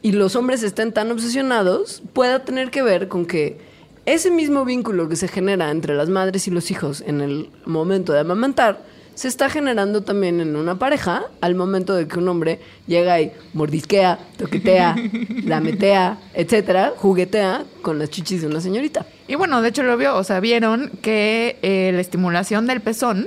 y 0.01 0.13
los 0.13 0.37
hombres 0.37 0.63
estén 0.63 0.93
tan 0.93 1.11
obsesionados, 1.11 2.03
pueda 2.13 2.45
tener 2.45 2.71
que 2.71 2.83
ver 2.83 3.09
con 3.09 3.25
que 3.25 3.57
ese 4.05 4.31
mismo 4.31 4.63
vínculo 4.63 5.09
que 5.09 5.17
se 5.17 5.27
genera 5.27 5.71
entre 5.71 5.93
las 5.93 6.07
madres 6.07 6.47
y 6.47 6.51
los 6.51 6.71
hijos 6.71 7.03
en 7.05 7.19
el 7.19 7.49
momento 7.65 8.13
de 8.13 8.21
amamantar, 8.21 8.79
se 9.17 9.27
está 9.27 9.49
generando 9.49 10.03
también 10.03 10.39
en 10.41 10.55
una 10.55 10.77
pareja 10.77 11.23
al 11.41 11.55
momento 11.55 11.95
de 11.95 12.07
que 12.07 12.19
un 12.19 12.27
hombre 12.27 12.59
llega 12.85 13.19
y 13.19 13.31
mordisquea, 13.53 14.19
toquetea, 14.37 14.95
lametea, 15.43 16.19
etcétera, 16.35 16.93
juguetea 16.95 17.65
con 17.81 17.97
las 17.97 18.11
chichis 18.11 18.41
de 18.41 18.47
una 18.47 18.61
señorita. 18.61 19.07
Y 19.27 19.33
bueno, 19.33 19.63
de 19.63 19.69
hecho 19.69 19.81
lo 19.81 19.97
vio, 19.97 20.15
o 20.15 20.23
sea, 20.23 20.39
vieron 20.39 20.91
que 21.01 21.57
eh, 21.63 21.89
la 21.95 21.99
estimulación 21.99 22.67
del 22.67 22.79
pezón, 22.79 23.25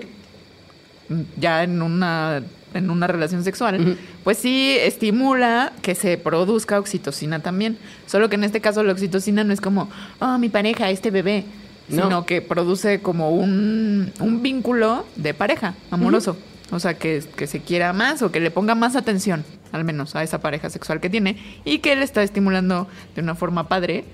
ya 1.37 1.65
en 1.65 1.83
una, 1.83 2.41
en 2.73 2.89
una 2.89 3.09
relación 3.09 3.43
sexual, 3.43 3.99
pues 4.23 4.39
sí 4.39 4.77
estimula 4.79 5.73
que 5.83 5.97
se 5.97 6.19
produzca 6.19 6.79
oxitocina 6.79 7.41
también. 7.41 7.79
Solo 8.07 8.29
que 8.29 8.37
en 8.37 8.45
este 8.45 8.61
caso 8.61 8.85
la 8.85 8.93
oxitocina 8.93 9.43
no 9.43 9.53
es 9.53 9.61
como, 9.61 9.91
oh, 10.21 10.39
mi 10.39 10.51
pareja, 10.51 10.89
este 10.89 11.11
bebé, 11.11 11.47
No. 11.91 12.05
sino 12.05 12.27
que 12.27 12.41
produce 12.41 13.01
como 13.01 13.31
un, 13.31 14.13
un 14.21 14.43
vínculo 14.43 15.05
de 15.17 15.35
pareja 15.35 15.75
amoroso. 15.91 16.37
O 16.71 16.79
sea, 16.79 16.95
que, 16.95 17.23
que 17.37 17.47
se 17.47 17.61
quiera 17.61 17.93
más 17.93 18.23
o 18.23 18.31
que 18.31 18.39
le 18.39 18.51
ponga 18.51 18.75
más 18.75 18.95
atención, 18.95 19.45
al 19.73 19.85
menos, 19.85 20.15
a 20.15 20.23
esa 20.23 20.41
pareja 20.41 20.71
sexual 20.71 21.01
que 21.01 21.11
tiene 21.11 21.37
y 21.65 21.79
que 21.79 21.93
él 21.93 22.03
está 22.03 22.23
estimulando 22.23 22.87
de 23.17 23.23
una 23.23 23.35
forma 23.35 23.69
padre 23.69 24.05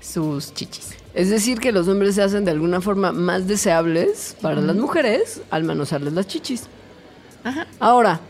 sus 0.00 0.54
chichis. 0.54 0.94
Es 1.14 1.30
decir, 1.30 1.58
que 1.58 1.72
los 1.72 1.88
hombres 1.88 2.14
se 2.14 2.22
hacen 2.22 2.44
de 2.44 2.52
alguna 2.52 2.80
forma 2.80 3.10
más 3.10 3.48
deseables 3.48 4.36
para 4.40 4.60
las 4.60 4.76
mujeres 4.76 5.40
al 5.50 5.64
manosearles 5.64 6.12
las 6.12 6.26
chichis. 6.26 6.64
Ajá. 7.42 7.66
Ahora, 7.80 8.20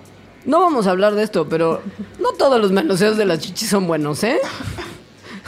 no 0.44 0.60
vamos 0.60 0.86
a 0.86 0.92
hablar 0.92 1.14
de 1.14 1.24
esto, 1.24 1.48
pero 1.48 1.82
no 2.20 2.32
todos 2.32 2.60
los 2.60 2.72
manoseos 2.72 3.16
de 3.16 3.24
las 3.26 3.40
chichis 3.40 3.68
son 3.68 3.86
buenos, 3.86 4.22
¿eh? 4.24 4.38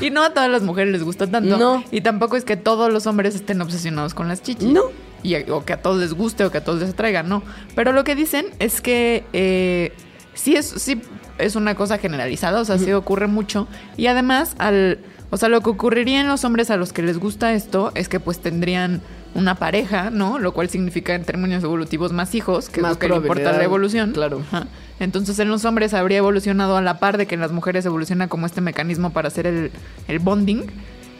Y 0.00 0.10
no 0.10 0.22
a 0.22 0.30
todas 0.30 0.50
las 0.50 0.62
mujeres 0.62 0.92
les 0.92 1.02
gusta 1.02 1.26
tanto. 1.26 1.56
No. 1.56 1.84
Y 1.90 2.00
tampoco 2.00 2.36
es 2.36 2.44
que 2.44 2.56
todos 2.56 2.92
los 2.92 3.06
hombres 3.06 3.34
estén 3.34 3.60
obsesionados 3.60 4.14
con 4.14 4.28
las 4.28 4.42
chichis. 4.42 4.68
No. 4.68 4.82
Y, 5.22 5.34
o 5.50 5.64
que 5.64 5.72
a 5.72 5.82
todos 5.82 5.98
les 5.98 6.14
guste 6.14 6.44
o 6.44 6.50
que 6.50 6.58
a 6.58 6.64
todos 6.64 6.80
les 6.80 6.90
atraiga, 6.90 7.22
no. 7.22 7.42
Pero 7.74 7.92
lo 7.92 8.04
que 8.04 8.14
dicen 8.14 8.46
es 8.58 8.80
que 8.80 9.24
eh, 9.32 9.92
sí, 10.34 10.54
es, 10.54 10.66
sí 10.66 11.00
es 11.38 11.56
una 11.56 11.74
cosa 11.74 11.98
generalizada, 11.98 12.60
o 12.60 12.64
sea, 12.64 12.78
sí 12.78 12.92
ocurre 12.92 13.26
mucho. 13.26 13.66
Y 13.96 14.06
además, 14.06 14.54
al, 14.58 14.98
o 15.30 15.36
sea, 15.36 15.48
lo 15.48 15.60
que 15.60 15.70
ocurriría 15.70 16.20
en 16.20 16.28
los 16.28 16.44
hombres 16.44 16.70
a 16.70 16.76
los 16.76 16.92
que 16.92 17.02
les 17.02 17.18
gusta 17.18 17.52
esto 17.52 17.92
es 17.94 18.08
que 18.08 18.20
pues 18.20 18.40
tendrían 18.40 19.02
una 19.34 19.54
pareja, 19.56 20.10
¿no? 20.10 20.38
Lo 20.38 20.52
cual 20.52 20.68
significa 20.68 21.14
en 21.14 21.24
términos 21.24 21.62
evolutivos 21.62 22.12
más 22.12 22.34
hijos, 22.34 22.68
que 22.70 22.80
Más 22.80 22.92
es 22.92 22.96
lo 22.96 23.00
que 23.00 23.08
le 23.08 23.16
importa 23.16 23.52
la 23.52 23.64
evolución. 23.64 24.12
claro. 24.12 24.42
Ajá. 24.50 24.66
Entonces 25.00 25.38
en 25.38 25.48
los 25.48 25.64
hombres 25.64 25.94
habría 25.94 26.18
evolucionado 26.18 26.76
a 26.76 26.82
la 26.82 26.98
par 26.98 27.18
de 27.18 27.26
que 27.26 27.34
en 27.36 27.40
las 27.40 27.52
mujeres 27.52 27.86
evoluciona 27.86 28.26
como 28.28 28.46
este 28.46 28.60
mecanismo 28.60 29.10
para 29.10 29.28
hacer 29.28 29.46
el, 29.46 29.70
el 30.08 30.18
bonding. 30.18 30.64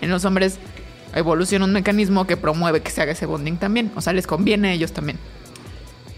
En 0.00 0.10
los 0.10 0.24
hombres 0.24 0.58
evoluciona 1.14 1.64
un 1.64 1.72
mecanismo 1.72 2.26
que 2.26 2.36
promueve 2.36 2.80
que 2.80 2.90
se 2.90 3.02
haga 3.02 3.12
ese 3.12 3.26
bonding 3.26 3.56
también. 3.56 3.92
O 3.94 4.00
sea, 4.00 4.12
les 4.12 4.26
conviene 4.26 4.68
a 4.68 4.72
ellos 4.72 4.92
también. 4.92 5.18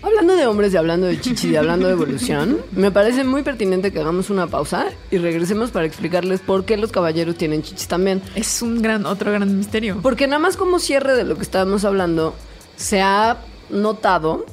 Hablando 0.02 0.34
de 0.34 0.46
hombres 0.46 0.72
y 0.72 0.76
hablando 0.78 1.06
de 1.06 1.20
chichis 1.20 1.50
y 1.50 1.56
hablando 1.56 1.86
de 1.86 1.92
evolución, 1.92 2.58
me 2.72 2.90
parece 2.90 3.22
muy 3.22 3.42
pertinente 3.42 3.92
que 3.92 4.00
hagamos 4.00 4.30
una 4.30 4.46
pausa 4.46 4.86
y 5.10 5.18
regresemos 5.18 5.70
para 5.70 5.84
explicarles 5.84 6.40
por 6.40 6.64
qué 6.64 6.78
los 6.78 6.90
caballeros 6.90 7.36
tienen 7.36 7.62
chichis 7.62 7.86
también. 7.86 8.22
Es 8.34 8.62
un 8.62 8.80
gran, 8.80 9.04
otro 9.04 9.30
gran 9.30 9.58
misterio. 9.58 9.98
Porque 10.02 10.26
nada 10.26 10.38
más 10.38 10.56
como 10.56 10.78
cierre 10.78 11.14
de 11.14 11.24
lo 11.24 11.36
que 11.36 11.42
estábamos 11.42 11.84
hablando, 11.84 12.34
se 12.76 13.02
ha 13.02 13.38
notado 13.68 14.46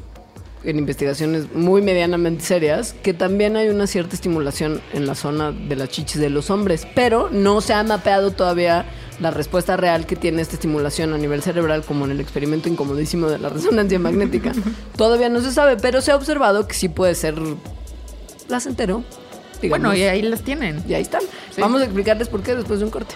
en 0.63 0.77
investigaciones 0.77 1.53
muy 1.53 1.81
medianamente 1.81 2.43
serias 2.43 2.95
que 3.03 3.13
también 3.13 3.55
hay 3.55 3.69
una 3.69 3.87
cierta 3.87 4.15
estimulación 4.15 4.81
en 4.93 5.05
la 5.05 5.15
zona 5.15 5.51
de 5.51 5.75
las 5.75 5.89
chichis 5.89 6.19
de 6.19 6.29
los 6.29 6.49
hombres, 6.49 6.87
pero 6.95 7.29
no 7.31 7.61
se 7.61 7.73
ha 7.73 7.83
mapeado 7.83 8.31
todavía 8.31 8.85
la 9.19 9.31
respuesta 9.31 9.77
real 9.77 10.05
que 10.05 10.15
tiene 10.15 10.41
esta 10.41 10.55
estimulación 10.55 11.13
a 11.13 11.17
nivel 11.17 11.41
cerebral 11.41 11.83
como 11.83 12.05
en 12.05 12.11
el 12.11 12.19
experimento 12.19 12.69
incomodísimo 12.69 13.27
de 13.27 13.39
la 13.39 13.49
resonancia 13.49 13.97
magnética. 13.99 14.51
Todavía 14.95 15.29
no 15.29 15.41
se 15.41 15.51
sabe, 15.51 15.77
pero 15.77 16.01
se 16.01 16.11
ha 16.11 16.15
observado 16.15 16.67
que 16.67 16.75
sí 16.75 16.89
puede 16.89 17.15
ser 17.15 17.35
placentero. 18.47 19.03
digamos. 19.61 19.87
Bueno, 19.87 19.95
y 19.95 20.03
ahí 20.03 20.21
las 20.21 20.41
tienen. 20.41 20.83
Y 20.87 20.93
ahí 20.93 21.01
están. 21.01 21.21
Sí. 21.51 21.61
Vamos 21.61 21.81
a 21.81 21.85
explicarles 21.85 22.29
por 22.29 22.43
qué 22.43 22.55
después 22.55 22.79
de 22.79 22.85
un 22.85 22.91
corte. 22.91 23.15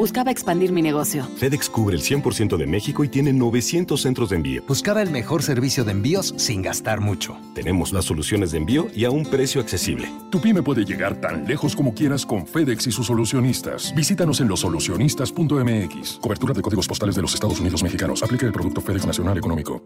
Buscaba 0.00 0.30
expandir 0.30 0.72
mi 0.72 0.80
negocio. 0.80 1.28
FedEx 1.36 1.68
cubre 1.68 1.94
el 1.94 2.00
100% 2.02 2.56
de 2.56 2.66
México 2.66 3.04
y 3.04 3.08
tiene 3.08 3.34
900 3.34 4.00
centros 4.00 4.30
de 4.30 4.36
envío. 4.36 4.62
Buscaba 4.66 5.02
el 5.02 5.10
mejor 5.10 5.42
servicio 5.42 5.84
de 5.84 5.92
envíos 5.92 6.32
sin 6.38 6.62
gastar 6.62 7.02
mucho. 7.02 7.36
Tenemos 7.54 7.92
las 7.92 8.06
soluciones 8.06 8.52
de 8.52 8.56
envío 8.56 8.86
y 8.94 9.04
a 9.04 9.10
un 9.10 9.26
precio 9.26 9.60
accesible. 9.60 10.10
Tu 10.30 10.40
pyme 10.40 10.62
puede 10.62 10.86
llegar 10.86 11.20
tan 11.20 11.46
lejos 11.46 11.76
como 11.76 11.92
quieras 11.92 12.24
con 12.24 12.46
FedEx 12.46 12.86
y 12.86 12.92
sus 12.92 13.08
solucionistas. 13.08 13.94
Visítanos 13.94 14.40
en 14.40 14.48
losolucionistas.mx. 14.48 16.18
Cobertura 16.22 16.54
de 16.54 16.62
códigos 16.62 16.88
postales 16.88 17.14
de 17.14 17.20
los 17.20 17.34
Estados 17.34 17.60
Unidos 17.60 17.82
mexicanos. 17.82 18.22
Aplica 18.22 18.46
el 18.46 18.52
producto 18.52 18.80
FedEx 18.80 19.04
Nacional 19.04 19.36
Económico. 19.36 19.82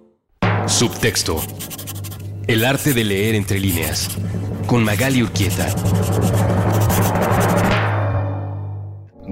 Subtexto. 0.68 1.42
El 2.46 2.64
arte 2.64 2.94
de 2.94 3.02
leer 3.02 3.34
entre 3.34 3.58
líneas. 3.58 4.10
Con 4.68 4.84
Magali 4.84 5.24
Urquieta. 5.24 5.74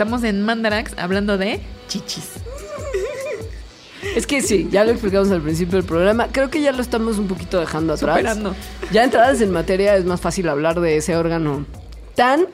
Estamos 0.00 0.24
en 0.24 0.40
Mandarax 0.40 0.94
hablando 0.96 1.36
de 1.36 1.60
chichis. 1.86 2.24
Es 4.16 4.26
que 4.26 4.40
sí, 4.40 4.66
ya 4.72 4.82
lo 4.82 4.92
explicamos 4.92 5.30
al 5.30 5.42
principio 5.42 5.76
del 5.76 5.84
programa. 5.84 6.28
Creo 6.32 6.48
que 6.48 6.62
ya 6.62 6.72
lo 6.72 6.80
estamos 6.80 7.18
un 7.18 7.28
poquito 7.28 7.60
dejando 7.60 7.92
atrás. 7.92 8.16
Superando. 8.16 8.56
Ya 8.92 9.04
entradas 9.04 9.42
en 9.42 9.50
materia 9.50 9.94
es 9.96 10.06
más 10.06 10.18
fácil 10.18 10.48
hablar 10.48 10.80
de 10.80 10.96
ese 10.96 11.16
órgano 11.16 11.66
tan 12.14 12.46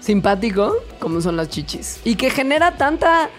simpático 0.00 0.74
como 0.98 1.20
son 1.20 1.36
las 1.36 1.50
chichis. 1.50 2.00
Y 2.02 2.16
que 2.16 2.30
genera 2.30 2.76
tanta, 2.76 3.30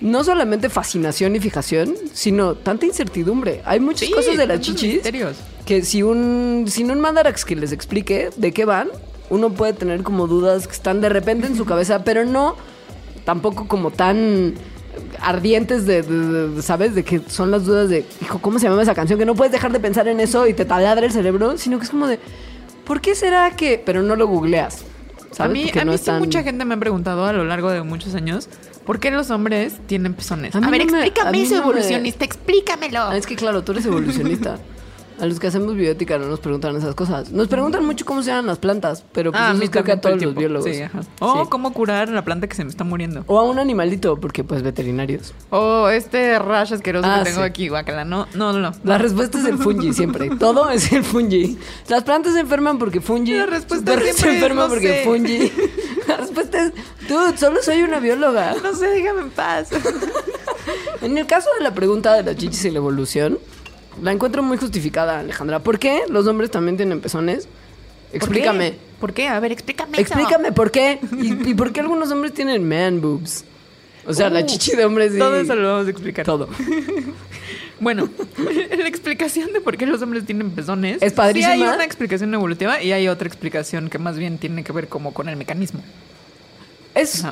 no 0.00 0.24
solamente 0.24 0.68
fascinación 0.68 1.36
y 1.36 1.38
fijación, 1.38 1.94
sino 2.12 2.56
tanta 2.56 2.84
incertidumbre. 2.84 3.62
Hay 3.64 3.78
muchas 3.78 4.08
Sí, 4.08 4.12
cosas 4.12 4.36
de 4.36 4.44
las 4.48 4.58
chichis 4.60 4.94
misterios. 4.94 5.36
que 5.64 5.82
si 5.84 6.02
un, 6.02 6.64
sin 6.66 6.90
un 6.90 6.98
mandarax 6.98 7.44
que 7.44 7.54
les 7.54 7.70
explique 7.70 8.30
de 8.36 8.52
qué 8.52 8.64
van, 8.64 8.88
uno 9.32 9.50
puede 9.50 9.72
tener 9.72 10.02
como 10.02 10.26
dudas 10.26 10.66
que 10.68 10.74
están 10.74 11.00
de 11.00 11.08
repente 11.08 11.46
en 11.46 11.56
su 11.56 11.64
cabeza, 11.64 12.04
pero 12.04 12.24
no 12.24 12.54
tampoco 13.24 13.66
como 13.66 13.90
tan 13.90 14.54
ardientes 15.20 15.86
de, 15.86 16.02
de- 16.02 16.48
de- 16.50 16.62
¿sabes? 16.62 16.94
De 16.94 17.02
que 17.02 17.20
son 17.28 17.50
las 17.50 17.64
dudas 17.64 17.88
de, 17.88 18.04
hijo, 18.20 18.38
¿cómo 18.40 18.58
se 18.58 18.68
llama 18.68 18.82
esa 18.82 18.94
canción? 18.94 19.18
Que 19.18 19.24
no 19.24 19.34
puedes 19.34 19.52
dejar 19.52 19.72
de 19.72 19.80
pensar 19.80 20.06
en 20.08 20.20
eso 20.20 20.46
y 20.46 20.54
te 20.54 20.64
taladra 20.64 21.06
el 21.06 21.12
cerebro, 21.12 21.56
sino 21.56 21.78
que 21.78 21.84
es 21.84 21.90
como 21.90 22.06
de, 22.06 22.18
¿por 22.84 23.00
qué 23.00 23.14
será 23.14 23.50
que...? 23.56 23.82
Pero 23.84 24.02
no 24.02 24.16
lo 24.16 24.26
googleas, 24.26 24.84
¿sabes? 25.30 25.40
A 25.40 25.48
mí, 25.48 25.64
Porque 25.64 25.80
a 25.80 25.84
no 25.84 25.90
mí 25.92 25.94
es 25.94 26.00
sí 26.02 26.06
tan- 26.08 26.18
mucha 26.18 26.42
gente 26.42 26.64
me 26.64 26.74
ha 26.74 26.78
preguntado 26.78 27.24
a 27.24 27.32
lo 27.32 27.44
largo 27.44 27.70
de 27.70 27.82
muchos 27.82 28.14
años 28.14 28.48
¿por 28.84 28.98
qué 28.98 29.10
los 29.12 29.30
hombres 29.30 29.74
tienen 29.86 30.12
pezones? 30.12 30.54
A 30.56 30.60
ver, 30.60 30.84
no 30.86 30.92
me- 30.92 30.98
a 30.98 31.06
explícame 31.06 31.42
eso, 31.42 31.54
no 31.54 31.60
me- 31.60 31.62
evolucionista, 31.70 32.24
explícamelo. 32.24 32.98
Ah, 33.00 33.16
es 33.16 33.26
que 33.26 33.36
claro, 33.36 33.62
tú 33.62 33.72
eres 33.72 33.86
evolucionista. 33.86 34.58
A 35.22 35.26
los 35.26 35.38
que 35.38 35.46
hacemos 35.46 35.76
bioética 35.76 36.18
no 36.18 36.26
nos 36.26 36.40
preguntan 36.40 36.74
esas 36.74 36.96
cosas. 36.96 37.30
Nos 37.30 37.46
preguntan 37.46 37.84
mucho 37.86 38.04
cómo 38.04 38.22
se 38.24 38.30
llaman 38.30 38.46
las 38.46 38.58
plantas, 38.58 39.04
pero 39.12 39.30
pues 39.30 39.40
Ah, 39.40 39.54
eso 39.56 39.70
creo 39.70 39.84
que 39.84 39.92
a 39.92 40.00
todos 40.00 40.20
los 40.20 40.34
biólogos. 40.34 40.68
Sí, 40.68 40.82
ajá. 40.82 41.00
O 41.20 41.44
Sí. 41.44 41.48
cómo 41.48 41.72
curar 41.72 42.08
la 42.08 42.24
planta 42.24 42.48
que 42.48 42.56
se 42.56 42.64
me 42.64 42.70
está 42.70 42.82
muriendo. 42.82 43.22
O 43.28 43.38
a 43.38 43.44
un 43.44 43.60
animalito, 43.60 44.18
porque 44.18 44.42
pues 44.42 44.62
veterinarios. 44.64 45.32
O 45.50 45.88
este 45.90 46.36
rash 46.40 46.74
asqueroso 46.74 47.06
Ah, 47.08 47.18
que 47.20 47.30
tengo 47.30 47.42
sí. 47.42 47.46
aquí, 47.46 47.68
guacala. 47.68 48.04
No, 48.04 48.26
no, 48.34 48.52
no. 48.52 48.72
La 48.82 48.98
respuesta 48.98 49.38
es 49.38 49.44
el 49.44 49.58
fungi 49.58 49.92
siempre. 49.94 50.28
Todo 50.40 50.68
es 50.70 50.92
el 50.92 51.04
fungi. 51.04 51.56
Las 51.88 52.02
plantas 52.02 52.32
se 52.34 52.40
enferman 52.40 52.78
porque 52.78 53.00
fungi. 53.00 53.34
La 53.34 53.46
respuesta 53.46 53.92
siempre 54.00 54.48
se 54.48 54.54
no 54.56 54.68
porque 54.68 54.88
sé. 54.88 55.04
fungi. 55.04 55.52
La 56.08 56.16
respuesta 56.16 56.64
es, 56.64 56.72
dude, 57.08 57.38
solo 57.38 57.62
soy 57.62 57.82
una 57.84 58.00
bióloga. 58.00 58.56
No 58.60 58.74
sé, 58.74 58.88
déjame 58.88 59.20
en 59.20 59.30
paz. 59.30 59.68
En 61.00 61.16
el 61.16 61.26
caso 61.26 61.48
de 61.58 61.62
la 61.64 61.72
pregunta 61.72 62.12
de 62.14 62.24
las 62.24 62.36
chichis 62.36 62.64
y 62.64 62.70
la 62.72 62.78
evolución, 62.78 63.38
la 64.00 64.12
encuentro 64.12 64.42
muy 64.42 64.56
justificada, 64.56 65.20
Alejandra. 65.20 65.58
¿Por 65.60 65.78
qué 65.78 66.02
los 66.08 66.26
hombres 66.26 66.50
también 66.50 66.76
tienen 66.76 67.00
pezones? 67.00 67.48
Explícame. 68.12 68.74
¿Por 69.00 69.12
qué? 69.12 69.28
A 69.28 69.40
ver, 69.40 69.52
explícame. 69.52 69.92
eso. 69.98 70.02
Explícame 70.02 70.52
por 70.52 70.70
qué. 70.70 71.00
¿Y, 71.18 71.50
y 71.50 71.54
por 71.54 71.72
qué 71.72 71.80
algunos 71.80 72.10
hombres 72.10 72.32
tienen 72.32 72.68
man 72.68 73.00
boobs? 73.00 73.44
O 74.06 74.12
sea, 74.12 74.30
la 74.30 74.40
Uh, 74.40 74.46
chichi 74.46 74.74
de 74.76 74.84
hombres 74.84 75.14
y... 75.14 75.18
Todo 75.18 75.36
eso 75.36 75.54
lo 75.54 75.72
vamos 75.72 75.86
a 75.86 75.90
explicar. 75.90 76.24
Todo. 76.24 76.48
Bueno, 77.80 78.08
la 78.78 78.86
explicación 78.86 79.52
de 79.52 79.60
por 79.60 79.76
qué 79.76 79.86
los 79.86 80.00
hombres 80.02 80.24
tienen 80.24 80.52
pezones. 80.52 81.02
Es 81.02 81.12
padrísima. 81.14 81.54
Sí 81.56 81.62
hay 81.62 81.68
una 81.68 81.84
explicación 81.84 82.32
evolutiva 82.32 82.80
y 82.80 82.92
hay 82.92 83.08
otra 83.08 83.26
explicación 83.26 83.90
que 83.90 83.98
más 83.98 84.16
bien 84.16 84.38
tiene 84.38 84.62
que 84.62 84.72
ver 84.72 84.86
como 84.86 85.12
con 85.12 85.28
el 85.28 85.36
mecanismo. 85.36 85.82
Es... 86.94 87.24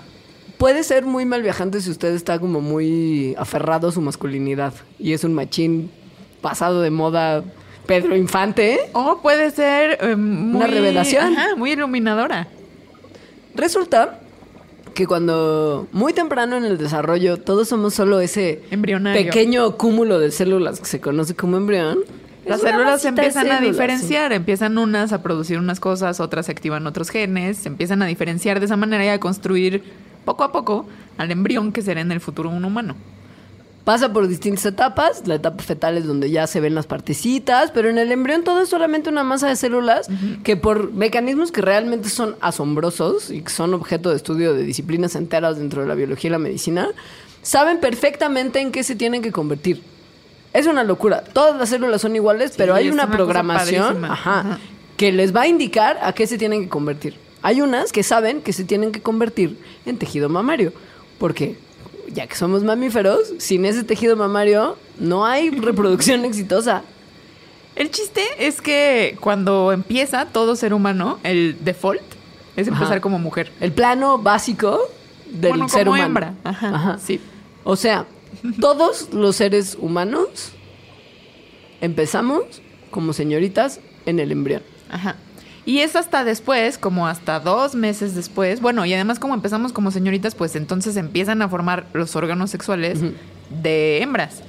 Puede 0.59 0.83
ser 0.83 1.07
muy 1.07 1.25
mal 1.25 1.42
viajante 1.42 1.81
si 1.81 1.88
usted 1.88 2.12
está 2.14 2.40
como 2.40 2.61
muy 2.61 3.35
aferrado 3.38 3.88
a 3.88 3.92
su 3.92 4.01
masculinidad 4.01 4.75
y 4.99 5.12
es 5.12 5.23
un 5.23 5.35
machín 5.35 5.90
pasado 6.40 6.83
de 6.83 6.90
moda 6.90 7.44
Pedro 7.87 8.16
Infante. 8.16 8.79
O 8.92 9.18
puede 9.20 9.50
ser 9.50 9.98
eh, 10.00 10.16
muy... 10.16 10.64
revelación. 10.66 11.37
Ajá, 11.37 11.57
muy 11.57 11.72
iluminadora. 11.72 12.48
Resulta 13.55 14.20
que 14.94 15.07
cuando 15.07 15.88
muy 15.92 16.12
temprano 16.12 16.57
en 16.57 16.64
el 16.64 16.79
desarrollo 16.79 17.38
todos 17.38 17.68
somos 17.68 17.94
solo 17.94 18.20
ese 18.20 18.62
Embrionario. 18.70 19.24
pequeño 19.24 19.76
cúmulo 19.76 20.18
de 20.18 20.31
células 20.31 20.81
que 20.81 20.87
se 20.87 21.00
conoce 21.00 21.35
como 21.35 21.57
embrión. 21.57 22.00
Las 22.46 22.62
una 22.62 22.70
células 22.70 23.03
se 23.03 23.09
empiezan 23.09 23.50
a 23.50 23.61
diferenciar, 23.61 24.33
empiezan 24.33 24.79
unas 24.79 25.12
a 25.12 25.22
producir 25.22 25.59
unas 25.59 25.79
cosas, 25.79 26.20
otras 26.20 26.46
se 26.46 26.53
activan 26.53 26.87
otros 26.87 27.11
genes, 27.11 27.59
se 27.59 27.68
empiezan 27.68 28.03
a 28.03 28.07
diferenciar 28.07 28.61
de 28.61 28.66
esa 28.66 28.76
manera 28.76 29.05
y 29.05 29.09
a 29.09 29.20
construir 29.20 29.83
poco 30.24 30.44
a 30.44 30.53
poco 30.53 30.87
al 31.18 31.31
embrión 31.31 31.72
que 31.72 31.83
será 31.83 32.00
en 32.00 32.12
el 32.12 32.20
futuro 32.20 32.50
un 32.50 32.64
humano. 32.64 32.94
Pasa 33.85 34.12
por 34.12 34.29
distintas 34.29 34.66
etapas. 34.66 35.27
La 35.27 35.37
etapa 35.37 35.62
fetal 35.62 35.97
es 35.97 36.07
donde 36.07 36.31
ya 36.31 36.47
se 36.47 36.61
ven 36.61 36.75
las 36.75 36.87
partecitas, 36.87 37.71
pero 37.71 37.88
en 37.88 37.99
el 37.99 38.12
embrión 38.12 38.45
todo 38.45 38.61
es 38.61 38.69
solamente 38.69 39.09
una 39.09 39.25
masa 39.25 39.49
de 39.49 39.57
células 39.57 40.07
que 40.45 40.57
por 40.57 40.93
mecanismos 40.93 41.51
que 41.51 41.62
realmente 41.62 42.09
son 42.09 42.37
asombrosos 42.40 43.31
y 43.31 43.43
que 43.43 43.51
son 43.51 43.73
objeto 43.75 44.11
de 44.11 44.16
estudio 44.16 44.53
de 44.55 44.64
disciplinas 44.64 45.16
enteras 45.16 45.59
dentro 45.59 45.83
de 45.83 45.88
la 45.88 45.95
biología 45.95 46.29
y 46.29 46.33
la 46.33 46.38
medicina, 46.38 46.88
saben 47.43 47.81
perfectamente 47.81 48.61
en 48.61 48.71
qué 48.71 48.85
se 48.85 48.97
tienen 48.97 49.23
que 49.23 49.33
convertir. 49.33 49.83
Es 50.53 50.66
una 50.66 50.85
locura. 50.85 51.23
Todas 51.25 51.57
las 51.57 51.69
células 51.69 52.01
son 52.01 52.14
iguales, 52.16 52.55
pero 52.57 52.75
hay 52.75 52.90
una, 52.90 53.11
programación 53.11 53.83
padrísima. 53.83 54.12
ajá, 54.12 54.40
Ajá. 54.40 54.59
que 54.97 55.12
les 55.12 55.35
va 55.35 55.43
a 55.43 55.47
indicar 55.47 55.99
a 56.03 56.12
qué 56.12 56.27
se 56.27 56.38
tienen 56.38 56.62
que 56.62 56.69
convertir. 56.69 57.16
Hay 57.43 57.62
unas 57.62 57.93
que 57.93 58.03
saben 58.03 58.43
que 58.43 58.53
se 58.53 58.64
tienen 58.64 58.93
que 58.93 59.01
convertir 59.01 59.59
en 59.87 59.97
tejido 59.97 60.29
mamario, 60.29 60.73
porque 61.19 61.57
ya 62.12 62.27
que 62.27 62.35
somos 62.35 62.62
mamíferos, 62.62 63.33
sin 63.38 63.64
ese 63.64 63.85
tejido 63.85 64.16
mamario 64.16 64.77
no 64.99 65.25
hay 65.27 65.51
reproducción 65.51 66.25
exitosa. 66.25 66.83
El 67.77 67.90
chiste 67.90 68.23
es 68.38 68.61
que 68.61 69.16
cuando 69.20 69.73
empieza 69.73 70.27
todo 70.27 70.57
ser 70.57 70.75
humano, 70.75 71.18
el 71.23 71.57
default 71.61 72.03
es 72.57 72.66
empezar 72.68 72.94
Ajá. 72.94 73.01
como 73.01 73.18
mujer. 73.18 73.53
El 73.61 73.73
plano 73.73 74.18
básico 74.18 74.81
del 75.31 75.51
Bueno, 75.53 75.68
ser 75.68 75.85
como 75.87 75.92
humano. 75.92 76.07
hembra. 76.07 76.35
Ajá, 76.44 76.99
sí. 76.99 77.20
O 77.64 77.77
sea, 77.77 78.07
todos 78.61 79.12
los 79.12 79.37
seres 79.37 79.77
humanos 79.81 80.53
empezamos 81.81 82.42
como 82.90 83.12
señoritas 83.12 83.81
en 84.07 84.18
el 84.18 84.33
embrión. 84.33 84.62
Ajá. 84.90 85.16
Y 85.71 85.81
es 85.83 85.95
hasta 85.95 86.25
después, 86.25 86.79
como 86.79 87.07
hasta 87.07 87.39
dos 87.39 87.77
meses 87.77 88.17
después. 88.17 88.61
Bueno, 88.61 88.85
y 88.87 88.93
además 88.95 89.21
como 89.21 89.35
empezamos 89.35 89.73
como 89.73 89.93
señoritas, 89.93 90.35
pues 90.35 90.57
entonces 90.57 90.97
empiezan 90.97 91.43
a 91.43 91.49
formar 91.49 91.87
los 91.93 92.17
órganos 92.17 92.51
sexuales 92.51 92.99
de 93.63 94.03
hembras. 94.03 94.43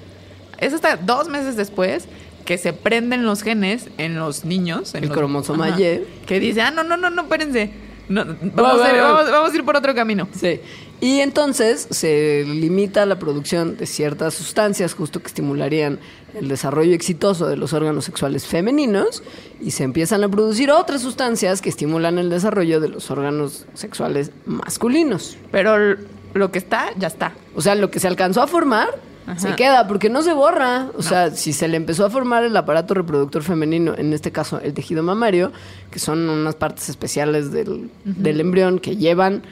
Es 0.57 0.73
hasta 0.73 0.95
dos 0.97 1.27
meses 1.29 1.55
después 1.55 2.05
que 2.45 2.57
se 2.57 2.73
prenden 2.73 3.23
los 3.23 3.43
genes 3.43 3.89
en 3.99 4.15
los 4.17 4.45
niños. 4.45 4.95
En 4.95 5.03
El 5.03 5.09
los- 5.09 5.17
cromosoma 5.17 5.67
Ajá. 5.67 5.79
Y. 5.79 6.01
Que 6.25 6.39
dice, 6.39 6.61
ah, 6.61 6.71
no, 6.71 6.83
no, 6.83 6.97
no, 6.97 7.11
no, 7.11 7.21
espérense. 7.21 7.69
No, 8.09 8.25
Va, 8.25 8.35
vamos, 8.55 8.81
a 8.81 8.89
ir, 8.93 8.99
vamos- 9.01 9.31
vamos 9.31 9.51
a 9.51 9.55
ir 9.55 9.63
por 9.63 9.75
otro 9.77 9.93
camino. 9.93 10.27
Sí. 10.35 10.59
Y 11.01 11.19
entonces 11.19 11.87
se 11.91 12.43
limita 12.47 13.05
la 13.05 13.19
producción 13.19 13.77
de 13.77 13.85
ciertas 13.85 14.33
sustancias 14.33 14.93
justo 14.95 15.21
que 15.21 15.27
estimularían 15.27 15.99
el 16.33 16.47
desarrollo 16.47 16.93
exitoso 16.93 17.47
de 17.47 17.57
los 17.57 17.73
órganos 17.73 18.05
sexuales 18.05 18.45
femeninos 18.45 19.23
y 19.59 19.71
se 19.71 19.83
empiezan 19.83 20.23
a 20.23 20.29
producir 20.29 20.71
otras 20.71 21.01
sustancias 21.01 21.61
que 21.61 21.69
estimulan 21.69 22.17
el 22.17 22.29
desarrollo 22.29 22.79
de 22.79 22.89
los 22.89 23.11
órganos 23.11 23.65
sexuales 23.73 24.31
masculinos. 24.45 25.37
Pero 25.51 25.97
lo 26.33 26.51
que 26.51 26.59
está, 26.59 26.89
ya 26.97 27.07
está. 27.07 27.33
O 27.55 27.61
sea, 27.61 27.75
lo 27.75 27.91
que 27.91 27.99
se 27.99 28.07
alcanzó 28.07 28.41
a 28.41 28.47
formar 28.47 28.89
Ajá. 29.27 29.39
se 29.39 29.55
queda 29.55 29.87
porque 29.87 30.09
no 30.09 30.21
se 30.21 30.33
borra. 30.33 30.89
O 30.97 31.01
sea, 31.01 31.31
si 31.31 31.53
se 31.53 31.67
le 31.67 31.77
empezó 31.77 32.05
a 32.05 32.09
formar 32.09 32.43
el 32.43 32.55
aparato 32.55 32.93
reproductor 32.93 33.43
femenino, 33.43 33.93
en 33.97 34.13
este 34.13 34.31
caso 34.31 34.59
el 34.59 34.73
tejido 34.73 35.03
mamario, 35.03 35.51
que 35.91 35.99
son 35.99 36.29
unas 36.29 36.55
partes 36.55 36.89
especiales 36.89 37.51
del, 37.51 37.89
del 38.03 38.39
embrión 38.39 38.79
que 38.79 38.95
llevan 38.95 39.43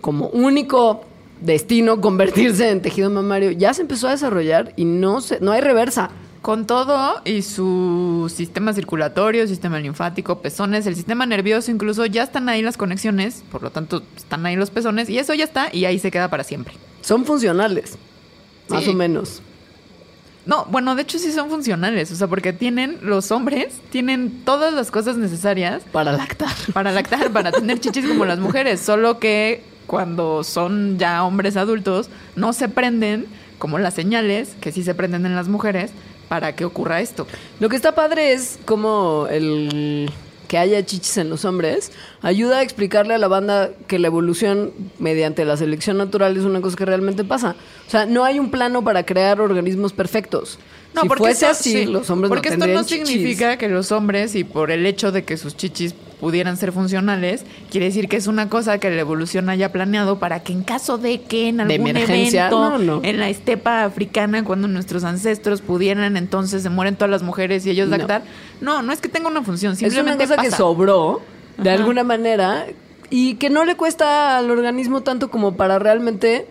como 0.00 0.28
único 0.28 1.04
destino 1.42 2.00
convertirse 2.00 2.70
en 2.70 2.80
tejido 2.80 3.10
mamario, 3.10 3.50
ya 3.50 3.74
se 3.74 3.82
empezó 3.82 4.08
a 4.08 4.12
desarrollar 4.12 4.72
y 4.76 4.84
no 4.84 5.20
se, 5.20 5.40
no 5.40 5.52
hay 5.52 5.60
reversa. 5.60 6.10
Con 6.40 6.66
todo 6.66 7.20
y 7.24 7.42
su 7.42 8.28
sistema 8.34 8.72
circulatorio, 8.72 9.46
sistema 9.46 9.78
linfático, 9.78 10.40
pezones, 10.40 10.88
el 10.88 10.96
sistema 10.96 11.24
nervioso, 11.24 11.70
incluso 11.70 12.04
ya 12.04 12.24
están 12.24 12.48
ahí 12.48 12.62
las 12.62 12.76
conexiones, 12.76 13.44
por 13.52 13.62
lo 13.62 13.70
tanto 13.70 14.02
están 14.16 14.44
ahí 14.44 14.56
los 14.56 14.70
pezones 14.70 15.08
y 15.08 15.18
eso 15.20 15.34
ya 15.34 15.44
está 15.44 15.68
y 15.72 15.84
ahí 15.84 16.00
se 16.00 16.10
queda 16.10 16.28
para 16.30 16.42
siempre. 16.42 16.74
Son 17.00 17.24
funcionales, 17.24 17.96
más 18.68 18.88
o 18.88 18.92
menos. 18.92 19.40
No, 20.44 20.66
bueno, 20.68 20.96
de 20.96 21.02
hecho 21.02 21.20
sí 21.20 21.30
son 21.30 21.48
funcionales, 21.48 22.10
o 22.10 22.16
sea, 22.16 22.26
porque 22.26 22.52
tienen, 22.52 22.98
los 23.02 23.30
hombres 23.30 23.74
tienen 23.90 24.42
todas 24.44 24.74
las 24.74 24.90
cosas 24.90 25.16
necesarias 25.16 25.84
Para 25.92 26.10
lactar. 26.10 26.50
para 26.72 26.90
lactar, 26.90 27.30
para 27.30 27.52
tener 27.52 27.78
chichis 27.78 28.04
como 28.08 28.24
las 28.24 28.40
mujeres, 28.40 28.80
solo 28.80 29.20
que 29.20 29.62
cuando 29.86 30.44
son 30.44 30.98
ya 30.98 31.24
hombres 31.24 31.56
adultos 31.56 32.08
no 32.36 32.52
se 32.52 32.68
prenden 32.68 33.26
como 33.58 33.78
las 33.78 33.94
señales 33.94 34.56
que 34.60 34.72
sí 34.72 34.82
se 34.82 34.94
prenden 34.94 35.26
en 35.26 35.36
las 35.36 35.48
mujeres 35.48 35.90
para 36.28 36.54
que 36.56 36.64
ocurra 36.64 37.00
esto. 37.00 37.26
Lo 37.60 37.68
que 37.68 37.76
está 37.76 37.94
padre 37.94 38.32
es 38.32 38.58
como 38.64 39.26
el 39.30 40.10
que 40.48 40.58
haya 40.58 40.84
chichis 40.84 41.16
en 41.16 41.30
los 41.30 41.44
hombres 41.46 41.92
ayuda 42.20 42.58
a 42.58 42.62
explicarle 42.62 43.14
a 43.14 43.18
la 43.18 43.28
banda 43.28 43.70
que 43.86 43.98
la 43.98 44.08
evolución 44.08 44.72
mediante 44.98 45.44
la 45.46 45.56
selección 45.56 45.96
natural 45.96 46.36
es 46.36 46.44
una 46.44 46.60
cosa 46.60 46.76
que 46.76 46.84
realmente 46.84 47.24
pasa. 47.24 47.56
O 47.86 47.90
sea, 47.90 48.04
no 48.04 48.24
hay 48.24 48.38
un 48.38 48.50
plano 48.50 48.82
para 48.84 49.04
crear 49.06 49.40
organismos 49.40 49.92
perfectos. 49.94 50.58
si 51.00 51.08
fuese 51.08 51.46
esto- 51.46 51.46
así, 51.48 51.72
sí, 51.72 51.84
los 51.86 52.10
hombres 52.10 52.28
porque 52.28 52.50
no 52.50 52.54
esto 52.54 52.64
tendrían 52.66 52.82
no 52.82 52.86
chichis. 52.86 53.08
significa 53.08 53.56
que 53.56 53.68
los 53.68 53.92
hombres 53.92 54.34
y 54.34 54.44
por 54.44 54.70
el 54.70 54.84
hecho 54.84 55.10
de 55.10 55.24
que 55.24 55.38
sus 55.38 55.56
chichis 55.56 55.94
pudieran 56.22 56.56
ser 56.56 56.70
funcionales, 56.70 57.44
quiere 57.68 57.86
decir 57.86 58.08
que 58.08 58.16
es 58.16 58.28
una 58.28 58.48
cosa 58.48 58.78
que 58.78 58.88
la 58.90 59.00
evolución 59.00 59.48
haya 59.48 59.72
planeado 59.72 60.20
para 60.20 60.38
que 60.44 60.52
en 60.52 60.62
caso 60.62 60.96
de 60.96 61.20
que 61.22 61.48
en 61.48 61.60
algún 61.60 61.88
emergencia, 61.88 62.46
evento 62.46 62.70
no, 62.70 62.78
no. 62.78 63.00
en 63.02 63.18
la 63.18 63.28
estepa 63.28 63.82
africana, 63.82 64.44
cuando 64.44 64.68
nuestros 64.68 65.02
ancestros 65.02 65.62
pudieran, 65.62 66.16
entonces 66.16 66.62
se 66.62 66.70
mueren 66.70 66.94
todas 66.94 67.10
las 67.10 67.24
mujeres 67.24 67.66
y 67.66 67.70
ellos 67.70 67.88
No. 67.88 67.96
lactar. 67.98 68.22
No, 68.60 68.82
no 68.82 68.92
es 68.92 69.00
que 69.00 69.08
tenga 69.08 69.28
una 69.28 69.42
función, 69.42 69.72
Es 69.72 69.80
una 69.80 69.90
simplemente 69.90 70.24
cosa 70.28 70.36
que 70.40 70.46
pasa. 70.50 70.56
sobró 70.58 71.20
de 71.58 71.70
Ajá. 71.70 71.80
alguna 71.80 72.04
manera 72.04 72.66
y 73.10 73.34
que 73.34 73.50
no 73.50 73.64
le 73.64 73.74
cuesta 73.74 74.38
al 74.38 74.48
organismo 74.48 75.00
tanto 75.02 75.28
como 75.28 75.56
para 75.56 75.80
realmente 75.80 76.46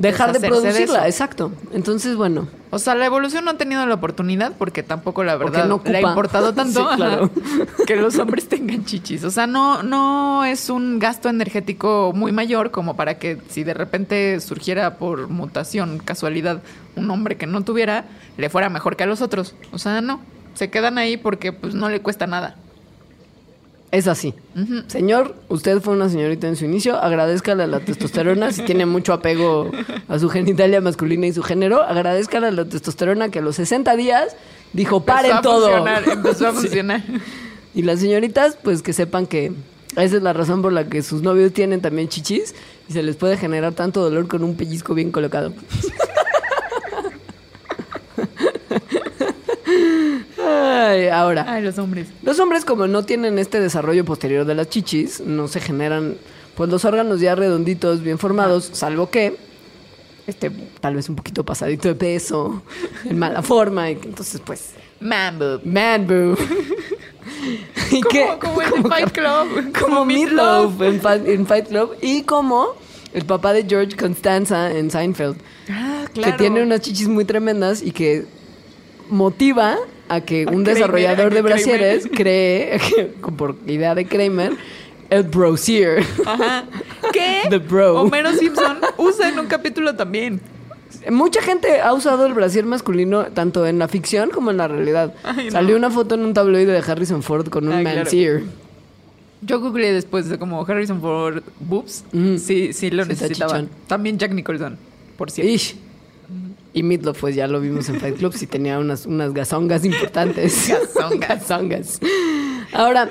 dejar 0.00 0.32
de 0.32 0.38
Deshacerse 0.38 0.66
de 0.66 0.70
producirla. 0.72 1.06
Exacto. 1.06 1.52
Entonces, 1.72 2.16
bueno. 2.16 2.48
O 2.70 2.78
sea, 2.78 2.94
la 2.94 3.04
evolución 3.04 3.44
no 3.44 3.50
ha 3.50 3.56
tenido 3.56 3.84
la 3.84 3.94
oportunidad 3.94 4.52
porque 4.56 4.82
tampoco 4.82 5.24
la 5.24 5.36
verdad 5.36 5.66
no 5.66 5.82
le 5.84 5.98
ha 5.98 6.00
importado 6.00 6.54
tanto 6.54 6.88
Sí, 6.88 6.96
claro. 6.96 7.30
que 7.86 7.96
los 7.96 8.18
hombres 8.18 8.48
tengan 8.48 8.84
chichis. 8.84 9.24
O 9.24 9.30
sea, 9.30 9.46
no, 9.46 9.82
no 9.82 10.44
es 10.44 10.70
un 10.70 10.98
gasto 10.98 11.28
energético 11.28 12.12
muy 12.14 12.32
mayor 12.32 12.70
como 12.70 12.96
para 12.96 13.18
que 13.18 13.38
si 13.48 13.64
de 13.64 13.74
repente 13.74 14.40
surgiera 14.40 14.96
por 14.96 15.28
mutación, 15.28 15.98
casualidad, 15.98 16.62
un 16.96 17.10
hombre 17.10 17.36
que 17.36 17.46
no 17.46 17.62
tuviera, 17.62 18.06
le 18.38 18.48
fuera 18.48 18.70
mejor 18.70 18.96
que 18.96 19.04
a 19.04 19.06
los 19.06 19.20
otros. 19.20 19.54
O 19.72 19.78
sea, 19.78 20.00
no. 20.00 20.20
Se 20.54 20.70
quedan 20.70 20.98
ahí 20.98 21.16
porque 21.16 21.52
pues 21.52 21.74
no 21.74 21.88
le 21.88 22.00
cuesta 22.00 22.26
nada. 22.26 22.56
Es 23.92 24.06
así. 24.06 24.34
Señor, 24.86 25.34
usted 25.48 25.80
fue 25.80 25.94
una 25.94 26.08
señorita 26.08 26.46
en 26.46 26.54
su 26.54 26.64
inicio, 26.64 26.96
agradezcale 26.96 27.64
a 27.64 27.66
la 27.66 27.80
testosterona 27.80 28.52
si 28.52 28.62
tiene 28.62 28.86
mucho 28.86 29.12
apego 29.12 29.70
a 30.06 30.18
su 30.20 30.28
genitalia 30.28 30.80
masculina 30.80 31.26
y 31.26 31.32
su 31.32 31.42
género, 31.42 31.82
agradezcale 31.82 32.46
a 32.46 32.50
la 32.52 32.64
testosterona 32.66 33.30
que 33.30 33.40
a 33.40 33.42
los 33.42 33.56
60 33.56 33.96
días 33.96 34.36
dijo, 34.72 35.04
paren 35.04 35.32
Empezó 35.32 35.42
todo. 35.42 35.66
funcionar, 35.68 36.04
empezó 36.08 36.46
a 36.46 36.52
Sí. 36.54 36.58
funcionar. 36.58 37.02
Y 37.74 37.82
las 37.82 37.98
señoritas, 38.00 38.56
pues 38.62 38.82
que 38.82 38.92
sepan 38.92 39.26
que 39.26 39.52
esa 39.96 40.16
es 40.16 40.22
la 40.22 40.32
razón 40.32 40.62
por 40.62 40.72
la 40.72 40.88
que 40.88 41.02
sus 41.02 41.22
novios 41.22 41.52
tienen 41.52 41.80
también 41.80 42.08
chichis 42.08 42.54
y 42.88 42.92
se 42.92 43.02
les 43.02 43.16
puede 43.16 43.36
generar 43.36 43.72
tanto 43.72 44.00
dolor 44.02 44.28
con 44.28 44.44
un 44.44 44.54
pellizco 44.56 44.94
bien 44.94 45.10
colocado. 45.10 45.52
Ay, 50.70 51.08
ahora. 51.08 51.44
Ay, 51.48 51.62
los 51.62 51.78
hombres. 51.78 52.08
Los 52.22 52.38
hombres, 52.40 52.64
como 52.64 52.86
no 52.86 53.04
tienen 53.04 53.38
este 53.38 53.60
desarrollo 53.60 54.04
posterior 54.04 54.44
de 54.44 54.54
las 54.54 54.68
chichis, 54.68 55.20
no 55.20 55.48
se 55.48 55.60
generan 55.60 56.16
pues 56.54 56.68
los 56.70 56.84
órganos 56.84 57.20
ya 57.20 57.34
redonditos, 57.34 58.02
bien 58.02 58.18
formados, 58.18 58.70
salvo 58.72 59.08
que 59.10 59.36
este 60.26 60.50
tal 60.80 60.94
vez 60.96 61.08
un 61.08 61.16
poquito 61.16 61.44
pasadito 61.44 61.88
de 61.88 61.94
peso, 61.94 62.62
en 63.04 63.18
mala 63.18 63.42
forma, 63.42 63.90
y 63.90 63.94
entonces 63.94 64.40
pues 64.44 64.70
Mambo. 65.00 65.60
man 65.64 66.06
boo. 66.06 66.36
y 67.90 68.00
Como, 68.02 68.38
como 68.38 68.62
el 68.62 68.70
de 68.82 68.88
Fight 68.88 69.10
Club. 69.12 69.72
como 69.80 70.04
Meatloaf. 70.04 70.78
Meatloaf 70.78 71.12
en, 71.26 71.26
en 71.40 71.46
Fight 71.46 71.68
Club 71.68 71.96
y 72.02 72.22
como 72.22 72.74
el 73.14 73.24
papá 73.24 73.52
de 73.52 73.64
George 73.64 73.96
Constanza 73.96 74.70
en 74.76 74.90
Seinfeld, 74.90 75.36
Ah, 75.70 76.04
claro. 76.12 76.32
que 76.32 76.38
tiene 76.38 76.62
unas 76.62 76.80
chichis 76.80 77.08
muy 77.08 77.24
tremendas 77.24 77.82
y 77.82 77.90
que 77.92 78.26
motiva 79.08 79.76
a 80.10 80.20
que 80.22 80.44
un 80.46 80.64
desarrollador 80.64 81.30
de 81.30 81.36
que 81.36 81.42
brasieres 81.42 82.08
cree, 82.12 82.78
por 83.36 83.56
idea 83.66 83.94
de 83.94 84.06
Kramer, 84.06 84.52
el 85.08 85.22
brosier. 85.22 86.04
Ajá. 86.26 86.64
¿Qué? 87.12 87.42
The 87.48 87.58
bro. 87.58 88.02
Homero 88.02 88.32
Simpson 88.34 88.78
usa 88.98 89.28
en 89.28 89.38
un 89.38 89.46
capítulo 89.46 89.94
también. 89.94 90.40
Mucha 91.10 91.40
gente 91.40 91.80
ha 91.80 91.92
usado 91.94 92.26
el 92.26 92.34
brasier 92.34 92.66
masculino 92.66 93.26
tanto 93.26 93.64
en 93.66 93.78
la 93.78 93.86
ficción 93.86 94.30
como 94.30 94.50
en 94.50 94.56
la 94.56 94.66
realidad. 94.66 95.14
Ay, 95.22 95.46
no. 95.46 95.50
Salió 95.52 95.76
una 95.76 95.90
foto 95.90 96.16
en 96.16 96.24
un 96.24 96.34
tabloide 96.34 96.72
de 96.72 96.78
Harrison 96.78 97.22
Ford 97.22 97.48
con 97.48 97.68
un 97.68 97.74
Ay, 97.74 97.84
claro. 97.84 97.98
manseer. 98.00 98.42
Yo 99.42 99.60
googleé 99.60 99.92
después 99.92 100.28
de 100.28 100.38
como 100.38 100.60
Harrison 100.66 101.00
Ford 101.00 101.42
boobs. 101.60 102.04
Mm. 102.12 102.36
Sí, 102.36 102.72
sí 102.72 102.90
lo 102.90 103.04
Sí, 103.04 103.10
necesitaba. 103.10 103.62
También 103.86 104.18
Jack 104.18 104.32
Nicholson, 104.32 104.76
por 105.16 105.30
cierto. 105.30 105.50
Ish. 105.52 105.76
Y 106.72 106.82
Meatloaf, 106.84 107.20
pues 107.20 107.34
ya 107.34 107.46
lo 107.48 107.60
vimos 107.60 107.88
en 107.88 107.98
Fight 108.00 108.16
Club, 108.18 108.32
sí 108.34 108.46
tenía 108.46 108.78
unas, 108.78 109.06
unas 109.06 109.32
gazongas 109.34 109.84
importantes. 109.84 110.68
Gazongas. 110.94 111.18
Gazongas. 111.40 112.00
Ahora, 112.72 113.10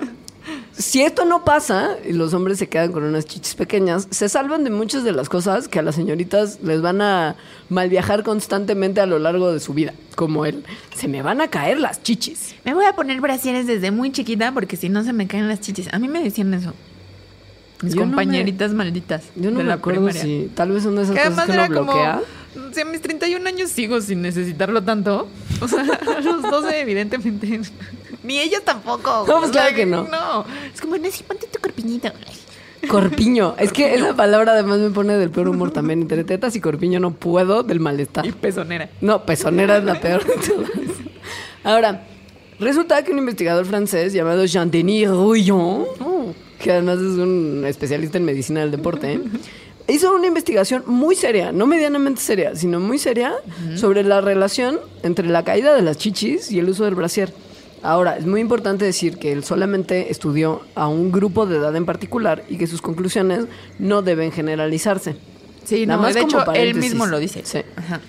si 0.71 1.01
esto 1.01 1.25
no 1.25 1.43
pasa 1.43 1.97
y 2.07 2.13
los 2.13 2.33
hombres 2.33 2.57
se 2.57 2.69
quedan 2.69 2.93
con 2.93 3.03
unas 3.03 3.25
chichis 3.25 3.55
pequeñas, 3.55 4.07
se 4.11 4.29
salvan 4.29 4.63
de 4.63 4.69
muchas 4.69 5.03
de 5.03 5.11
las 5.11 5.27
cosas 5.27 5.67
que 5.67 5.79
a 5.79 5.81
las 5.81 5.95
señoritas 5.95 6.59
les 6.63 6.81
van 6.81 7.01
a 7.01 7.35
mal 7.67 7.89
viajar 7.89 8.23
constantemente 8.23 9.01
a 9.01 9.05
lo 9.05 9.19
largo 9.19 9.51
de 9.51 9.59
su 9.59 9.73
vida. 9.73 9.93
Como 10.15 10.45
el, 10.45 10.63
se 10.95 11.09
me 11.09 11.21
van 11.21 11.41
a 11.41 11.49
caer 11.49 11.79
las 11.79 12.01
chichis. 12.01 12.55
Me 12.63 12.73
voy 12.73 12.85
a 12.85 12.93
poner 12.93 13.19
brasieres 13.19 13.67
desde 13.67 13.91
muy 13.91 14.11
chiquita 14.13 14.53
porque 14.53 14.77
si 14.77 14.87
no 14.87 15.03
se 15.03 15.11
me 15.11 15.27
caen 15.27 15.49
las 15.49 15.59
chichis. 15.59 15.93
A 15.93 15.99
mí 15.99 16.07
me 16.07 16.23
decían 16.23 16.53
eso. 16.53 16.73
Mis 17.81 17.93
Yo 17.93 18.01
no 18.01 18.07
me- 18.07 18.11
compañeritas 18.13 18.71
malditas. 18.73 19.23
Yo 19.35 19.51
no 19.51 19.57
de 19.57 19.63
me 19.63 19.69
la 19.69 19.75
acuerdo 19.75 20.05
primaria. 20.05 20.21
si 20.21 20.49
tal 20.55 20.71
vez 20.71 20.83
son 20.83 20.95
de 20.95 21.03
esas 21.03 21.15
Que 21.15 21.29
cosas 21.29 21.45
que 21.45 21.51
uno 21.51 21.85
como. 21.85 21.93
Bloquea. 22.53 22.73
Si 22.73 22.81
a 22.81 22.85
mis 22.85 23.01
31 23.01 23.47
años 23.47 23.69
sigo 23.69 24.01
sin 24.01 24.21
necesitarlo 24.21 24.83
tanto. 24.83 25.27
O 25.61 25.67
sea, 25.67 25.81
a 26.17 26.19
los 26.21 26.41
12, 26.41 26.81
evidentemente. 26.81 27.61
Ni 28.23 28.39
ellas 28.39 28.63
tampoco. 28.63 29.25
No, 29.27 29.39
pues 29.39 29.49
O 29.49 29.53
sea, 29.53 29.61
claro 29.63 29.75
que 29.75 29.85
no. 29.85 30.03
No. 30.03 30.45
Es 30.73 30.81
como, 30.81 30.97
Nancy, 30.97 31.23
ponte 31.23 31.47
tu 31.47 31.59
corpiñito. 31.59 32.09
Corpiño. 32.87 33.55
Es 33.57 33.73
que 33.73 33.93
esa 33.93 34.15
palabra 34.15 34.53
además 34.53 34.79
me 34.79 34.89
pone 34.89 35.17
del 35.17 35.29
peor 35.29 35.49
humor 35.49 35.71
también. 35.71 36.01
Entre 36.01 36.23
tetas 36.23 36.55
y 36.55 36.61
corpiño 36.61 36.99
no 36.99 37.11
puedo 37.11 37.63
del 37.63 37.79
malestar. 37.79 38.25
Y 38.25 38.31
pezonera. 38.31 38.89
No, 39.01 39.25
pezonera 39.25 39.77
es 39.77 39.83
la 39.83 39.99
peor 39.99 40.25
de 40.25 40.33
todas. 40.35 40.69
Ahora, 41.63 42.03
resulta 42.59 43.03
que 43.03 43.11
un 43.11 43.19
investigador 43.19 43.65
francés 43.65 44.13
llamado 44.13 44.45
Jean-Denis 44.45 45.09
Rouillon, 45.09 45.85
que 46.57 46.71
además 46.71 46.99
es 46.99 47.17
un 47.17 47.63
especialista 47.67 48.17
en 48.17 48.25
medicina 48.25 48.61
del 48.61 48.71
deporte, 48.71 49.19
hizo 49.89 50.13
una 50.13 50.27
investigación 50.27 50.83
muy 50.85 51.15
seria, 51.15 51.51
no 51.51 51.65
medianamente 51.67 52.21
seria, 52.21 52.55
sino 52.55 52.79
muy 52.79 52.97
seria, 52.99 53.33
sobre 53.75 54.03
la 54.03 54.21
relación 54.21 54.79
entre 55.03 55.27
la 55.27 55.43
caída 55.43 55.73
de 55.73 55.81
las 55.81 55.97
chichis 55.97 56.51
y 56.51 56.59
el 56.59 56.69
uso 56.69 56.85
del 56.85 56.95
brasier. 56.95 57.33
Ahora, 57.81 58.17
es 58.17 58.25
muy 58.25 58.41
importante 58.41 58.83
decir 58.83 59.17
que 59.17 59.31
él 59.31 59.43
solamente 59.43 60.11
estudió 60.11 60.61
a 60.75 60.87
un 60.87 61.11
grupo 61.11 61.45
de 61.45 61.57
edad 61.57 61.75
en 61.75 61.85
particular 61.85 62.43
y 62.49 62.57
que 62.57 62.67
sus 62.67 62.81
conclusiones 62.81 63.45
no 63.77 64.01
deben 64.01 64.31
generalizarse. 64.31 65.15
Sí, 65.63 65.85
Nada 65.85 65.97
no, 65.97 66.03
más 66.03 66.15
de 66.15 66.21
como 66.21 66.41
hecho, 66.41 66.51
él 66.53 66.75
mismo 66.75 67.05
lo 67.05 67.19
dice. 67.19 67.41
Sí. 67.45 67.59
Ajá. 67.77 68.01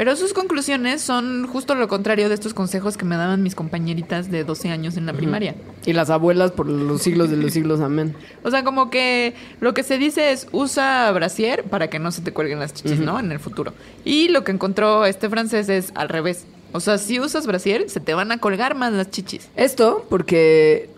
Pero 0.00 0.16
sus 0.16 0.32
conclusiones 0.32 1.02
son 1.02 1.46
justo 1.46 1.74
lo 1.74 1.86
contrario 1.86 2.30
de 2.30 2.34
estos 2.34 2.54
consejos 2.54 2.96
que 2.96 3.04
me 3.04 3.16
daban 3.16 3.42
mis 3.42 3.54
compañeritas 3.54 4.30
de 4.30 4.44
12 4.44 4.70
años 4.70 4.96
en 4.96 5.04
la 5.04 5.12
primaria. 5.12 5.56
Y 5.84 5.92
las 5.92 6.08
abuelas 6.08 6.52
por 6.52 6.66
los 6.66 7.02
siglos 7.02 7.28
de 7.28 7.36
los 7.36 7.52
siglos, 7.52 7.82
amén. 7.82 8.14
O 8.42 8.50
sea, 8.50 8.64
como 8.64 8.88
que 8.88 9.34
lo 9.60 9.74
que 9.74 9.82
se 9.82 9.98
dice 9.98 10.32
es 10.32 10.48
usa 10.52 11.12
brasier 11.12 11.64
para 11.64 11.90
que 11.90 11.98
no 11.98 12.12
se 12.12 12.22
te 12.22 12.32
cuelguen 12.32 12.60
las 12.60 12.72
chichis, 12.72 12.98
¿no? 12.98 13.20
En 13.20 13.30
el 13.30 13.40
futuro. 13.40 13.74
Y 14.02 14.28
lo 14.28 14.42
que 14.42 14.52
encontró 14.52 15.04
este 15.04 15.28
francés 15.28 15.68
es 15.68 15.92
al 15.94 16.08
revés. 16.08 16.46
O 16.72 16.80
sea, 16.80 16.96
si 16.96 17.20
usas 17.20 17.46
brasier, 17.46 17.90
se 17.90 18.00
te 18.00 18.14
van 18.14 18.32
a 18.32 18.38
colgar 18.38 18.76
más 18.76 18.94
las 18.94 19.10
chichis. 19.10 19.50
Esto 19.54 20.06
porque 20.08 20.88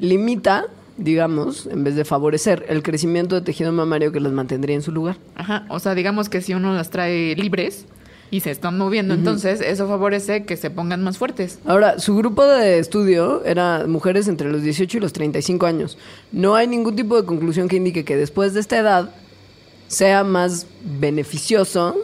limita, 0.00 0.66
digamos, 0.96 1.66
en 1.66 1.84
vez 1.84 1.94
de 1.94 2.04
favorecer 2.04 2.66
el 2.68 2.82
crecimiento 2.82 3.36
de 3.36 3.42
tejido 3.42 3.70
mamario 3.70 4.10
que 4.10 4.18
las 4.18 4.32
mantendría 4.32 4.74
en 4.74 4.82
su 4.82 4.90
lugar. 4.90 5.18
Ajá. 5.36 5.64
O 5.68 5.78
sea, 5.78 5.94
digamos 5.94 6.28
que 6.28 6.40
si 6.40 6.54
uno 6.54 6.74
las 6.74 6.90
trae 6.90 7.36
libres 7.36 7.86
y 8.32 8.40
se 8.40 8.50
están 8.50 8.78
moviendo, 8.78 9.12
entonces 9.14 9.60
eso 9.60 9.86
favorece 9.86 10.44
que 10.44 10.56
se 10.56 10.70
pongan 10.70 11.04
más 11.04 11.18
fuertes. 11.18 11.58
Ahora, 11.66 11.98
su 12.00 12.16
grupo 12.16 12.44
de 12.44 12.78
estudio 12.78 13.44
era 13.44 13.84
mujeres 13.86 14.26
entre 14.26 14.50
los 14.50 14.62
18 14.62 14.96
y 14.96 15.00
los 15.00 15.12
35 15.12 15.66
años. 15.66 15.98
No 16.32 16.54
hay 16.56 16.66
ningún 16.66 16.96
tipo 16.96 17.20
de 17.20 17.26
conclusión 17.26 17.68
que 17.68 17.76
indique 17.76 18.04
que 18.06 18.16
después 18.16 18.54
de 18.54 18.60
esta 18.60 18.78
edad 18.78 19.10
sea 19.86 20.24
más 20.24 20.66
beneficioso, 20.82 21.96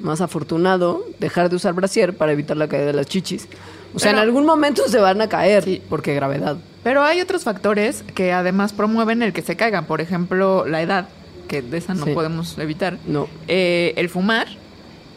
más 0.00 0.20
afortunado 0.20 1.04
dejar 1.20 1.48
de 1.50 1.56
usar 1.56 1.72
brasier 1.74 2.16
para 2.16 2.32
evitar 2.32 2.56
la 2.56 2.66
caída 2.68 2.86
de 2.86 2.92
las 2.92 3.06
chichis. 3.06 3.46
O 3.94 3.98
sea, 4.00 4.10
Pero- 4.10 4.22
en 4.22 4.28
algún 4.28 4.44
momento 4.46 4.82
se 4.88 4.98
van 4.98 5.20
a 5.20 5.28
caer, 5.28 5.82
porque 5.88 6.14
gravedad. 6.14 6.56
Pero 6.82 7.02
hay 7.02 7.20
otros 7.20 7.44
factores 7.44 8.02
que 8.14 8.32
además 8.32 8.72
promueven 8.72 9.22
el 9.22 9.32
que 9.32 9.42
se 9.42 9.56
caigan. 9.56 9.86
Por 9.86 10.00
ejemplo, 10.00 10.66
la 10.66 10.82
edad, 10.82 11.08
que 11.46 11.62
de 11.62 11.78
esa 11.78 11.94
no 11.94 12.06
Sí. 12.06 12.12
podemos 12.12 12.58
evitar. 12.58 12.98
No. 13.06 13.28
Eh, 13.46 13.92
el 13.96 14.08
fumar 14.08 14.48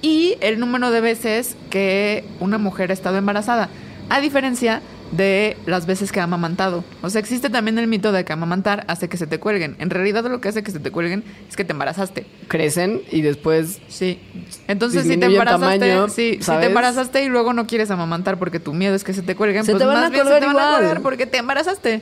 y 0.04 0.36
el 0.42 0.60
número 0.60 0.92
de 0.92 1.02
veces 1.02 1.56
que 1.72 2.26
una 2.40 2.60
mujer 2.60 2.92
ha 2.92 2.94
estado 2.94 3.18
embarazada. 3.18 3.70
A 4.10 4.20
diferencia 4.20 4.82
de 5.12 5.56
las 5.66 5.86
veces 5.86 6.12
que 6.12 6.20
ha 6.20 6.24
amamantado. 6.24 6.84
O 7.02 7.10
sea, 7.10 7.20
existe 7.20 7.50
también 7.50 7.78
el 7.80 7.88
mito 7.88 8.12
de 8.12 8.26
que 8.26 8.34
amamantar 8.34 8.84
hace 8.88 9.08
que 9.08 9.16
se 9.16 9.28
te 9.28 9.40
cuelguen. 9.40 9.76
En 9.80 9.90
realidad 9.90 10.26
lo 10.26 10.42
que 10.42 10.50
hace 10.50 10.62
que 10.62 10.72
se 10.72 10.80
te 10.80 10.92
cuelguen 10.92 11.24
es 11.48 11.56
que 11.56 11.64
te 11.64 11.72
embarazaste. 11.72 12.26
Crecen 12.48 13.02
y 13.12 13.22
después 13.22 13.80
Sí. 13.88 14.20
Entonces, 14.68 15.04
si 15.04 15.18
te 15.18 15.28
embarazaste, 15.28 15.80
tamaño, 15.80 16.10
sí, 16.10 16.40
si 16.42 16.52
te 16.52 16.66
embarazaste 16.66 17.24
y 17.24 17.30
luego 17.30 17.54
no 17.54 17.66
quieres 17.66 17.90
amamantar 17.90 18.38
porque 18.40 18.60
tu 18.60 18.74
miedo 18.74 18.96
es 18.96 19.04
que 19.04 19.14
se 19.14 19.22
te 19.22 19.36
cuelguen, 19.36 19.64
Se 19.64 19.72
pues 19.72 19.82
te 19.82 19.86
van 19.88 19.98
más 19.98 20.06
a 20.08 20.10
bien 20.10 20.28
se 20.28 20.40
te 20.40 20.46
van 20.46 20.58
a 20.58 20.76
colgar 20.76 21.02
porque 21.02 21.26
te 21.28 21.38
embarazaste. 21.38 22.02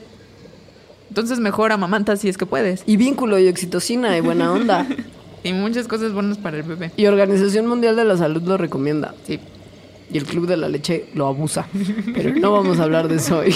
Entonces, 1.08 1.38
mejor 1.38 1.70
amamanta 1.70 2.16
si 2.16 2.28
es 2.28 2.38
que 2.38 2.46
puedes. 2.46 2.82
Y 2.86 2.96
vínculo 2.96 3.38
y 3.38 3.46
oxitocina 3.48 4.16
y 4.16 4.22
buena 4.22 4.52
onda. 4.52 4.86
Y 5.44 5.52
muchas 5.52 5.88
cosas 5.88 6.12
buenas 6.12 6.38
para 6.38 6.56
el 6.58 6.62
bebé. 6.62 6.92
y 6.96 7.06
Organización 7.06 7.66
Mundial 7.66 7.96
de 7.96 8.04
la 8.04 8.16
Salud 8.16 8.42
lo 8.42 8.56
recomienda. 8.56 9.14
Sí. 9.26 9.40
y 10.12 10.18
el 10.18 10.24
Club 10.24 10.46
de 10.46 10.56
la 10.58 10.68
Leche 10.68 11.06
lo 11.14 11.26
abusa. 11.26 11.66
Pero 12.14 12.34
no 12.34 12.52
vamos 12.52 12.78
a 12.78 12.84
hablar 12.84 13.08
de 13.08 13.16
eso 13.16 13.38
hoy, 13.38 13.54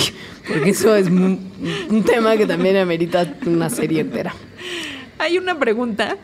porque 0.48 0.70
eso 0.70 0.94
es 0.96 1.06
un 1.08 2.02
tema 2.06 2.36
que 2.36 2.46
también 2.46 2.76
amerita 2.78 3.26
una 3.46 3.68
serie 3.70 4.00
entera. 4.00 4.34
Hay 5.18 5.36
una 5.38 5.58
pregunta 5.58 6.16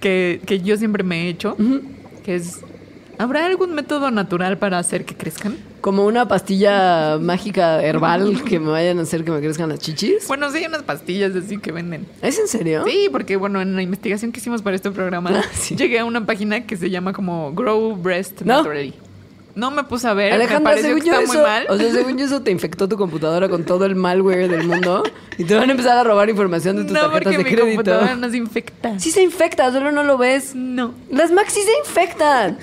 que, 0.00 0.40
que 0.46 0.60
yo 0.60 0.76
siempre 0.76 1.02
me 1.04 1.22
he 1.24 1.28
hecho, 1.30 1.56
que 2.24 2.34
es, 2.36 2.60
¿habrá 3.18 3.46
algún 3.46 3.74
método 3.74 4.10
natural 4.10 4.58
para 4.58 4.78
hacer 4.78 5.04
que 5.04 5.14
crezcan? 5.16 5.56
Como 5.80 6.04
una 6.06 6.26
pastilla 6.26 7.18
mágica 7.20 7.82
herbal 7.82 8.42
que 8.44 8.58
me 8.58 8.70
vayan 8.70 8.98
a 8.98 9.02
hacer 9.02 9.24
que 9.24 9.30
me 9.30 9.40
crezcan 9.40 9.68
las 9.68 9.78
chichis. 9.78 10.26
Bueno, 10.26 10.50
sí 10.50 10.58
hay 10.58 10.66
unas 10.66 10.82
pastillas 10.82 11.34
así 11.36 11.58
que 11.58 11.70
venden. 11.72 12.06
¿Es 12.20 12.38
en 12.38 12.48
serio? 12.48 12.84
Sí, 12.86 13.08
porque 13.12 13.36
bueno, 13.36 13.60
en 13.60 13.76
la 13.76 13.82
investigación 13.82 14.32
que 14.32 14.40
hicimos 14.40 14.60
para 14.62 14.74
este 14.76 14.90
programa, 14.90 15.30
Ah, 15.34 15.42
sí. 15.52 15.76
llegué 15.76 16.00
a 16.00 16.04
una 16.04 16.26
página 16.26 16.66
que 16.66 16.76
se 16.76 16.90
llama 16.90 17.12
como 17.12 17.52
Grow 17.52 17.94
Breast 17.96 18.40
No. 18.42 18.56
Naturally. 18.58 18.94
No 19.54 19.72
me 19.72 19.82
puse 19.82 20.06
a 20.06 20.14
ver, 20.14 20.30
me 20.30 20.36
Alejandra, 20.36 20.70
pareció 20.70 20.90
según 20.90 21.00
que 21.02 21.06
yo, 21.08 21.12
está 21.14 21.24
eso, 21.24 21.32
muy 21.34 21.42
mal. 21.42 21.66
o 21.68 21.76
sea, 21.76 21.90
según 21.92 22.16
yo 22.16 22.24
eso 22.26 22.42
te 22.42 22.52
infectó 22.52 22.88
tu 22.88 22.96
computadora 22.96 23.48
con 23.48 23.64
todo 23.64 23.86
el 23.86 23.96
malware 23.96 24.48
del 24.48 24.68
mundo 24.68 25.02
y 25.36 25.42
te 25.44 25.56
van 25.56 25.68
a 25.68 25.72
empezar 25.72 25.98
a 25.98 26.04
robar 26.04 26.30
información 26.30 26.76
de 26.76 26.84
tus 26.84 26.92
no, 26.92 27.00
tarjetas 27.00 27.22
porque 27.24 27.38
de 27.38 27.38
mi 27.38 27.50
crédito. 27.50 27.66
computadora 27.66 28.14
no 28.14 28.30
se 28.30 28.36
infecta. 28.36 29.00
Sí 29.00 29.10
se 29.10 29.20
infecta, 29.20 29.72
solo 29.72 29.90
no 29.90 30.04
lo 30.04 30.16
ves. 30.16 30.54
No. 30.54 30.94
Las 31.10 31.32
Macs 31.32 31.52
sí 31.54 31.60
se 31.62 31.76
infectan. 31.90 32.56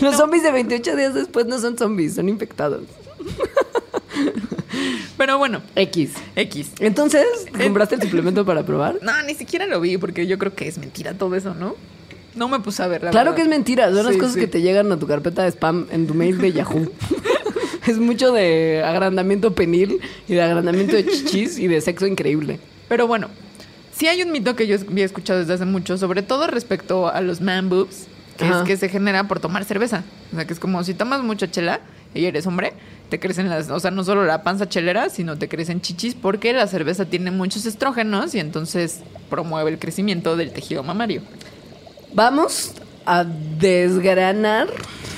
Los 0.00 0.16
zombies 0.16 0.42
de 0.42 0.50
28 0.52 0.96
días 0.96 1.14
después 1.14 1.46
no 1.46 1.58
son 1.58 1.78
zombies, 1.78 2.14
son 2.14 2.28
infectados. 2.28 2.82
Pero 5.16 5.38
bueno, 5.38 5.62
X. 5.76 6.12
X. 6.36 6.72
Entonces, 6.80 7.24
¿compraste 7.62 7.94
el 7.94 8.02
suplemento 8.02 8.44
para 8.44 8.64
probar? 8.64 8.98
No, 9.02 9.12
ni 9.22 9.34
siquiera 9.34 9.66
lo 9.66 9.80
vi 9.80 9.96
porque 9.96 10.26
yo 10.26 10.38
creo 10.38 10.54
que 10.54 10.66
es 10.68 10.78
mentira 10.78 11.14
todo 11.14 11.34
eso, 11.36 11.54
¿no? 11.54 11.76
No 12.34 12.48
me 12.48 12.58
puse 12.58 12.82
a 12.82 12.88
ver 12.88 13.04
la 13.04 13.10
Claro 13.10 13.30
verdad. 13.30 13.36
que 13.36 13.42
es 13.42 13.48
mentira, 13.48 13.92
son 13.94 14.06
las 14.06 14.16
cosas 14.16 14.34
sí. 14.34 14.40
que 14.40 14.48
te 14.48 14.60
llegan 14.60 14.90
a 14.90 14.98
tu 14.98 15.06
carpeta 15.06 15.44
de 15.44 15.48
spam 15.52 15.86
en 15.92 16.06
tu 16.08 16.14
mail 16.14 16.38
de 16.38 16.52
Yahoo. 16.52 16.90
es 17.86 17.98
mucho 17.98 18.32
de 18.32 18.82
agrandamiento 18.84 19.54
penil 19.54 20.00
y 20.26 20.34
de 20.34 20.42
agrandamiento 20.42 20.96
de 20.96 21.06
chichis 21.06 21.58
y 21.58 21.68
de 21.68 21.80
sexo 21.80 22.06
increíble. 22.08 22.58
Pero 22.88 23.06
bueno, 23.06 23.28
sí 23.96 24.08
hay 24.08 24.22
un 24.22 24.32
mito 24.32 24.56
que 24.56 24.66
yo 24.66 24.76
había 24.76 25.04
escuchado 25.04 25.38
desde 25.38 25.54
hace 25.54 25.64
mucho, 25.64 25.96
sobre 25.96 26.22
todo 26.22 26.48
respecto 26.48 27.08
a 27.08 27.20
los 27.20 27.40
man 27.40 27.68
boobs, 27.68 28.08
que 28.36 28.44
Ajá. 28.44 28.60
es 28.60 28.66
que 28.66 28.76
se 28.76 28.88
genera 28.88 29.24
por 29.24 29.40
tomar 29.40 29.64
cerveza. 29.64 30.02
O 30.32 30.36
sea, 30.36 30.46
que 30.46 30.52
es 30.52 30.60
como 30.60 30.82
si 30.84 30.94
tomas 30.94 31.22
mucha 31.22 31.50
chela 31.50 31.80
y 32.14 32.24
eres 32.26 32.46
hombre, 32.46 32.72
te 33.08 33.20
crecen 33.20 33.48
las, 33.48 33.70
o 33.70 33.80
sea, 33.80 33.90
no 33.90 34.04
solo 34.04 34.24
la 34.24 34.42
panza 34.42 34.68
chelera, 34.68 35.08
sino 35.08 35.36
te 35.36 35.48
crecen 35.48 35.80
chichis 35.80 36.14
porque 36.14 36.52
la 36.52 36.66
cerveza 36.66 37.04
tiene 37.04 37.30
muchos 37.30 37.66
estrógenos 37.66 38.34
y 38.34 38.40
entonces 38.40 39.00
promueve 39.30 39.70
el 39.70 39.78
crecimiento 39.78 40.36
del 40.36 40.52
tejido 40.52 40.82
mamario. 40.82 41.22
Vamos 42.12 42.72
a 43.06 43.24
desgranar 43.24 44.68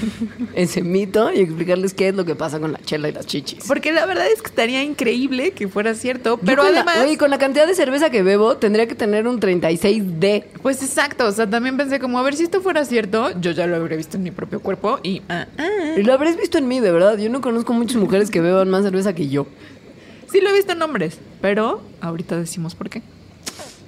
ese 0.54 0.82
mito 0.82 1.32
y 1.32 1.40
explicarles 1.40 1.94
qué 1.94 2.08
es 2.08 2.14
lo 2.14 2.24
que 2.24 2.34
pasa 2.34 2.58
con 2.60 2.72
la 2.72 2.78
chela 2.80 3.08
y 3.08 3.12
las 3.12 3.26
chichis. 3.26 3.64
Porque 3.66 3.92
la 3.92 4.06
verdad 4.06 4.26
es 4.30 4.40
que 4.42 4.48
estaría 4.48 4.82
increíble 4.82 5.52
que 5.52 5.68
fuera 5.68 5.94
cierto, 5.94 6.38
pero 6.38 6.62
con 6.62 6.72
la- 6.74 6.80
además... 6.82 6.98
oye, 7.06 7.18
con 7.18 7.30
la 7.30 7.38
cantidad 7.38 7.66
de 7.66 7.74
cerveza 7.74 8.10
que 8.10 8.22
bebo, 8.22 8.56
tendría 8.56 8.86
que 8.86 8.94
tener 8.94 9.26
un 9.26 9.40
36D. 9.40 10.44
Pues 10.62 10.82
exacto, 10.82 11.26
o 11.26 11.32
sea, 11.32 11.48
también 11.48 11.76
pensé 11.76 11.98
como, 12.00 12.18
a 12.18 12.22
ver 12.22 12.34
si 12.36 12.44
esto 12.44 12.60
fuera 12.60 12.84
cierto, 12.84 13.30
yo 13.40 13.50
ya 13.52 13.66
lo 13.66 13.76
habría 13.76 13.96
visto 13.96 14.16
en 14.16 14.22
mi 14.22 14.30
propio 14.30 14.60
cuerpo 14.60 14.98
y... 15.02 15.22
ah, 15.28 15.46
ah. 15.58 15.68
Y 15.96 16.02
lo 16.02 16.12
habréis 16.12 16.36
visto 16.36 16.58
en 16.58 16.68
mí, 16.68 16.80
de 16.80 16.92
verdad. 16.92 17.16
Yo 17.18 17.30
no 17.30 17.40
conozco 17.40 17.72
muchas 17.72 17.96
mujeres 17.96 18.30
que 18.30 18.40
beban 18.40 18.68
más 18.70 18.84
cerveza 18.84 19.14
que 19.14 19.28
yo. 19.28 19.46
Sí 20.30 20.40
lo 20.40 20.50
he 20.50 20.52
visto 20.54 20.72
en 20.72 20.82
hombres, 20.82 21.18
pero 21.40 21.80
ahorita 22.00 22.36
decimos 22.38 22.74
por 22.74 22.90
qué. 22.90 23.02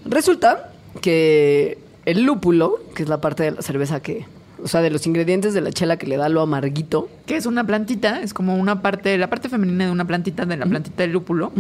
Resulta 0.05 0.73
que 1.01 1.79
el 2.05 2.23
lúpulo, 2.23 2.79
que 2.95 3.03
es 3.03 3.09
la 3.09 3.21
parte 3.21 3.43
de 3.43 3.51
la 3.53 3.63
cerveza 3.63 4.01
que... 4.01 4.25
O 4.63 4.69
sea, 4.69 4.81
de 4.83 4.91
los 4.91 5.07
ingredientes 5.07 5.55
de 5.55 5.61
la 5.61 5.73
chela 5.73 5.97
que 5.97 6.07
le 6.07 6.17
da 6.17 6.29
lo 6.29 6.41
amarguito, 6.41 7.09
Que 7.27 7.37
es 7.37 7.47
una 7.47 7.65
plantita, 7.65 8.21
es 8.23 8.35
como 8.35 8.57
una 8.57 8.83
parte, 8.83 9.17
la 9.19 9.31
parte 9.31 9.49
femenina 9.49 9.87
de 9.87 9.91
una 9.91 10.07
plantita, 10.07 10.47
de 10.47 10.57
la 10.57 10.67
plantita 10.67 11.03
del 11.03 11.13
lúpulo. 11.13 11.53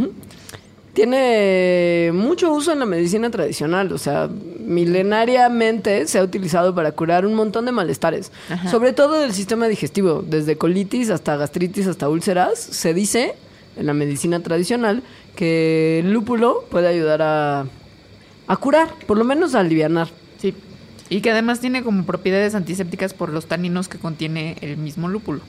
tiene 0.92 2.10
mucho 2.12 2.52
uso 2.52 2.72
en 2.72 2.80
la 2.80 2.86
medicina 2.86 3.30
tradicional. 3.30 3.92
O 3.92 3.98
sea, 3.98 4.28
milenariamente 4.60 6.06
se 6.06 6.18
ha 6.18 6.24
utilizado 6.24 6.74
para 6.74 6.92
curar 6.92 7.24
un 7.24 7.34
montón 7.34 7.66
de 7.66 7.72
malestares. 7.72 8.32
Ajá. 8.50 8.68
Sobre 8.70 8.92
todo 8.92 9.20
del 9.20 9.32
sistema 9.32 9.68
digestivo, 9.68 10.24
desde 10.26 10.56
colitis 10.56 11.10
hasta 11.10 11.36
gastritis 11.36 11.86
hasta 11.86 12.08
úlceras. 12.08 12.58
Se 12.58 12.94
dice 12.94 13.34
en 13.76 13.86
la 13.86 13.94
medicina 13.94 14.40
tradicional 14.40 15.02
que 15.36 16.00
el 16.00 16.12
lúpulo 16.12 16.64
puede 16.68 16.88
ayudar 16.88 17.22
a, 17.22 17.64
a 18.48 18.56
curar, 18.56 18.88
por 19.06 19.16
lo 19.18 19.24
menos 19.24 19.54
a 19.54 19.60
alivianar. 19.60 20.08
Sí. 20.40 20.52
Y 21.10 21.20
que 21.20 21.30
además 21.30 21.60
tiene 21.60 21.82
como 21.82 22.04
propiedades 22.04 22.54
antisépticas 22.54 23.14
por 23.14 23.32
los 23.32 23.46
taninos 23.46 23.88
que 23.88 23.98
contiene 23.98 24.56
el 24.60 24.76
mismo 24.76 25.08
lúpulo. 25.08 25.40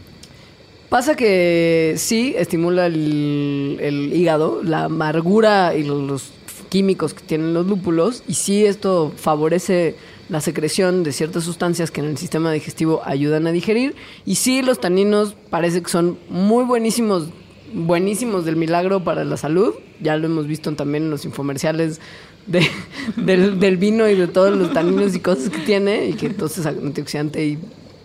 Pasa 0.90 1.16
que 1.16 1.94
sí 1.98 2.34
estimula 2.36 2.88
el, 2.88 4.12
hígado, 4.12 4.64
la 4.64 4.86
amargura 4.86 5.76
y 5.76 5.84
los 5.84 6.32
químicos 6.70 7.14
que 7.14 7.24
tienen 7.24 7.54
los 7.54 7.68
lúpulos, 7.68 8.24
y 8.28 8.34
sí 8.34 8.66
esto 8.66 9.14
favorece 9.16 9.96
la 10.30 10.42
secreción 10.42 11.04
de 11.04 11.12
ciertas 11.12 11.44
sustancias 11.44 11.92
que 11.92 12.02
en 12.02 12.08
el 12.08 12.18
sistema 12.18 12.52
digestivo 12.52 13.02
ayudan 13.06 13.46
a 13.46 13.52
digerir, 13.52 13.96
y 14.26 14.36
sí 14.36 14.64
los 14.64 14.80
taninos 14.80 15.36
parece 15.52 15.84
que 15.84 15.90
son 15.90 16.18
muy 16.30 16.64
buenísimos, 16.64 17.28
buenísimos 17.72 18.46
del 18.46 18.56
milagro 18.56 19.04
para 19.04 19.24
la 19.24 19.38
salud, 19.38 19.76
ya 20.02 20.18
lo 20.18 20.26
hemos 20.26 20.48
visto 20.48 20.74
también 20.74 21.04
en 21.04 21.10
los 21.12 21.24
infomerciales 21.26 22.02
de- 22.50 22.68
del, 23.16 23.60
del 23.60 23.78
vino 23.78 24.08
y 24.10 24.16
de 24.16 24.28
todos 24.28 24.56
los 24.58 24.74
taninos 24.74 25.16
y 25.16 25.20
cosas 25.20 25.50
que 25.50 25.60
tiene, 25.60 26.08
y 26.08 26.14
que 26.14 26.26
entonces 26.28 26.66
antioxidante 26.66 27.46
y 27.46 27.60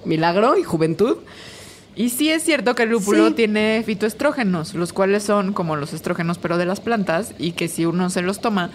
milagro 0.04 0.56
y 0.56 0.62
juventud. 0.62 1.18
Y 1.96 2.08
sí 2.10 2.28
es 2.28 2.42
cierto 2.42 2.74
que 2.74 2.82
el 2.84 2.88
lúpulo 2.90 3.28
Sí. 3.28 3.34
tiene 3.34 3.82
fitoestrógenos, 3.86 4.74
los 4.74 4.92
cuales 4.92 5.22
son 5.22 5.52
como 5.52 5.76
los 5.76 5.92
estrógenos 5.92 6.38
pero 6.38 6.58
de 6.58 6.66
las 6.66 6.80
plantas 6.80 7.34
y 7.38 7.52
que 7.52 7.68
si 7.68 7.86
uno 7.86 8.10
se 8.10 8.20
los 8.22 8.40
toma, 8.40 8.70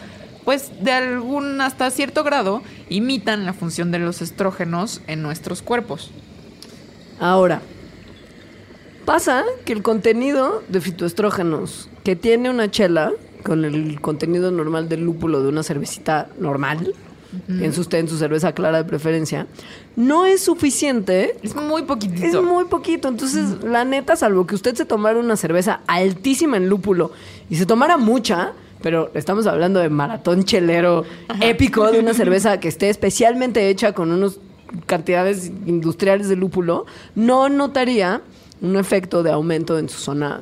pues 0.46 0.72
de 0.82 0.92
algún 0.94 1.60
hasta 1.60 1.92
cierto 1.92 2.24
grado 2.24 2.62
imitan 2.88 3.46
la 3.46 3.52
función 3.54 3.92
de 3.92 4.00
los 4.00 4.22
estrógenos 4.22 5.02
en 5.08 5.22
nuestros 5.22 5.62
cuerpos. 5.62 6.12
Ahora, 7.20 7.62
pasa 9.06 9.44
que 9.66 9.74
el 9.74 9.82
contenido 9.82 10.64
de 10.70 10.80
fitoestrógenos 10.82 11.90
que 12.06 12.16
tiene 12.16 12.50
una 12.50 12.72
chela 12.72 13.12
con 13.44 13.66
el 13.66 14.00
contenido 14.02 14.52
normal 14.52 14.90
del 14.90 15.02
lúpulo 15.04 15.42
de 15.42 15.50
una 15.50 15.64
cervecita 15.64 16.30
normal, 16.40 16.94
en, 17.48 17.74
su, 17.74 17.88
en 17.92 18.08
su 18.08 18.18
cerveza 18.18 18.54
clara 18.54 18.80
de 18.80 18.86
preferencia, 18.86 19.46
no 19.96 20.26
es 20.26 20.42
suficiente. 20.42 21.36
Es 21.44 21.56
muy 21.56 21.82
Es 21.82 21.88
poquitito. 21.88 22.42
muy 22.42 22.66
poquito. 22.66 23.08
Entonces, 23.08 23.64
la 23.64 23.86
neta, 23.86 24.16
salvo 24.16 24.48
que 24.48 24.56
usted 24.56 24.74
se 24.76 24.86
tomara 24.86 25.20
una 25.20 25.36
cerveza 25.36 25.82
altísima 25.86 26.58
en 26.58 26.70
lúpulo 26.70 27.12
y 27.50 27.56
se 27.58 27.68
tomara 27.68 27.98
mucha, 27.98 28.54
pero 28.82 29.12
estamos 29.14 29.46
hablando 29.46 29.80
de 29.80 29.90
maratón 29.90 30.44
chelero 30.44 31.04
épico 31.40 31.92
de 31.92 32.00
una 32.00 32.14
cerveza 32.16 32.60
que 32.60 32.68
esté 32.68 32.90
especialmente 32.90 33.70
hecha 33.70 33.94
con 33.94 34.12
unas 34.12 34.40
cantidades 34.88 35.52
industriales 35.68 36.30
de 36.30 36.36
lúpulo, 36.36 36.86
no 37.16 37.48
notaría 37.50 38.22
un 38.62 38.76
efecto 38.76 39.22
de 39.24 39.32
aumento 39.32 39.78
en 39.78 39.88
su 39.90 40.00
zona 40.00 40.42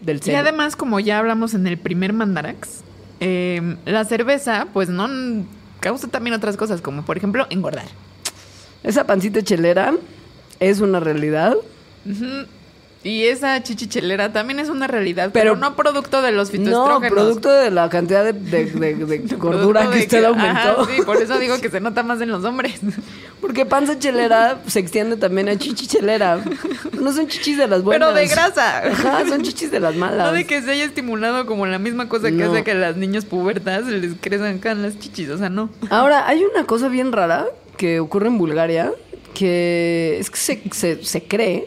del 0.00 0.20
Y 0.24 0.34
además, 0.34 0.76
como 0.76 1.00
ya 1.00 1.18
hablamos 1.18 1.54
en 1.54 1.66
el 1.66 1.78
primer 1.78 2.12
Mandarax, 2.12 2.82
eh, 3.20 3.76
la 3.84 4.04
cerveza, 4.04 4.66
pues 4.72 4.88
no 4.88 5.08
causa 5.80 6.08
también 6.08 6.34
otras 6.34 6.56
cosas, 6.56 6.80
como 6.80 7.04
por 7.04 7.16
ejemplo 7.16 7.46
engordar. 7.50 7.86
Esa 8.82 9.06
pancita 9.06 9.42
chelera 9.42 9.94
es 10.58 10.80
una 10.80 11.00
realidad. 11.00 11.56
Y 13.02 13.24
esa 13.24 13.62
chichichelera 13.62 14.30
también 14.30 14.60
es 14.60 14.68
una 14.68 14.86
realidad, 14.86 15.30
Pero- 15.32 15.54
pero, 15.54 15.56
no 15.56 15.74
producto 15.74 16.20
de 16.20 16.32
los 16.32 16.48
No, 16.48 16.58
fitoestrógenos. 16.58 17.10
producto 17.10 17.50
de 17.50 17.70
la 17.70 17.88
cantidad 17.88 18.22
de, 18.24 18.34
de- 18.34 18.66
de- 18.66 18.94
de 19.06 19.18
gordura 19.38 19.88
que 19.90 20.00
usted 20.00 20.22
aumentó. 20.24 20.82
Ajá, 20.82 20.84
sí, 20.94 21.00
por 21.06 21.16
eso 21.16 21.38
digo 21.38 21.58
que 21.62 21.70
se 21.70 21.80
nota 21.80 22.02
más 22.02 22.20
en 22.20 22.30
los 22.30 22.44
hombres. 22.44 22.78
Porque 23.40 23.64
panza 23.64 23.98
chelera 23.98 24.58
se 24.66 24.80
extiende 24.80 25.16
también 25.16 25.48
a 25.48 25.56
chichi 25.56 25.86
chelera. 25.86 26.44
No 27.00 27.10
son 27.14 27.26
chichis 27.26 27.56
de 27.56 27.66
las 27.68 27.82
buenas. 27.82 28.10
Pero 28.10 28.20
de 28.20 28.26
grasa. 28.28 28.86
Ajá, 28.88 29.26
son 29.26 29.40
chichis 29.42 29.70
de 29.70 29.80
las 29.80 29.94
malas. 29.96 30.26
No 30.26 30.32
de 30.34 30.46
que 30.46 30.60
se 30.60 30.70
haya 30.70 30.84
estimulado 30.84 31.46
como 31.46 31.64
la 31.64 31.78
misma 31.78 32.06
cosa 32.06 32.26
que 32.28 32.32
No. 32.36 32.52
hace 32.52 32.64
que 32.64 32.72
a 32.72 32.74
las 32.74 32.96
niñas 32.98 33.24
pubertas 33.24 33.86
les 33.86 34.12
crezcan 34.20 34.56
acá 34.58 34.74
las 34.74 34.98
chichis, 34.98 35.30
o 35.30 35.38
sea, 35.38 35.48
no. 35.48 35.70
Ahora, 35.88 36.28
hay 36.28 36.44
una 36.44 36.66
cosa 36.66 36.88
bien 36.88 37.12
rara 37.12 37.46
que 37.78 37.98
ocurre 37.98 38.26
en 38.28 38.36
Bulgaria 38.36 38.92
que 39.32 40.18
es 40.20 40.28
que 40.30 40.36
se, 40.36 40.62
se, 40.72 41.02
se 41.04 41.22
cree. 41.22 41.66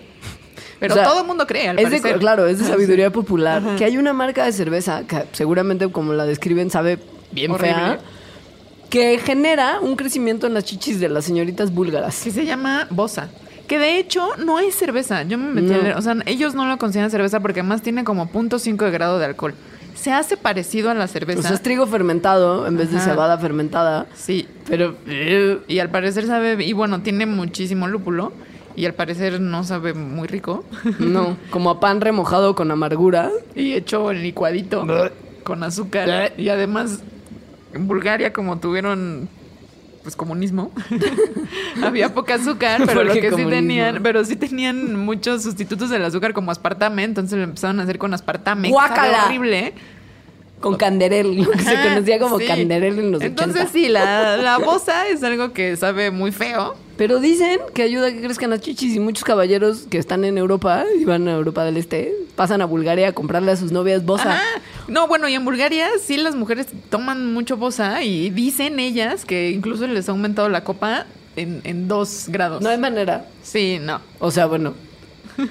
Pero 0.84 0.96
O 0.96 0.98
sea, 0.98 1.06
todo 1.06 1.22
el 1.22 1.28
mundo 1.28 1.48
cree, 1.48 1.70
al 1.70 1.80
es 1.80 1.90
de- 2.04 2.14
claro, 2.20 2.46
es 2.46 2.60
de 2.60 2.66
sabiduría 2.66 3.10
popular. 3.10 3.64
Que 3.78 3.86
hay 3.86 3.96
una 3.98 4.12
marca 4.12 4.44
de 4.44 4.52
cerveza 4.52 5.04
que 5.08 5.24
seguramente, 5.32 5.90
como 5.90 6.12
la 6.12 6.26
describen, 6.26 6.70
sabe 6.70 7.00
bien 7.32 7.52
Horrible. 7.52 7.74
fea. 7.74 8.00
Que 8.90 9.18
genera 9.18 9.80
un 9.82 9.96
crecimiento 9.96 10.46
en 10.46 10.54
las 10.54 10.66
chichis 10.66 11.00
de 11.00 11.08
las 11.08 11.24
señoritas 11.24 11.74
búlgaras. 11.74 12.22
Que 12.22 12.32
se 12.32 12.46
llama 12.46 12.86
Bosa. 12.90 13.30
Que 13.66 13.80
de 13.80 13.98
hecho 13.98 14.28
no 14.46 14.60
es 14.60 14.76
cerveza. 14.76 15.24
Yo 15.24 15.38
me 15.38 15.52
metí 15.54 15.68
No. 15.68 15.76
a 15.76 15.78
leer. 15.78 15.96
O 15.98 16.02
sea, 16.02 16.18
ellos 16.26 16.54
no 16.54 16.66
lo 16.66 16.78
consideran 16.78 17.10
cerveza 17.10 17.40
porque 17.40 17.62
además 17.62 17.82
tiene 17.82 18.04
como 18.04 18.28
0.5 18.28 18.84
de 18.84 18.92
grado 18.92 19.20
de 19.20 19.26
alcohol. 19.26 19.54
Se 19.96 20.12
hace 20.12 20.36
parecido 20.36 20.90
a 20.90 20.94
la 20.96 21.08
cerveza. 21.08 21.40
O 21.40 21.44
sea, 21.44 21.54
es 21.54 21.62
trigo 21.64 21.88
fermentado 21.88 22.68
en 22.68 22.76
vez 22.76 22.92
de 22.92 23.00
cebada 23.00 23.38
fermentada. 23.38 24.06
Sí. 24.16 24.50
Pero. 24.68 24.96
Y 25.70 25.80
al 25.80 25.90
parecer 25.90 26.28
sabe. 26.28 26.62
Y 26.62 26.74
bueno, 26.74 27.02
tiene 27.02 27.26
muchísimo 27.26 27.88
lúpulo. 27.88 28.34
Y 28.76 28.86
al 28.86 28.94
parecer 28.94 29.40
no 29.40 29.64
sabe 29.64 29.94
muy 29.94 30.28
rico. 30.28 30.64
No, 31.00 31.38
como 31.50 31.70
a 31.70 31.80
pan 31.80 32.02
remojado 32.02 32.56
con 32.56 32.72
amargura. 32.72 33.32
y 33.56 33.74
hecho 33.74 34.12
en 34.12 34.24
licuadito 34.24 34.86
con 35.44 35.64
azúcar. 35.64 36.34
Y 36.38 36.50
además, 36.50 37.02
en 37.74 37.88
Bulgaria, 37.88 38.34
como 38.34 38.60
tuvieron 38.60 39.30
pues 40.04 40.18
comunismo, 40.18 40.72
había 41.84 42.14
poca 42.14 42.36
azúcar, 42.36 42.82
pero 42.86 43.06
lo 43.06 43.14
que 43.14 43.32
sí 43.32 43.46
tenían, 43.46 44.04
pero 44.04 44.26
sí 44.26 44.36
tenían 44.36 44.98
muchos 44.98 45.44
sustitutos 45.44 45.90
del 45.90 46.04
azúcar 46.04 46.34
como 46.34 46.52
aspartame, 46.52 47.06
entonces 47.06 47.38
lo 47.38 47.46
empezaron 47.46 47.80
a 47.80 47.84
hacer 47.84 47.98
con 47.98 48.14
aspartame. 48.14 48.70
¡Guácala! 48.70 49.24
sabe 49.24 49.26
horrible. 49.28 49.74
Con 50.64 50.78
canderel, 50.78 51.36
lo 51.44 51.52
que 51.52 51.60
se 51.60 51.76
conocía 51.82 52.20
como 52.20 52.40
sí. 52.40 52.46
canderel 52.46 52.98
en 53.00 53.12
los 53.12 53.22
Entonces 53.22 53.64
80. 53.64 53.72
sí, 53.72 53.90
la, 53.90 54.38
la 54.38 54.58
bosa 54.58 55.08
es 55.08 55.24
algo 55.24 55.54
que 55.54 55.76
sabe 55.76 56.10
muy 56.10 56.32
feo. 56.32 56.76
Pero 56.98 57.20
dicen 57.20 57.60
que 57.74 57.82
ayuda 57.84 58.08
a 58.08 58.12
que 58.12 58.22
crezcan 58.22 58.52
las 58.52 58.62
chichis 58.62 58.96
y 58.96 59.00
muchos 59.00 59.24
caballeros 59.24 59.86
que 59.90 59.98
están 59.98 60.24
en 60.26 60.38
Europa 60.38 60.86
y 61.00 61.06
van 61.06 61.28
a 61.28 61.34
Europa 61.34 61.64
del 61.66 61.78
Este 61.78 62.14
pasan 62.36 62.62
a 62.62 62.66
Bulgaria 62.66 63.10
a 63.10 63.12
comprarle 63.12 63.52
a 63.52 63.56
sus 63.56 63.72
novias 63.72 64.06
bosa. 64.06 64.34
Ajá. 64.34 64.44
No, 64.88 65.08
bueno, 65.08 65.28
y 65.28 65.34
en 65.34 65.44
Bulgaria 65.46 65.90
sí 66.04 66.18
las 66.18 66.36
mujeres 66.36 66.68
toman 66.90 67.34
mucho 67.34 67.58
bosa 67.58 68.04
y 68.04 68.30
dicen 68.30 68.80
ellas 68.80 69.26
que 69.26 69.50
incluso 69.50 69.88
les 69.88 70.08
ha 70.08 70.12
aumentado 70.12 70.50
la 70.50 70.64
copa 70.64 71.06
en, 71.36 71.62
en 71.64 71.88
dos 71.88 72.26
grados. 72.28 72.62
No 72.62 72.70
hay 72.70 72.78
manera. 72.78 73.28
Sí, 73.44 73.80
no. 73.82 74.02
O 74.20 74.30
sea, 74.32 74.46
bueno. 74.46 74.74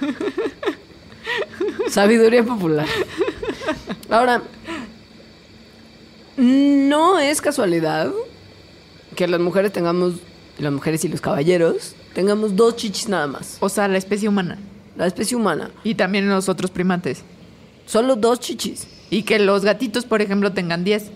Sabiduría 1.88 2.42
popular. 2.44 2.86
Ahora, 4.10 4.42
no 6.36 7.18
es 7.18 7.40
casualidad 7.40 8.10
que 9.14 9.26
las 9.28 9.40
mujeres 9.40 9.72
tengamos, 9.72 10.14
las 10.58 10.72
mujeres 10.72 11.04
y 11.04 11.08
los 11.08 11.20
caballeros, 11.20 11.94
tengamos 12.14 12.56
dos 12.56 12.76
chichis 12.76 13.08
nada 13.08 13.26
más. 13.26 13.58
O 13.60 13.68
sea, 13.68 13.88
la 13.88 13.98
especie 13.98 14.28
humana. 14.28 14.58
La 14.96 15.06
especie 15.06 15.36
humana. 15.36 15.70
Y 15.84 15.94
también 15.94 16.28
los 16.28 16.48
otros 16.48 16.70
primates. 16.70 17.22
Solo 17.86 18.16
dos 18.16 18.40
chichis. 18.40 18.86
Y 19.10 19.22
que 19.22 19.38
los 19.38 19.64
gatitos, 19.64 20.04
por 20.04 20.22
ejemplo, 20.22 20.52
tengan 20.52 20.84
10. 20.84 21.10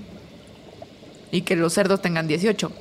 Y 1.30 1.42
que 1.42 1.56
los 1.56 1.72
cerdos 1.72 2.02
tengan 2.02 2.26
18. 2.28 2.72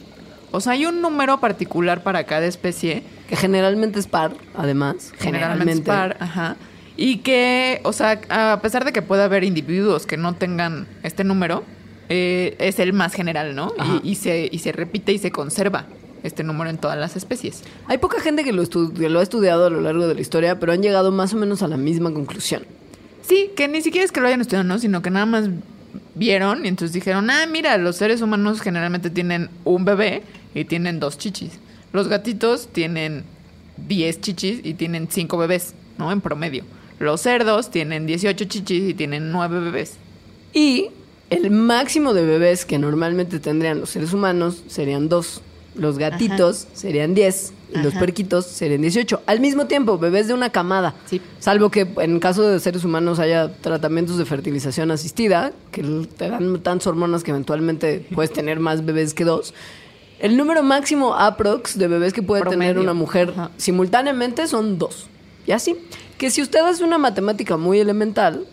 O 0.52 0.62
sea, 0.62 0.74
hay 0.74 0.86
un 0.86 1.02
número 1.02 1.40
particular 1.40 2.04
para 2.04 2.26
cada 2.26 2.46
especie. 2.46 3.04
Que 3.28 3.36
generalmente 3.36 4.00
es 4.00 4.08
par, 4.08 4.34
además. 4.56 5.12
Generalmente, 5.18 5.74
es 5.74 5.82
par, 5.82 6.18
ajá. 6.20 6.58
Y 6.98 7.18
que, 7.18 7.82
o 7.84 7.92
sea, 7.92 8.22
a 8.30 8.62
pesar 8.62 8.86
de 8.86 8.94
que 8.94 9.02
pueda 9.02 9.26
haber 9.26 9.44
individuos 9.44 10.06
que 10.06 10.16
no 10.16 10.36
tengan 10.36 10.88
este 11.04 11.24
número, 11.24 11.64
eh, 12.10 12.56
es 12.60 12.80
el 12.80 12.94
más 12.94 13.14
general, 13.14 13.56
¿no? 13.56 13.74
Y, 14.04 14.12
y 14.12 14.16
se, 14.16 14.50
y 14.52 14.60
se 14.60 14.72
repite 14.72 15.14
y 15.14 15.18
se 15.18 15.32
conserva 15.32 15.88
este 16.24 16.44
número 16.44 16.70
en 16.70 16.78
todas 16.78 16.98
las 16.98 17.16
especies. 17.16 17.64
Hay 17.88 18.00
poca 18.00 18.20
gente 18.20 18.44
que 18.44 18.52
lo, 18.52 18.64
que 18.68 19.10
lo 19.10 19.20
ha 19.20 19.24
estudiado 19.24 19.68
a 19.68 19.70
lo 19.70 19.82
largo 19.82 20.08
de 20.08 20.16
la 20.16 20.22
historia, 20.22 20.60
pero 20.60 20.74
han 20.74 20.82
llegado 20.82 21.12
más 21.12 21.34
o 21.34 21.38
menos 21.38 21.62
a 21.62 21.68
la 21.68 21.78
misma 21.78 22.12
conclusión. 22.12 22.64
Sí, 23.22 23.52
que 23.56 23.68
ni 23.68 23.82
siquiera 23.82 24.06
es 24.06 24.12
que 24.12 24.22
lo 24.22 24.28
hayan 24.28 24.42
estudiado, 24.42 24.64
¿no? 24.64 24.80
Sino 24.80 25.02
que 25.02 25.10
nada 25.10 25.26
más 25.26 25.50
vieron 26.16 26.66
y 26.66 26.68
entonces 26.68 26.94
dijeron, 26.94 27.30
ah, 27.30 27.46
mira, 27.48 27.78
los 27.78 27.96
seres 27.98 28.22
humanos 28.22 28.62
generalmente 28.62 29.10
tienen 29.10 29.50
un 29.64 29.86
bebé 29.86 30.24
y 30.54 30.66
tienen 30.66 31.00
dos 31.00 31.18
chichis. 31.18 31.60
Los 31.94 32.08
gatitos 32.08 32.68
tienen 32.68 33.24
10 33.88 34.22
chichis 34.22 34.60
y 34.64 34.74
tienen 34.74 35.08
5 35.10 35.38
bebés, 35.38 35.74
¿no? 35.98 36.12
En 36.12 36.22
promedio. 36.22 36.64
Los 37.00 37.22
cerdos 37.22 37.72
tienen 37.72 38.06
18 38.06 38.46
chichis 38.46 38.90
y 38.90 38.94
tienen 38.94 39.32
9 39.32 39.60
bebés. 39.60 39.98
Y 40.54 40.90
el 41.30 41.50
máximo 41.52 42.14
de 42.14 42.26
bebés 42.26 42.66
que 42.66 42.78
normalmente 42.78 43.40
tendrían 43.40 43.80
los 43.80 43.90
seres 43.90 44.14
humanos 44.14 44.64
serían 44.68 45.10
dos. 45.10 45.42
Los 45.76 45.98
gatitos 45.98 46.68
serían 46.74 47.14
10 47.16 47.54
y 47.74 47.78
los 47.80 47.88
Ajá. 47.88 48.00
perquitos 48.00 48.46
serían 48.46 48.82
18. 48.82 49.24
Al 49.26 49.42
mismo 49.42 49.66
tiempo, 49.66 49.98
bebés 49.98 50.28
de 50.28 50.34
una 50.34 50.50
camada. 50.50 50.96
Sí. 51.06 51.20
Salvo 51.40 51.70
que 51.70 51.86
en 51.98 52.20
caso 52.22 52.44
de 52.44 52.62
seres 52.62 52.86
humanos 52.86 53.20
haya 53.20 53.52
tratamientos 53.56 54.18
de 54.18 54.24
fertilización 54.24 54.90
asistida, 54.92 55.52
que 55.72 55.84
te 56.16 56.30
dan 56.30 56.62
tantas 56.62 56.88
hormonas 56.88 57.24
que 57.24 57.32
eventualmente 57.32 58.08
puedes 58.16 58.32
tener 58.32 58.62
más 58.62 58.86
bebés 58.86 59.14
que 59.14 59.26
dos. 59.26 59.54
El 60.20 60.38
número 60.38 60.64
máximo 60.64 61.14
aprox 61.14 61.78
de 61.78 61.90
bebés 61.90 62.14
que 62.14 62.24
puede 62.24 62.44
tener 62.44 62.80
una 62.80 62.94
mujer 62.94 63.32
Ajá. 63.32 63.52
simultáneamente 63.58 64.48
son 64.48 64.78
dos. 64.78 65.08
Y 65.46 65.52
así. 65.52 65.76
Que 66.18 66.30
si 66.30 66.42
usted 66.42 66.62
hace 66.62 66.86
una 66.86 66.98
matemática 66.98 67.58
muy 67.58 67.80
elemental, 67.80 68.48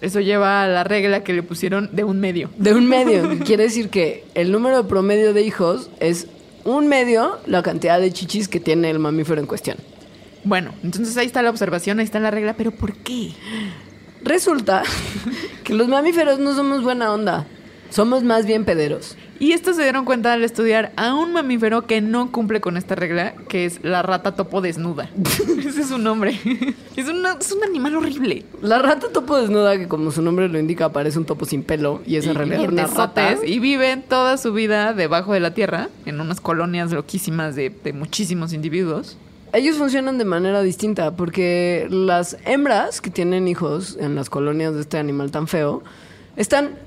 Eso 0.00 0.20
lleva 0.20 0.64
a 0.64 0.68
la 0.68 0.84
regla 0.84 1.22
que 1.22 1.32
le 1.32 1.42
pusieron 1.42 1.90
de 1.92 2.04
un 2.04 2.20
medio. 2.20 2.50
de 2.56 2.74
un 2.74 2.88
medio. 2.88 3.38
quiere 3.44 3.64
decir 3.64 3.90
que 3.90 4.24
el 4.34 4.50
número 4.50 4.86
promedio 4.88 5.32
de 5.34 5.42
hijos 5.42 5.90
es 6.00 6.26
un 6.64 6.88
medio 6.88 7.38
la 7.46 7.62
cantidad 7.62 8.00
de 8.00 8.12
chichis 8.12 8.48
que 8.48 8.60
tiene 8.60 8.90
el 8.90 8.98
mamífero 8.98 9.40
en 9.40 9.46
cuestión. 9.46 9.76
Bueno, 10.44 10.72
entonces 10.82 11.16
ahí 11.16 11.26
está 11.26 11.42
la 11.42 11.50
observación, 11.50 11.98
ahí 11.98 12.04
está 12.04 12.18
la 12.18 12.30
regla, 12.30 12.54
pero 12.56 12.70
¿por 12.70 12.94
qué? 12.96 13.32
Resulta 14.22 14.82
que 15.64 15.74
los 15.74 15.88
mamíferos 15.88 16.38
no 16.38 16.54
somos 16.54 16.82
buena 16.82 17.12
onda. 17.12 17.46
Somos 17.90 18.22
más 18.22 18.46
bien 18.46 18.64
pederos. 18.64 19.16
Y 19.38 19.52
esto 19.52 19.72
se 19.74 19.82
dieron 19.82 20.04
cuenta 20.04 20.32
al 20.34 20.44
estudiar 20.44 20.92
a 20.96 21.14
un 21.14 21.32
mamífero 21.32 21.86
que 21.86 22.00
no 22.00 22.30
cumple 22.30 22.60
con 22.60 22.76
esta 22.76 22.94
regla, 22.94 23.34
que 23.48 23.64
es 23.64 23.82
la 23.82 24.02
rata 24.02 24.32
topo 24.36 24.60
desnuda. 24.60 25.08
Ese 25.66 25.80
es 25.80 25.88
su 25.88 25.98
nombre. 25.98 26.38
Es, 26.96 27.08
una- 27.08 27.32
es 27.40 27.50
un 27.50 27.64
animal 27.64 27.96
horrible. 27.96 28.44
La 28.62 28.78
rata 28.80 29.08
topo 29.12 29.36
desnuda, 29.38 29.76
que 29.78 29.88
como 29.88 30.10
su 30.12 30.22
nombre 30.22 30.48
lo 30.48 30.58
indica, 30.58 30.90
parece 30.92 31.18
un 31.18 31.24
topo 31.24 31.46
sin 31.46 31.62
pelo 31.62 32.00
y 32.06 32.16
es 32.16 32.26
en 32.26 32.34
realidad 32.34 32.68
una 32.68 32.86
rata. 32.86 33.36
Y 33.44 33.58
viven 33.58 34.02
toda 34.02 34.36
su 34.36 34.52
vida 34.52 34.92
debajo 34.92 35.32
de 35.32 35.40
la 35.40 35.54
tierra, 35.54 35.88
en 36.06 36.20
unas 36.20 36.40
colonias 36.40 36.92
loquísimas 36.92 37.56
de, 37.56 37.70
de 37.70 37.92
muchísimos 37.92 38.52
individuos. 38.52 39.16
Ellos 39.52 39.76
funcionan 39.78 40.16
de 40.18 40.24
manera 40.26 40.62
distinta 40.62 41.16
porque 41.16 41.88
las 41.90 42.36
hembras 42.44 43.00
que 43.00 43.10
tienen 43.10 43.48
hijos 43.48 43.96
en 43.98 44.14
las 44.14 44.30
colonias 44.30 44.74
de 44.74 44.82
este 44.82 44.96
animal 44.98 45.30
tan 45.32 45.48
feo 45.48 45.82
están 46.36 46.78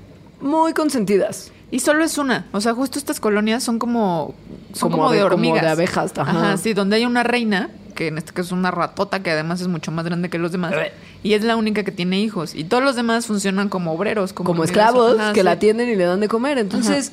muy 0.44 0.72
consentidas. 0.74 1.50
Y 1.70 1.80
solo 1.80 2.04
es 2.04 2.18
una. 2.18 2.46
O 2.52 2.60
sea, 2.60 2.72
justo 2.74 2.98
estas 2.98 3.18
colonias 3.18 3.64
son 3.64 3.78
como, 3.80 4.34
son 4.74 4.90
Como 4.90 5.04
como, 5.04 5.10
de 5.12 5.18
abe- 5.20 5.22
como 5.30 5.34
hormigas. 5.34 5.62
de 5.62 5.68
abejas, 5.70 6.12
ajá. 6.16 6.56
sí, 6.56 6.72
donde 6.74 6.96
hay 6.96 7.04
una 7.06 7.24
reina, 7.24 7.70
que 7.96 8.08
en 8.08 8.18
este 8.18 8.32
caso 8.32 8.48
es 8.48 8.52
una 8.52 8.70
ratota, 8.70 9.22
que 9.22 9.30
además 9.30 9.60
es 9.60 9.66
mucho 9.68 9.90
más 9.90 10.04
grande 10.04 10.28
que 10.28 10.38
los 10.38 10.52
demás. 10.52 10.72
Y 11.24 11.32
es 11.32 11.42
la 11.42 11.56
única 11.56 11.82
que 11.82 11.90
tiene 11.90 12.20
hijos. 12.20 12.54
Y 12.54 12.64
todos 12.64 12.84
los 12.84 12.94
demás 12.94 13.26
funcionan 13.26 13.68
como 13.68 13.92
obreros, 13.92 14.32
como, 14.32 14.48
como 14.48 14.62
hormigas. 14.62 14.84
esclavos 14.86 15.18
Ajá, 15.18 15.32
que 15.32 15.40
sí. 15.40 15.44
la 15.44 15.52
atienden 15.52 15.88
y 15.88 15.96
le 15.96 16.04
dan 16.04 16.20
de 16.20 16.28
comer. 16.28 16.58
Entonces, 16.58 17.10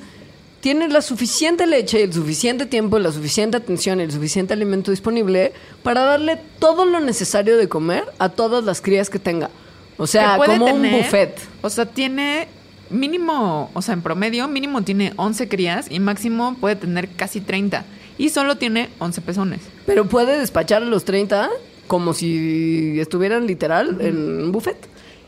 tienen 0.60 0.94
la 0.94 1.02
suficiente 1.02 1.66
leche, 1.66 2.04
el 2.04 2.14
suficiente 2.14 2.68
tiempo, 2.68 3.00
la 3.00 3.12
suficiente 3.12 3.58
atención 3.58 4.00
y 4.00 4.04
el 4.04 4.12
suficiente 4.12 4.54
alimento 4.54 4.92
disponible 4.92 5.54
para 5.82 6.02
darle 6.02 6.40
todo 6.60 6.86
lo 6.86 7.00
necesario 7.00 7.58
de 7.58 7.68
comer 7.68 8.04
a 8.20 8.30
todas 8.30 8.64
las 8.64 8.82
crías 8.82 9.10
que 9.10 9.18
tenga. 9.18 9.50
O 9.98 10.06
sea, 10.06 10.38
como 10.38 10.66
un 10.68 10.82
buffet. 10.92 11.40
O 11.64 11.70
sea, 11.70 11.86
tiene 11.88 12.48
mínimo, 12.92 13.72
o 13.74 13.82
sea, 13.82 13.94
en 13.94 14.02
promedio, 14.02 14.48
mínimo 14.48 14.84
tiene 14.84 15.14
11 15.16 15.48
crías 15.48 15.88
y 15.90 16.00
máximo 16.00 16.56
puede 16.60 16.76
tener 16.76 17.10
casi 17.10 17.42
30. 17.42 17.86
Y 18.18 18.30
solo 18.30 18.58
tiene 18.58 18.90
11 19.00 19.22
pezones. 19.22 19.62
Pero 19.86 20.06
puede 20.06 20.40
despachar 20.40 20.84
a 20.84 20.86
los 20.86 21.06
30 21.06 21.50
como 21.88 22.14
si 22.14 23.00
estuvieran 23.00 23.48
literal 23.48 23.98
en 24.00 24.44
un 24.44 24.52
buffet. 24.52 24.78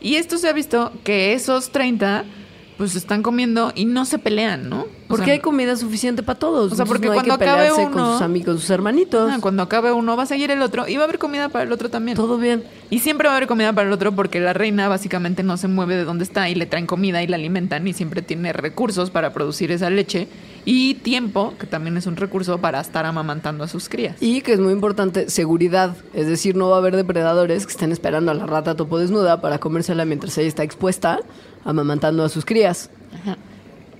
Y 0.00 0.16
esto 0.16 0.38
se 0.38 0.48
ha 0.48 0.52
visto 0.52 0.92
que 1.02 1.32
esos 1.32 1.70
30 1.70 2.24
pues 2.76 2.96
están 2.96 3.22
comiendo 3.22 3.72
y 3.74 3.84
no 3.84 4.04
se 4.04 4.18
pelean, 4.18 4.68
¿no? 4.68 4.80
O 4.82 4.88
Porque 5.08 5.26
sea, 5.26 5.34
hay 5.34 5.40
comida 5.40 5.76
suficiente 5.76 6.22
para 6.24 6.38
todos. 6.38 6.72
O 6.72 6.74
sea, 6.74 6.86
porque 6.86 7.06
no 7.06 7.12
hay 7.12 7.18
cuando 7.18 7.38
que 7.38 7.44
acabe 7.44 7.68
pelearse 7.68 7.82
con 7.84 7.92
uno- 7.92 8.12
sus 8.14 8.22
amigos, 8.22 8.60
sus 8.60 8.70
hermanitos. 8.70 9.30
ah, 9.32 9.38
cuando 9.40 9.62
acabe 9.62 9.92
uno 9.92 10.16
va 10.16 10.24
a 10.24 10.26
seguir 10.26 10.50
el 10.50 10.60
otro 10.62 10.88
y 10.88 10.96
va 10.96 11.02
a 11.02 11.04
haber 11.04 11.18
comida 11.18 11.48
para 11.50 11.64
el 11.64 11.72
otro 11.72 11.88
también. 11.90 12.16
Todo 12.16 12.36
bien. 12.38 12.64
Y 12.90 12.98
siempre 13.00 13.28
va 13.28 13.34
a 13.34 13.36
haber 13.36 13.48
comida 13.48 13.72
para 13.72 13.86
el 13.86 13.92
otro 13.92 14.12
porque 14.12 14.40
la 14.40 14.52
reina 14.54 14.88
básicamente 14.88 15.42
no 15.44 15.56
se 15.56 15.68
mueve 15.68 15.94
de 15.96 16.04
donde 16.04 16.24
está 16.24 16.48
y 16.48 16.54
le 16.56 16.66
traen 16.66 16.86
comida 16.86 17.22
y 17.22 17.26
la 17.28 17.36
alimentan 17.36 17.86
y 17.86 17.92
siempre 17.92 18.22
tiene 18.22 18.52
recursos 18.52 19.10
para 19.10 19.32
producir 19.32 19.70
esa 19.70 19.88
leche 19.90 20.26
y 20.64 20.94
tiempo, 20.94 21.52
que 21.60 21.66
también 21.66 21.96
es 21.98 22.06
un 22.06 22.16
recurso 22.16 22.58
para 22.58 22.80
estar 22.80 23.04
amamantando 23.04 23.62
a 23.64 23.68
sus 23.68 23.88
crías. 23.90 24.16
Y 24.20 24.40
que 24.40 24.54
es 24.54 24.60
muy 24.60 24.72
importante, 24.72 25.28
seguridad. 25.28 25.94
Es 26.14 26.26
decir, 26.26 26.56
no 26.56 26.70
va 26.70 26.76
a 26.76 26.78
haber 26.78 26.96
depredadores 26.96 27.66
que 27.66 27.72
estén 27.72 27.92
esperando 27.92 28.30
a 28.30 28.34
la 28.34 28.46
rata 28.46 28.74
topo 28.74 28.98
desnuda 28.98 29.40
para 29.42 29.58
comérsela 29.58 30.04
mientras 30.06 30.36
ella 30.38 30.48
está 30.48 30.62
expuesta, 30.62 31.20
amamantando 31.64 32.24
a 32.24 32.28
sus 32.28 32.44
crías. 32.44 32.90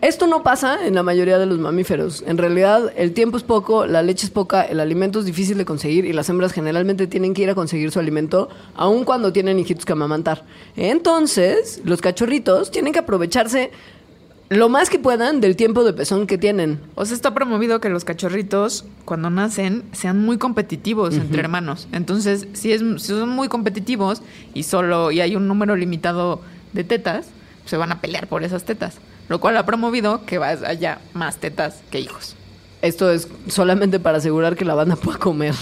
Esto 0.04 0.26
no 0.26 0.42
pasa 0.42 0.86
en 0.86 0.94
la 0.94 1.02
mayoría 1.02 1.38
de 1.38 1.46
los 1.46 1.58
mamíferos. 1.58 2.22
En 2.26 2.36
realidad, 2.36 2.92
el 2.94 3.14
tiempo 3.14 3.38
es 3.38 3.42
poco, 3.42 3.86
la 3.86 4.02
leche 4.02 4.26
es 4.26 4.30
poca, 4.30 4.62
el 4.62 4.80
alimento 4.80 5.20
es 5.20 5.24
difícil 5.24 5.56
de 5.56 5.64
conseguir 5.64 6.04
y 6.04 6.12
las 6.12 6.28
hembras 6.28 6.52
generalmente 6.52 7.06
tienen 7.06 7.32
que 7.32 7.40
ir 7.40 7.48
a 7.48 7.54
conseguir 7.54 7.90
su 7.90 8.00
alimento 8.00 8.50
aun 8.74 9.04
cuando 9.04 9.32
tienen 9.32 9.58
hijitos 9.58 9.86
que 9.86 9.92
amamantar. 9.92 10.44
Entonces, 10.76 11.80
los 11.86 12.02
cachorritos 12.02 12.70
tienen 12.70 12.92
que 12.92 12.98
aprovecharse 12.98 13.70
lo 14.50 14.68
más 14.68 14.90
que 14.90 14.98
puedan 14.98 15.40
del 15.40 15.56
tiempo 15.56 15.84
de 15.84 15.94
pezón 15.94 16.26
que 16.26 16.36
tienen. 16.36 16.80
O 16.96 17.06
sea, 17.06 17.14
está 17.14 17.32
promovido 17.32 17.80
que 17.80 17.88
los 17.88 18.04
cachorritos, 18.04 18.84
cuando 19.06 19.30
nacen, 19.30 19.84
sean 19.92 20.22
muy 20.22 20.36
competitivos 20.36 21.14
entre 21.14 21.40
hermanos. 21.40 21.88
Entonces, 21.92 22.46
si, 22.52 22.72
es, 22.72 22.82
si 22.98 23.08
son 23.08 23.30
muy 23.30 23.48
competitivos 23.48 24.20
y 24.52 24.64
solo 24.64 25.10
y 25.12 25.22
hay 25.22 25.34
un 25.34 25.48
número 25.48 25.76
limitado 25.76 26.42
de 26.74 26.84
tetas, 26.84 27.26
se 27.66 27.76
van 27.76 27.92
a 27.92 28.00
pelear 28.00 28.26
por 28.26 28.44
esas 28.44 28.64
tetas. 28.64 28.96
Lo 29.28 29.40
cual 29.40 29.56
ha 29.56 29.66
promovido 29.66 30.26
que 30.26 30.38
haya 30.38 30.98
más 31.14 31.38
tetas 31.38 31.82
que 31.90 32.00
hijos. 32.00 32.36
Esto 32.82 33.10
es 33.10 33.28
solamente 33.48 33.98
para 33.98 34.18
asegurar 34.18 34.56
que 34.56 34.64
la 34.64 34.74
banda 34.74 34.96
pueda 34.96 35.18
comer. 35.18 35.54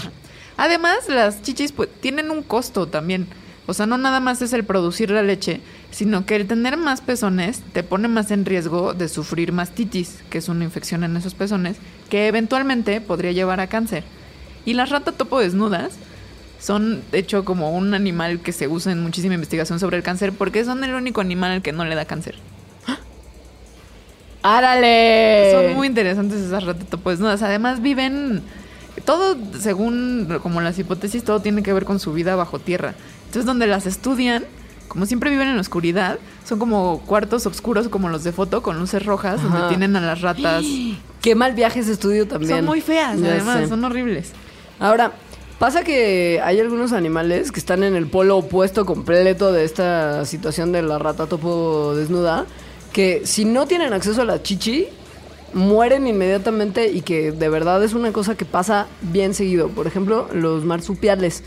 Además, 0.57 1.07
las 1.07 1.41
chichis 1.41 1.71
pues, 1.71 1.89
tienen 2.01 2.31
un 2.31 2.43
costo 2.43 2.87
también. 2.87 3.27
O 3.65 3.73
sea, 3.73 3.85
no 3.85 3.97
nada 3.97 4.19
más 4.19 4.41
es 4.41 4.51
el 4.51 4.65
producir 4.65 5.09
la 5.09 5.23
leche, 5.23 5.61
sino 5.89 6.25
que 6.25 6.35
el 6.35 6.47
tener 6.47 6.75
más 6.75 6.99
pezones 6.99 7.61
te 7.71 7.81
pone 7.81 8.09
más 8.09 8.29
en 8.31 8.43
riesgo 8.43 8.93
de 8.93 9.07
sufrir 9.07 9.53
mastitis, 9.53 10.19
que 10.29 10.39
es 10.39 10.49
una 10.49 10.65
infección 10.65 11.05
en 11.05 11.15
esos 11.15 11.33
pezones, 11.33 11.77
que 12.09 12.27
eventualmente 12.27 12.99
podría 12.99 13.31
llevar 13.31 13.61
a 13.61 13.67
cáncer. 13.67 14.03
Y 14.65 14.73
las 14.73 14.89
ratas 14.89 15.15
topo 15.15 15.39
desnudas 15.39 15.93
son, 16.63 17.03
de 17.11 17.19
hecho, 17.19 17.43
como 17.43 17.75
un 17.75 17.93
animal 17.93 18.39
que 18.39 18.53
se 18.53 18.69
usa 18.69 18.93
en 18.93 19.03
muchísima 19.03 19.33
investigación 19.35 19.81
sobre 19.81 19.97
el 19.97 20.03
cáncer, 20.03 20.31
porque 20.31 20.63
son 20.63 20.81
el 20.85 20.93
único 20.93 21.19
animal 21.19 21.51
al 21.51 21.61
que 21.61 21.73
no 21.73 21.83
le 21.83 21.93
da 21.93 22.05
cáncer. 22.05 22.35
¡Árale! 24.41 25.51
Son 25.51 25.75
muy 25.75 25.87
interesantes 25.87 26.39
esas 26.39 26.63
ratas 26.63 26.87
topo 26.87 27.09
desnudas. 27.09 27.41
Además, 27.41 27.81
viven. 27.81 28.41
Todo, 29.05 29.37
según 29.59 30.39
como 30.41 30.61
las 30.61 30.79
hipótesis, 30.79 31.23
todo 31.25 31.41
tiene 31.41 31.63
que 31.63 31.73
ver 31.73 31.83
con 31.83 31.99
su 31.99 32.13
vida 32.13 32.35
bajo 32.35 32.59
tierra. 32.59 32.93
Entonces, 33.25 33.45
donde 33.45 33.67
las 33.67 33.85
estudian, 33.85 34.45
como 34.87 35.05
siempre 35.05 35.29
viven 35.29 35.47
en 35.49 35.55
la 35.55 35.61
oscuridad, 35.61 36.17
son 36.45 36.59
como 36.59 36.99
cuartos 37.01 37.45
oscuros 37.45 37.89
como 37.89 38.07
los 38.07 38.23
de 38.23 38.31
foto, 38.31 38.61
con 38.61 38.79
luces 38.79 39.05
rojas, 39.05 39.39
Ajá. 39.39 39.47
donde 39.49 39.67
tienen 39.69 39.95
a 39.97 40.01
las 40.01 40.21
ratas. 40.21 40.63
Qué 41.21 41.35
mal 41.35 41.53
viaje 41.55 41.79
ese 41.79 41.91
estudio 41.93 42.25
también. 42.27 42.51
Son 42.57 42.65
muy 42.65 42.79
feas, 42.81 43.19
Ya 43.19 43.31
además, 43.31 43.59
sé. 43.59 43.67
son 43.67 43.83
horribles. 43.83 44.31
Ahora, 44.79 45.11
pasa 45.59 45.83
que 45.83 46.41
hay 46.43 46.59
algunos 46.59 46.91
animales 46.91 47.51
que 47.51 47.59
están 47.59 47.83
en 47.83 47.95
el 47.95 48.07
polo 48.07 48.37
opuesto 48.37 48.85
completo 48.85 49.51
de 49.51 49.63
esta 49.63 50.25
situación 50.25 50.71
de 50.71 50.81
la 50.81 50.99
rata 50.99 51.27
topo 51.27 51.95
desnuda, 51.95 52.45
que 52.91 53.21
si 53.25 53.45
no 53.45 53.65
tienen 53.65 53.93
acceso 53.93 54.21
a 54.21 54.25
la 54.25 54.41
chichi, 54.43 54.87
mueren 55.53 56.07
inmediatamente 56.07 56.91
y 56.91 57.01
que 57.01 57.31
de 57.31 57.49
verdad 57.49 57.83
es 57.83 57.93
una 57.93 58.11
cosa 58.11 58.35
que 58.35 58.45
pasa 58.45 58.87
bien 59.01 59.33
seguido. 59.33 59.69
Por 59.69 59.87
ejemplo, 59.87 60.27
los 60.33 60.65
marsupiales. 60.65 61.43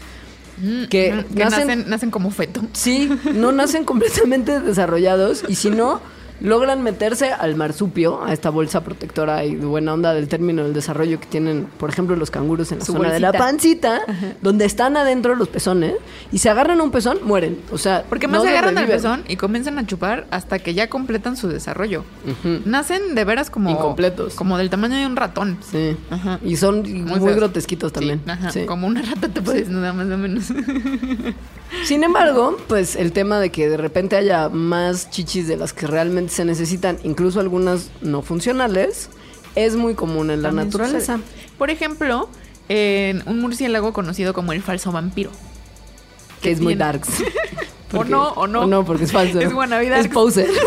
Que, 0.88 1.12
Mm, 1.12 1.34
Que 1.34 1.44
nacen, 1.44 1.66
nacen, 1.66 1.84
nacen 1.90 2.10
como 2.10 2.30
feto. 2.30 2.62
Sí, 2.72 3.10
no 3.34 3.52
nacen 3.52 3.84
completamente 3.84 4.58
desarrollados 4.60 5.44
y 5.48 5.54
si 5.54 5.70
no, 5.70 6.00
logran 6.40 6.82
meterse 6.82 7.32
al 7.32 7.56
marsupio, 7.56 8.24
a 8.24 8.32
esta 8.32 8.50
bolsa 8.50 8.82
protectora 8.82 9.44
y 9.44 9.56
buena 9.56 9.94
onda 9.94 10.14
del 10.14 10.28
término 10.28 10.62
del 10.64 10.74
desarrollo 10.74 11.20
que 11.20 11.26
tienen, 11.26 11.66
por 11.78 11.90
ejemplo, 11.90 12.16
los 12.16 12.30
canguros 12.30 12.72
en 12.72 12.80
la 12.80 12.84
Su 12.84 12.92
zona 12.92 13.12
de 13.12 13.20
la 13.20 13.32
pancita, 13.32 14.02
donde 14.42 14.64
están 14.64 14.96
adentro 14.96 15.34
los 15.34 15.48
pezones 15.48 15.94
y 16.32 16.38
se 16.38 16.50
agarran 16.50 16.80
a 16.80 16.82
un 16.82 16.90
pezón, 16.90 17.18
mueren. 17.22 17.58
O 17.72 17.78
sea, 17.78 18.04
Porque 18.08 18.28
más 18.28 18.38
no 18.38 18.44
se 18.44 18.50
agarran 18.50 18.78
al 18.78 18.86
pezón 18.86 19.24
y 19.28 19.36
comienzan 19.36 19.78
a 19.78 19.86
chupar 19.86 20.26
hasta 20.30 20.58
que 20.58 20.74
ya 20.74 20.88
completan 20.88 21.36
su 21.36 21.48
desarrollo. 21.48 22.04
Nacen 22.64 23.14
de 23.14 23.24
veras 23.24 23.50
como. 23.50 23.70
Incompletos. 23.70 24.34
Como 24.34 24.58
del 24.58 24.70
tamaño 24.70 24.96
de 24.96 25.06
un 25.06 25.16
ratón. 25.16 25.58
Sí. 25.70 25.96
Ajá. 26.10 26.38
Y 26.44 26.56
son 26.56 26.82
muy, 27.04 27.34
grotesquitos 27.34 27.92
también. 27.92 28.22
Sí, 28.24 28.30
ajá, 28.30 28.50
Sí. 28.50 28.64
Como 28.64 28.86
una 28.86 29.02
rata 29.02 29.28
te 29.28 29.42
puedes 29.42 29.66
desnuda 29.66 29.92
más 29.92 30.06
o 30.06 30.18
menos. 30.18 30.44
Sin 31.84 32.04
embargo, 32.04 32.56
pues 32.68 32.96
el 32.96 33.12
tema 33.12 33.40
de 33.40 33.50
que 33.50 33.68
de 33.68 33.76
repente 33.76 34.16
haya 34.16 34.48
más 34.48 35.10
chichis 35.10 35.48
de 35.48 35.56
las 35.56 35.72
que 35.72 35.86
realmente 35.86 36.25
se 36.28 36.44
necesitan, 36.44 36.98
incluso 37.02 37.40
algunas 37.40 37.90
no 38.00 38.22
funcionales, 38.22 39.08
es 39.54 39.76
muy 39.76 39.94
común 39.94 40.30
en 40.30 40.42
la 40.42 40.48
También 40.48 40.68
naturaleza. 40.68 41.16
sucede. 41.16 41.30
Por 41.58 41.70
ejemplo, 41.70 42.28
en 42.68 43.22
un 43.26 43.40
murciélago 43.40 43.92
conocido 43.92 44.34
como 44.34 44.52
el 44.52 44.62
falso 44.62 44.92
vampiro. 44.92 45.30
Que 46.42 46.50
es 46.52 46.60
muy 46.60 46.74
darks. 46.74 47.08
O 47.92 48.04
no, 48.04 48.30
o 48.30 48.46
no. 48.46 48.62
O 48.62 48.66
no, 48.66 48.84
porque 48.84 49.04
es 49.04 49.12
falso. 49.12 49.40
Es 49.40 49.52
wannabe 49.52 49.96
Es 49.98 50.08
poser. 50.08 50.48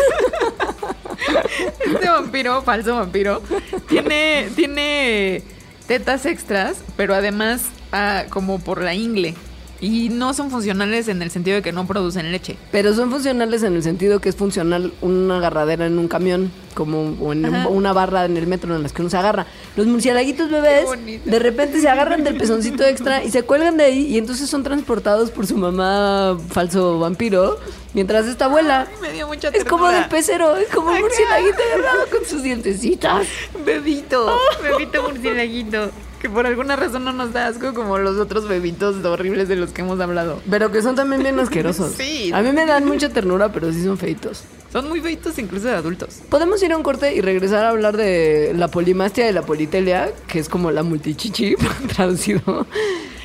Este 1.84 2.08
vampiro, 2.08 2.62
falso 2.62 2.96
vampiro, 2.96 3.42
tiene, 3.88 4.48
tiene 4.56 5.42
tetas 5.86 6.24
extras, 6.24 6.78
pero 6.96 7.14
además 7.14 7.66
ah, 7.92 8.24
como 8.30 8.58
por 8.58 8.82
la 8.82 8.94
ingle. 8.94 9.34
Y 9.80 10.10
no 10.10 10.34
son 10.34 10.50
funcionales 10.50 11.08
en 11.08 11.22
el 11.22 11.30
sentido 11.30 11.56
de 11.56 11.62
que 11.62 11.72
no 11.72 11.86
producen 11.86 12.30
leche. 12.32 12.56
Pero 12.70 12.94
son 12.94 13.10
funcionales 13.10 13.62
en 13.62 13.74
el 13.74 13.82
sentido 13.82 14.20
que 14.20 14.28
es 14.28 14.36
funcional 14.36 14.92
una 15.00 15.38
agarradera 15.38 15.86
en 15.86 15.98
un 15.98 16.08
camión, 16.08 16.52
como 16.74 17.16
o 17.20 17.32
en 17.32 17.46
una 17.46 17.92
barra 17.92 18.24
en 18.26 18.36
el 18.36 18.46
metro 18.46 18.76
en 18.76 18.82
las 18.82 18.92
que 18.92 19.02
uno 19.02 19.10
se 19.10 19.16
agarra. 19.16 19.46
Los 19.76 19.86
murciélaguitos 19.86 20.50
bebés 20.50 20.84
de 21.24 21.38
repente 21.38 21.80
se 21.80 21.88
agarran 21.88 22.24
del 22.24 22.36
pezoncito 22.36 22.84
extra 22.84 23.24
y 23.24 23.30
se 23.30 23.42
cuelgan 23.42 23.76
de 23.76 23.84
ahí 23.84 24.06
y 24.06 24.18
entonces 24.18 24.50
son 24.50 24.62
transportados 24.62 25.30
por 25.30 25.46
su 25.46 25.56
mamá 25.56 26.38
falso 26.50 26.98
vampiro 26.98 27.58
mientras 27.94 28.26
esta 28.26 28.46
abuela. 28.46 28.86
Me 29.00 29.12
dio 29.12 29.26
mucha 29.26 29.48
Es 29.48 29.64
como 29.64 29.88
del 29.88 30.06
pecero, 30.08 30.56
es 30.56 30.68
como 30.68 30.90
un 30.90 31.00
murciélaguito 31.00 31.58
agarrado 31.74 32.06
con 32.10 32.24
sus 32.24 32.42
dientecitos. 32.42 33.26
Bebito, 33.64 34.38
bebito 34.62 35.02
murciélaguito. 35.02 35.90
Que 36.20 36.28
por 36.28 36.46
alguna 36.46 36.76
razón 36.76 37.04
no 37.04 37.12
nos 37.12 37.32
da 37.32 37.46
asco 37.46 37.72
como 37.72 37.96
los 37.96 38.18
otros 38.18 38.46
bebitos 38.46 39.02
horribles 39.04 39.48
de 39.48 39.56
los 39.56 39.70
que 39.70 39.80
hemos 39.80 39.98
hablado. 40.00 40.42
Pero 40.50 40.70
que 40.70 40.82
son 40.82 40.94
también 40.94 41.22
bien 41.22 41.40
asquerosos. 41.40 41.92
Sí. 41.96 42.30
A 42.34 42.42
mí 42.42 42.52
me 42.52 42.66
dan 42.66 42.84
mucha 42.84 43.08
ternura, 43.08 43.50
pero 43.52 43.72
sí 43.72 43.82
son 43.82 43.96
feitos. 43.96 44.44
Son 44.70 44.86
muy 44.86 45.00
feitos 45.00 45.38
incluso 45.38 45.68
de 45.68 45.74
adultos. 45.74 46.20
Podemos 46.28 46.62
ir 46.62 46.72
a 46.72 46.76
un 46.76 46.82
corte 46.82 47.14
y 47.14 47.22
regresar 47.22 47.64
a 47.64 47.70
hablar 47.70 47.96
de 47.96 48.52
la 48.54 48.68
polimastia 48.68 49.30
y 49.30 49.32
la 49.32 49.42
politelia, 49.42 50.12
que 50.28 50.38
es 50.38 50.50
como 50.50 50.70
la 50.70 50.82
multichichi, 50.82 51.56
traducido. 51.96 52.66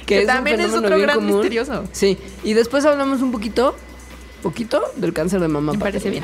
Que 0.06 0.26
también 0.26 0.62
es 0.62 0.74
otro 0.74 0.98
gran 0.98 1.18
común. 1.18 1.34
misterioso. 1.34 1.84
Sí, 1.92 2.18
y 2.44 2.54
después 2.54 2.86
hablamos 2.86 3.22
un 3.22 3.32
poquito, 3.32 3.76
poquito, 4.42 4.82
del 4.96 5.12
cáncer 5.12 5.42
de 5.42 5.50
mama. 5.50 5.74
Me 5.74 5.80
parece 5.80 6.10
bien. 6.10 6.24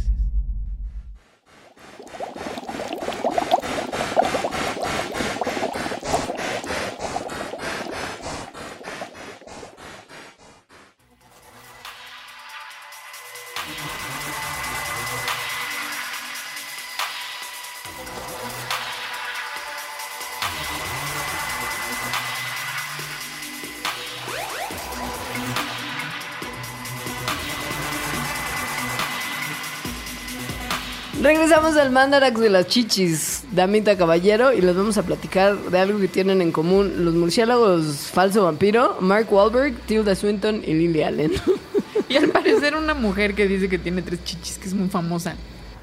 Regresamos 31.61 31.85
al 31.85 31.91
Mandarax 31.91 32.39
de 32.39 32.49
las 32.49 32.65
chichis, 32.65 33.43
Damita 33.51 33.95
Caballero, 33.95 34.51
y 34.51 34.61
les 34.61 34.75
vamos 34.75 34.97
a 34.97 35.03
platicar 35.03 35.55
de 35.55 35.77
algo 35.77 35.99
que 35.99 36.07
tienen 36.07 36.41
en 36.41 36.51
común 36.51 37.05
los 37.05 37.13
murciélagos 37.13 38.09
falso 38.11 38.45
vampiro, 38.45 38.97
Mark 38.99 39.31
Wahlberg, 39.31 39.75
Tilda 39.85 40.15
Swinton 40.15 40.63
y 40.65 40.73
Lily 40.73 41.03
Allen. 41.03 41.31
Y 42.09 42.17
al 42.17 42.29
parecer 42.29 42.75
una 42.75 42.95
mujer 42.95 43.35
que 43.35 43.47
dice 43.47 43.69
que 43.69 43.77
tiene 43.77 44.01
tres 44.01 44.23
chichis, 44.23 44.57
que 44.57 44.67
es 44.67 44.73
muy 44.73 44.89
famosa. 44.89 45.35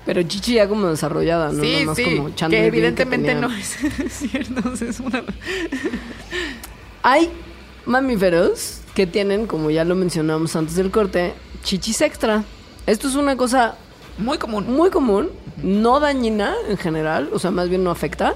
Pero 0.04 0.20
chichi 0.24 0.54
ya 0.54 0.68
como 0.68 0.88
desarrollada, 0.88 1.52
¿no? 1.52 1.62
sí, 1.62 1.72
Nada 1.72 1.84
más 1.84 1.96
sí, 1.96 2.16
como 2.16 2.34
que 2.50 2.66
evidentemente 2.66 3.34
no 3.36 3.48
es 3.54 3.78
cierto. 4.10 4.72
es 4.84 4.98
una... 4.98 5.22
Hay 7.04 7.30
mamíferos 7.86 8.80
que 8.96 9.06
tienen, 9.06 9.46
como 9.46 9.70
ya 9.70 9.84
lo 9.84 9.94
mencionamos 9.94 10.56
antes 10.56 10.74
del 10.74 10.90
corte, 10.90 11.34
chichis 11.62 12.00
extra. 12.00 12.42
Esto 12.86 13.06
es 13.06 13.14
una 13.14 13.36
cosa 13.36 13.76
Muy 14.18 14.38
común. 14.38 14.66
muy 14.68 14.90
común, 14.90 15.30
no 15.62 16.00
dañina 16.00 16.54
en 16.68 16.76
general, 16.76 17.30
o 17.32 17.38
sea, 17.38 17.50
más 17.50 17.68
bien 17.68 17.84
no 17.84 17.90
afecta, 17.90 18.34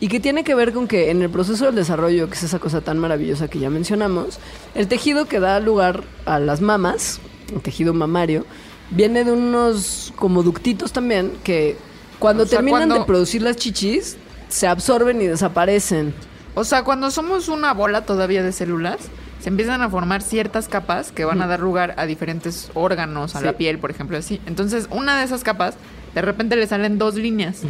y 0.00 0.08
que 0.08 0.20
tiene 0.20 0.44
que 0.44 0.54
ver 0.54 0.72
con 0.72 0.88
que 0.88 1.10
en 1.10 1.22
el 1.22 1.30
proceso 1.30 1.66
del 1.66 1.74
desarrollo, 1.76 2.28
que 2.28 2.34
es 2.34 2.42
esa 2.42 2.58
cosa 2.58 2.80
tan 2.80 2.98
maravillosa 2.98 3.48
que 3.48 3.58
ya 3.60 3.70
mencionamos, 3.70 4.38
el 4.74 4.88
tejido 4.88 5.26
que 5.26 5.40
da 5.40 5.60
lugar 5.60 6.02
a 6.26 6.38
las 6.40 6.60
mamas, 6.60 7.20
el 7.52 7.60
tejido 7.62 7.94
mamario, 7.94 8.44
viene 8.90 9.24
de 9.24 9.32
unos 9.32 10.12
como 10.16 10.42
ductitos 10.42 10.92
también 10.92 11.32
que 11.44 11.76
cuando 12.18 12.42
O 12.42 12.46
sea, 12.46 12.58
terminan 12.58 12.80
cuando- 12.88 12.94
de 12.96 13.04
producir 13.04 13.42
las 13.42 13.56
chichis, 13.56 14.16
se 14.48 14.66
absorben 14.66 15.20
y 15.22 15.26
desaparecen. 15.26 16.12
O 16.54 16.64
sea, 16.64 16.84
cuando 16.84 17.10
somos 17.10 17.48
una 17.48 17.72
bola 17.72 18.04
todavía 18.04 18.42
de 18.42 18.52
células, 18.52 18.98
se 19.44 19.50
empiezan 19.50 19.82
a 19.82 19.90
formar 19.90 20.22
ciertas 20.22 20.68
capas 20.68 21.12
que 21.12 21.26
van 21.26 21.42
a 21.42 21.46
dar 21.46 21.60
lugar 21.60 21.92
a 21.98 22.06
diferentes 22.06 22.70
órganos, 22.72 23.36
a 23.36 23.40
Sí. 23.40 23.44
la 23.44 23.52
piel, 23.52 23.78
por 23.78 23.90
ejemplo, 23.90 24.16
así. 24.16 24.40
Entonces, 24.46 24.88
una 24.90 25.18
de 25.18 25.24
esas 25.26 25.44
capas, 25.44 25.74
de 26.14 26.22
repente 26.22 26.56
le 26.56 26.66
salen 26.66 26.96
dos 26.96 27.14
líneas 27.16 27.60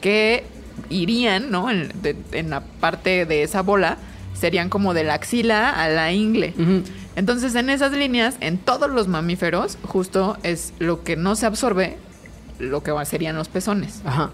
que 0.00 0.44
irían, 0.88 1.50
¿no? 1.50 1.68
En, 1.68 1.90
de- 2.00 2.14
en 2.30 2.50
la 2.50 2.60
parte 2.60 3.26
de 3.26 3.42
esa 3.42 3.62
bola, 3.62 3.96
serían 4.38 4.68
como 4.68 4.94
de 4.94 5.02
la 5.02 5.14
axila 5.14 5.70
a 5.70 5.88
la 5.88 6.12
ingle. 6.12 6.54
Entonces, 7.16 7.56
en 7.56 7.70
esas 7.70 7.90
líneas, 7.90 8.36
en 8.40 8.56
todos 8.58 8.88
los 8.88 9.08
mamíferos, 9.08 9.78
justo 9.82 10.36
es 10.44 10.74
lo 10.78 11.02
que 11.02 11.16
no 11.16 11.34
se 11.34 11.46
absorbe, 11.46 11.96
lo 12.60 12.84
que 12.84 12.92
serían 13.04 13.34
los 13.34 13.48
pezones. 13.48 14.00
Ajá. 14.04 14.30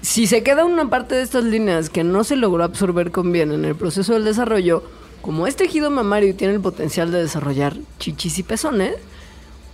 Si 0.00 0.26
se 0.26 0.42
queda 0.42 0.64
una 0.64 0.90
parte 0.90 1.14
de 1.14 1.22
estas 1.22 1.44
líneas 1.44 1.90
que 1.90 2.02
no 2.02 2.24
se 2.24 2.34
logró 2.34 2.64
absorber 2.64 3.12
con 3.12 3.30
bien 3.30 3.52
en 3.52 3.64
el 3.64 3.76
proceso 3.76 4.14
del 4.14 4.24
desarrollo, 4.24 4.82
como 5.24 5.46
es 5.46 5.56
tejido 5.56 5.90
mamario 5.90 6.28
y 6.28 6.34
tiene 6.34 6.52
el 6.52 6.60
potencial 6.60 7.10
de 7.10 7.22
desarrollar 7.22 7.78
chichis 7.98 8.38
y 8.38 8.42
pezones, 8.42 8.94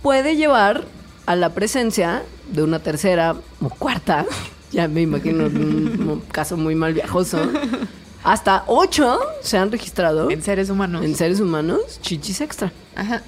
puede 0.01 0.37
llevar 0.37 0.85
a 1.25 1.35
la 1.35 1.49
presencia 1.49 2.23
de 2.53 2.63
una 2.63 2.79
tercera 2.79 3.35
o 3.61 3.67
cuarta, 3.67 4.25
ya 4.71 4.87
me 4.87 5.01
imagino 5.01 5.47
un 5.47 6.23
caso 6.31 6.55
muy 6.55 6.73
mal 6.73 6.93
viajoso, 6.93 7.37
hasta 8.23 8.63
ocho 8.67 9.19
se 9.41 9.57
han 9.57 9.73
registrado 9.73 10.31
En 10.31 10.41
seres 10.41 10.69
humanos. 10.69 11.03
en 11.03 11.15
seres 11.15 11.41
humanos 11.41 11.99
chichis 12.01 12.39
extra. 12.39 12.71
Ajá. 12.95 13.21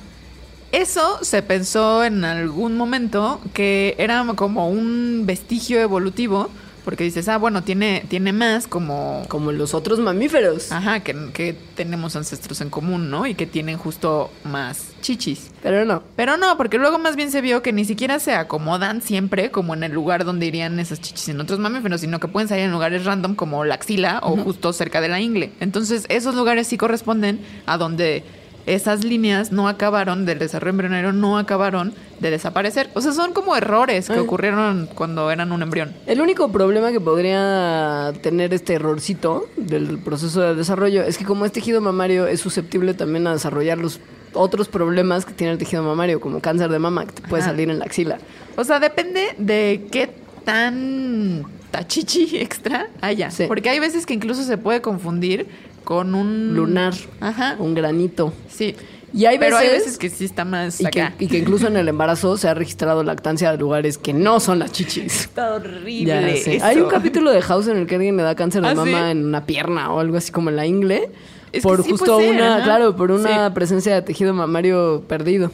Eso 0.72 1.20
se 1.24 1.44
pensó 1.44 2.06
en 2.06 2.24
algún 2.24 2.78
momento 2.78 3.42
que 3.54 3.96
era 3.98 4.26
como 4.38 4.70
un 4.70 5.24
vestigio 5.26 5.82
evolutivo, 5.82 6.50
porque 6.84 7.04
dices, 7.04 7.28
ah, 7.28 7.38
bueno, 7.38 7.64
tiene, 7.64 8.06
tiene 8.10 8.34
más 8.34 8.68
como... 8.68 9.24
Como 9.28 9.52
los 9.52 9.74
otros 9.74 10.00
mamíferos. 10.00 10.72
Ajá, 10.72 11.02
que, 11.02 11.32
que 11.34 11.56
tenemos 11.76 12.16
ancestros 12.16 12.62
en 12.62 12.70
común, 12.70 13.10
¿no? 13.10 13.26
Y 13.26 13.36
que 13.36 13.46
tienen 13.46 13.78
justo 13.78 14.32
más 14.44 14.94
chichis. 15.02 15.52
Pero 15.62 15.86
no. 15.86 16.04
Pero 16.16 16.38
no, 16.38 16.58
porque 16.58 16.78
luego 16.78 17.00
más 17.00 17.16
bien 17.16 17.32
se 17.32 17.42
vio 17.42 17.62
que 17.62 17.74
ni 17.74 17.86
siquiera 17.86 18.20
se 18.20 18.34
acomodan 18.34 19.02
siempre 19.02 19.52
como 19.52 19.74
en 19.74 19.84
el 19.84 19.92
lugar 19.92 20.26
donde 20.26 20.46
irían 20.46 20.80
esas 20.80 21.02
chichis 21.02 21.30
en 21.30 21.40
otros 21.40 21.60
mamíferos, 21.60 22.02
sino 22.02 22.20
que 22.20 22.28
pueden 22.28 22.48
salir 22.48 22.66
en 22.66 22.72
lugares 22.72 23.06
random 23.06 23.36
como 23.36 23.64
la 23.66 23.76
axila 23.76 24.20
o 24.24 24.36
justo 24.38 24.74
cerca 24.74 25.02
de 25.02 25.10
la 25.10 25.20
ingle. 25.20 25.52
Entonces, 25.60 26.06
esos 26.10 26.36
lugares 26.36 26.68
sí 26.68 26.78
corresponden 26.78 27.40
a 27.66 27.78
donde 27.78 28.24
esas 28.66 29.04
líneas 29.04 29.52
no 29.52 29.68
acabaron 29.68 30.26
del 30.26 30.40
desarrollo 30.40 30.72
embrionario, 30.72 31.14
no 31.14 31.38
acabaron 31.38 31.94
de 32.20 32.32
desaparecer. 32.32 32.90
O 32.94 33.02
sea, 33.02 33.12
son 33.12 33.34
como 33.34 33.56
errores 33.56 34.08
que 34.08 34.20
ocurrieron 34.20 34.88
cuando 34.96 35.30
eran 35.32 35.52
un 35.52 35.62
embrión. 35.62 35.94
El 36.06 36.22
único 36.22 36.52
problema 36.52 36.92
que 36.92 37.02
podría 37.02 38.14
tener 38.22 38.54
este 38.54 38.76
errorcito 38.76 39.46
del 39.58 40.00
proceso 40.00 40.42
de 40.42 40.56
desarrollo 40.56 41.04
es 41.04 41.18
que 41.18 41.26
como 41.26 41.46
es 41.46 41.52
tejido 41.52 41.82
mamario 41.82 42.28
es 42.28 42.40
susceptible 42.40 42.94
también 42.94 43.28
a 43.28 43.34
desarrollar 43.34 43.78
los 43.78 44.00
otros 44.34 44.68
problemas 44.68 45.26
que 45.26 45.34
tiene 45.34 45.54
el 45.54 45.60
tejido 45.60 45.84
mamario, 45.84 46.20
como 46.20 46.40
cáncer 46.40 46.70
de 46.72 46.80
mama 46.80 47.06
que 47.06 47.14
te 47.14 47.22
puede 47.28 47.44
Ajá. 47.44 47.52
salir 47.52 47.70
en 47.70 47.80
la 47.80 47.86
axila. 47.86 48.18
O 48.56 48.64
sea, 48.64 48.80
depende 48.80 49.36
de 49.38 49.88
qué 49.92 50.10
tan 50.44 51.46
tachichi 51.72 52.38
extra 52.38 52.90
haya. 53.02 53.32
Sí. 53.32 53.46
Porque 53.48 53.70
hay 53.70 53.80
veces 53.80 54.06
que 54.06 54.14
incluso 54.14 54.44
se 54.44 54.58
puede 54.58 54.82
confundir 54.82 55.48
con 55.84 56.16
un 56.16 56.56
Lunar, 56.56 56.94
Ajá. 57.20 57.56
un 57.60 57.74
granito. 57.76 58.34
Sí. 58.50 58.76
Y 59.16 59.26
hay 59.26 59.38
Pero 59.38 59.58
hay 59.58 59.68
veces- 59.70 60.00
que 60.00 60.10
sí 60.10 60.26
está 60.26 60.44
más 60.44 60.82
Y 60.82 60.86
que, 60.86 61.02
acá. 61.04 61.16
y 61.20 61.28
que 61.28 61.38
incluso 61.38 61.68
en 61.68 61.78
el 61.78 61.88
embarazo 61.88 62.36
se 62.36 62.48
ha 62.48 62.56
registrado 62.56 63.04
lactancia 63.04 63.52
de 63.52 63.58
lugares 63.60 64.00
que 64.00 64.12
no 64.12 64.40
son 64.40 64.58
las 64.58 64.72
chichis. 64.72 65.06
Está 65.26 65.54
horrible. 65.54 66.06
Ya 66.06 66.22
sé. 66.44 66.56
eso. 66.56 66.66
Hay 66.66 66.78
un 66.80 66.90
capítulo 66.90 67.30
de 67.32 67.42
House 67.44 67.68
en 67.68 67.78
el 67.78 67.86
que 67.86 67.96
alguien 67.96 68.18
le 68.18 68.24
da 68.24 68.34
cáncer 68.34 68.64
de 68.64 68.70
¿Ah, 68.70 68.76
mama 68.76 69.06
sí? 69.06 69.12
en 69.12 69.26
una 69.26 69.46
pierna 69.46 69.94
o 69.94 70.00
algo 70.00 70.18
así 70.18 70.32
como 70.32 70.50
en 70.50 70.56
la 70.56 70.66
ingle. 70.66 71.12
Es 71.52 71.62
que 71.62 71.68
por 71.70 71.84
sí 71.84 71.92
justo 71.92 72.16
puede 72.16 72.30
ser, 72.30 72.36
una, 72.42 72.64
claro, 72.64 72.96
por 72.96 73.12
una 73.12 73.48
Sí. 73.50 73.54
presencia 73.54 73.94
de 73.94 74.02
tejido 74.02 74.34
mamario 74.34 75.04
perdido. 75.08 75.52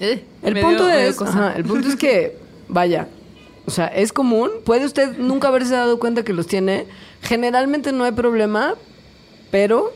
Eh, 0.00 0.24
El 0.42 0.58
punto 0.58 0.86
dio- 0.86 0.94
es, 0.96 1.22
ajá, 1.22 1.52
el 1.56 1.62
punto 1.64 1.86
es 1.88 1.94
que, 1.94 2.36
vaya, 2.68 3.06
o 3.64 3.70
sea, 3.70 3.86
es 3.86 4.12
común. 4.12 4.50
Puede 4.64 4.84
usted 4.86 5.16
nunca 5.18 5.46
haberse 5.46 5.74
dado 5.74 6.00
cuenta 6.00 6.24
que 6.24 6.32
los 6.32 6.48
tiene. 6.48 6.86
Generalmente 7.22 7.92
no 7.92 8.02
hay 8.02 8.10
problema, 8.10 8.74
pero 9.52 9.92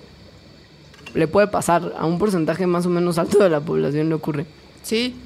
le 1.15 1.27
puede 1.27 1.49
pasar 1.49 1.95
a 1.99 2.07
un 2.07 2.19
porcentaje 2.19 2.69
más 2.69 2.87
o 2.87 2.91
menos 2.91 3.19
alto 3.19 3.39
de 3.39 3.51
la 3.51 3.61
población 3.61 4.09
le 4.09 4.15
ocurre. 4.15 4.47
Sí. 4.85 5.17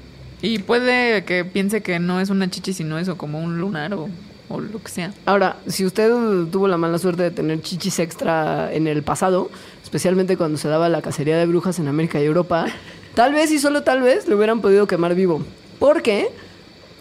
Y 0.41 0.59
puede 0.59 1.23
que 1.25 1.45
piense 1.45 1.81
que 1.81 1.99
no 1.99 2.19
es 2.19 2.31
una 2.31 2.49
chichi, 2.49 2.73
sino 2.73 2.97
eso, 2.97 3.17
como 3.17 3.39
un 3.39 3.59
lunar 3.59 3.93
o, 3.93 4.09
o 4.49 4.59
lo 4.59 4.81
que 4.81 4.89
sea. 4.89 5.13
Ahora, 5.25 5.57
si 5.67 5.85
usted 5.85 6.09
tuvo 6.49 6.67
la 6.67 6.77
mala 6.77 6.97
suerte 6.97 7.23
de 7.23 7.31
tener 7.31 7.61
chichis 7.61 7.99
extra 7.99 8.73
en 8.73 8.87
el 8.87 9.03
pasado, 9.03 9.51
especialmente 9.83 10.37
cuando 10.37 10.57
se 10.57 10.69
daba 10.69 10.89
la 10.89 11.01
cacería 11.01 11.37
de 11.37 11.45
brujas 11.45 11.77
en 11.77 11.89
América 11.89 12.19
y 12.19 12.25
Europa, 12.25 12.65
tal 13.13 13.33
vez 13.33 13.51
y 13.51 13.59
solo 13.59 13.83
tal 13.83 14.01
vez 14.01 14.27
le 14.27 14.35
hubieran 14.35 14.61
podido 14.61 14.87
quemar 14.87 15.13
vivo. 15.13 15.43
Porque 15.77 16.29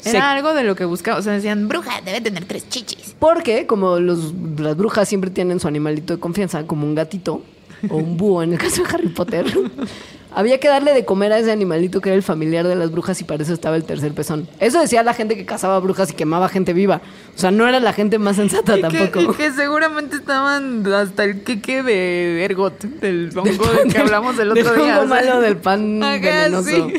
se 0.00 0.16
Era 0.16 0.32
algo 0.32 0.54
de 0.54 0.64
lo 0.64 0.74
que 0.76 0.84
buscaba. 0.84 1.18
O 1.18 1.22
sea, 1.22 1.32
decían, 1.34 1.68
bruja, 1.68 2.00
debe 2.04 2.20
tener 2.20 2.44
tres 2.44 2.68
chichis. 2.68 3.14
Porque 3.18 3.66
como 3.66 3.98
los, 4.00 4.32
las 4.58 4.76
brujas 4.76 5.08
siempre 5.08 5.30
tienen 5.30 5.60
su 5.60 5.68
animalito 5.68 6.14
de 6.14 6.20
confianza, 6.20 6.66
como 6.66 6.86
un 6.86 6.94
gatito 6.94 7.42
o 7.88 7.96
un 7.96 8.16
búho 8.16 8.42
en 8.42 8.52
el 8.52 8.58
caso 8.58 8.82
de 8.82 8.88
Harry 8.94 9.08
Potter, 9.08 9.46
había 10.34 10.60
que 10.60 10.68
darle 10.68 10.92
de 10.92 11.04
comer 11.06 11.32
a 11.32 11.38
ese 11.38 11.50
animalito 11.50 12.00
que 12.00 12.10
era 12.10 12.16
el 12.16 12.22
familiar 12.22 12.66
de 12.68 12.76
las 12.76 12.90
brujas 12.92 13.20
y 13.20 13.24
para 13.24 13.42
eso 13.42 13.52
estaba 13.54 13.74
el 13.76 13.84
tercer 13.84 14.12
pezón. 14.12 14.46
Eso 14.58 14.78
decía 14.80 15.02
la 15.02 15.14
gente 15.14 15.34
que 15.36 15.44
cazaba 15.46 15.78
brujas 15.80 16.10
y 16.10 16.14
quemaba 16.14 16.48
gente 16.50 16.72
viva. 16.74 17.00
O 17.34 17.38
sea, 17.38 17.50
no 17.50 17.66
era 17.66 17.80
la 17.80 17.92
gente 17.94 18.18
más 18.18 18.36
sensata 18.36 18.76
Y 18.78 18.82
que, 18.82 18.98
tampoco. 18.98 19.32
y 19.32 19.34
que 19.36 19.50
seguramente 19.52 20.16
estaban 20.16 20.86
hasta 20.92 21.24
el 21.24 21.42
queque 21.42 21.82
de 21.82 22.44
ergot, 22.44 22.78
del 22.82 23.30
hongo 23.36 23.64
pan- 23.64 23.76
del 23.84 23.92
que 23.92 23.98
hablamos 23.98 24.38
el 24.38 24.50
del 24.54 24.64
otro 24.66 24.82
día. 24.84 24.98
hongo 25.00 25.06
malo 25.14 25.40
del 25.40 25.56
pan 25.56 26.00
venenoso. 26.00 26.68
sí. 26.68 26.94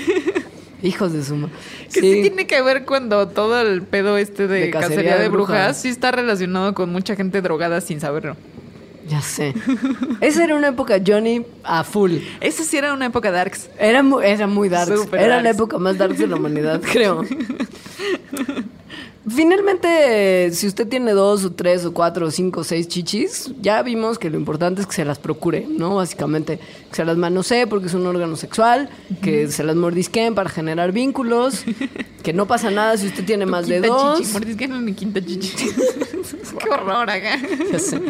Hijos 0.83 1.13
de 1.13 1.23
suma. 1.23 1.49
Que 1.93 2.01
sí. 2.01 2.21
tiene 2.21 2.47
que 2.47 2.61
ver 2.61 2.85
cuando 2.85 3.27
todo 3.27 3.61
el 3.61 3.83
pedo 3.83 4.17
este 4.17 4.47
de, 4.47 4.61
De 4.61 4.69
cacería 4.71 4.95
cacería, 4.95 5.17
de 5.19 5.29
brujas, 5.29 5.57
brujas. 5.57 5.81
sí 5.81 5.89
está 5.89 6.11
relacionado 6.11 6.73
con 6.73 6.91
mucha 6.91 7.15
gente 7.15 7.41
drogada 7.41 7.81
sin 7.81 7.99
saberlo. 7.99 8.35
Ya 9.07 9.21
sé. 9.21 9.53
Esa 10.21 10.43
era 10.43 10.55
una 10.55 10.69
época 10.69 10.99
Johnny 11.05 11.45
a 11.63 11.83
full. 11.83 12.17
Eso 12.39 12.63
sí 12.63 12.77
era 12.77 12.93
una 12.93 13.07
época 13.07 13.31
darks. 13.31 13.69
Era 13.77 14.03
muy, 14.03 14.23
era 14.25 14.47
muy 14.47 14.69
dark. 14.69 14.95
Súper 14.95 15.19
Era 15.21 15.37
la 15.37 15.43
darks. 15.43 15.55
época 15.57 15.77
más 15.79 15.97
dark 15.97 16.15
de 16.15 16.27
la 16.27 16.35
humanidad, 16.37 16.81
creo. 16.81 17.23
Finalmente, 19.29 20.49
si 20.51 20.65
usted 20.65 20.87
tiene 20.87 21.11
dos 21.11 21.45
o 21.45 21.51
tres 21.51 21.85
o 21.85 21.93
cuatro 21.93 22.25
o 22.25 22.31
cinco 22.31 22.61
o 22.61 22.63
seis 22.63 22.87
chichis, 22.87 23.51
ya 23.61 23.83
vimos 23.83 24.17
que 24.17 24.31
lo 24.31 24.37
importante 24.37 24.81
es 24.81 24.87
que 24.87 24.93
se 24.93 25.05
las 25.05 25.19
procure, 25.19 25.67
¿no? 25.69 25.95
Básicamente, 25.95 26.57
que 26.89 26.95
se 26.95 27.05
las 27.05 27.17
manosee 27.17 27.67
porque 27.67 27.85
es 27.85 27.93
un 27.93 28.07
órgano 28.07 28.35
sexual, 28.35 28.89
que 29.21 29.47
se 29.49 29.63
las 29.63 29.75
mordisqueen 29.75 30.33
para 30.33 30.49
generar 30.49 30.91
vínculos, 30.91 31.63
que 32.23 32.33
no 32.33 32.47
pasa 32.47 32.71
nada 32.71 32.97
si 32.97 33.07
usted 33.07 33.23
tiene 33.23 33.45
más 33.45 33.67
de 33.67 33.81
dos. 33.81 34.19
chichi, 34.19 34.67
mi 34.67 34.93
quinta 34.93 35.23
chichi. 35.23 35.67
Qué 36.59 36.69
horror 36.69 37.09
acá. 37.09 37.39
Ya 37.71 37.79
sé. 37.79 38.01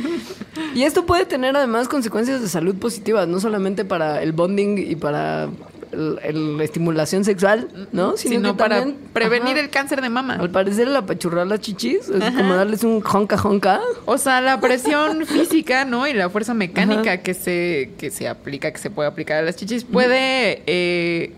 Y 0.74 0.84
esto 0.84 1.06
puede 1.06 1.26
tener 1.26 1.56
además 1.56 1.90
consecuencias 1.90 2.42
de 2.42 2.48
salud 2.48 2.76
positivas, 2.76 3.28
no 3.28 3.40
solamente 3.40 3.84
para 3.84 4.24
el 4.24 4.32
bonding 4.32 4.78
y 4.78 4.96
para 4.96 5.50
la 5.92 6.64
estimulación 6.64 7.26
sexual, 7.26 7.68
¿no? 7.92 8.16
Sino, 8.18 8.52
que 8.54 8.58
para 8.58 8.80
también- 8.80 8.98
prevenir 9.14 9.52
ajá. 9.56 9.60
el 9.60 9.70
cáncer 9.70 10.02
de 10.02 10.10
mama. 10.10 10.36
Al 10.36 10.50
parecer 10.50 10.88
el 10.88 10.96
apachurrar 10.96 11.48
las 11.48 11.60
chichis 11.60 12.10
es 12.10 12.34
como 12.36 12.56
darles 12.56 12.84
un 12.84 13.02
jonca 13.02 13.38
jonca. 13.38 13.82
O 14.06 14.18
sea, 14.18 14.42
la 14.42 14.60
presión 14.62 15.26
física, 15.26 15.86
¿no? 15.86 16.08
Y 16.08 16.14
la 16.14 16.30
fuerza 16.30 16.54
mecánica 16.54 17.14
Ajá. 17.14 17.18
que 17.18 17.34
se, 17.34 17.92
que 17.98 18.10
se 18.12 18.28
aplica, 18.28 18.72
que 18.72 18.78
se 18.80 18.90
puede 18.90 19.10
aplicar 19.10 19.38
a 19.38 19.42
las 19.42 19.56
chichis, 19.56 19.84
puede 19.84 20.62
eh, 20.66 21.34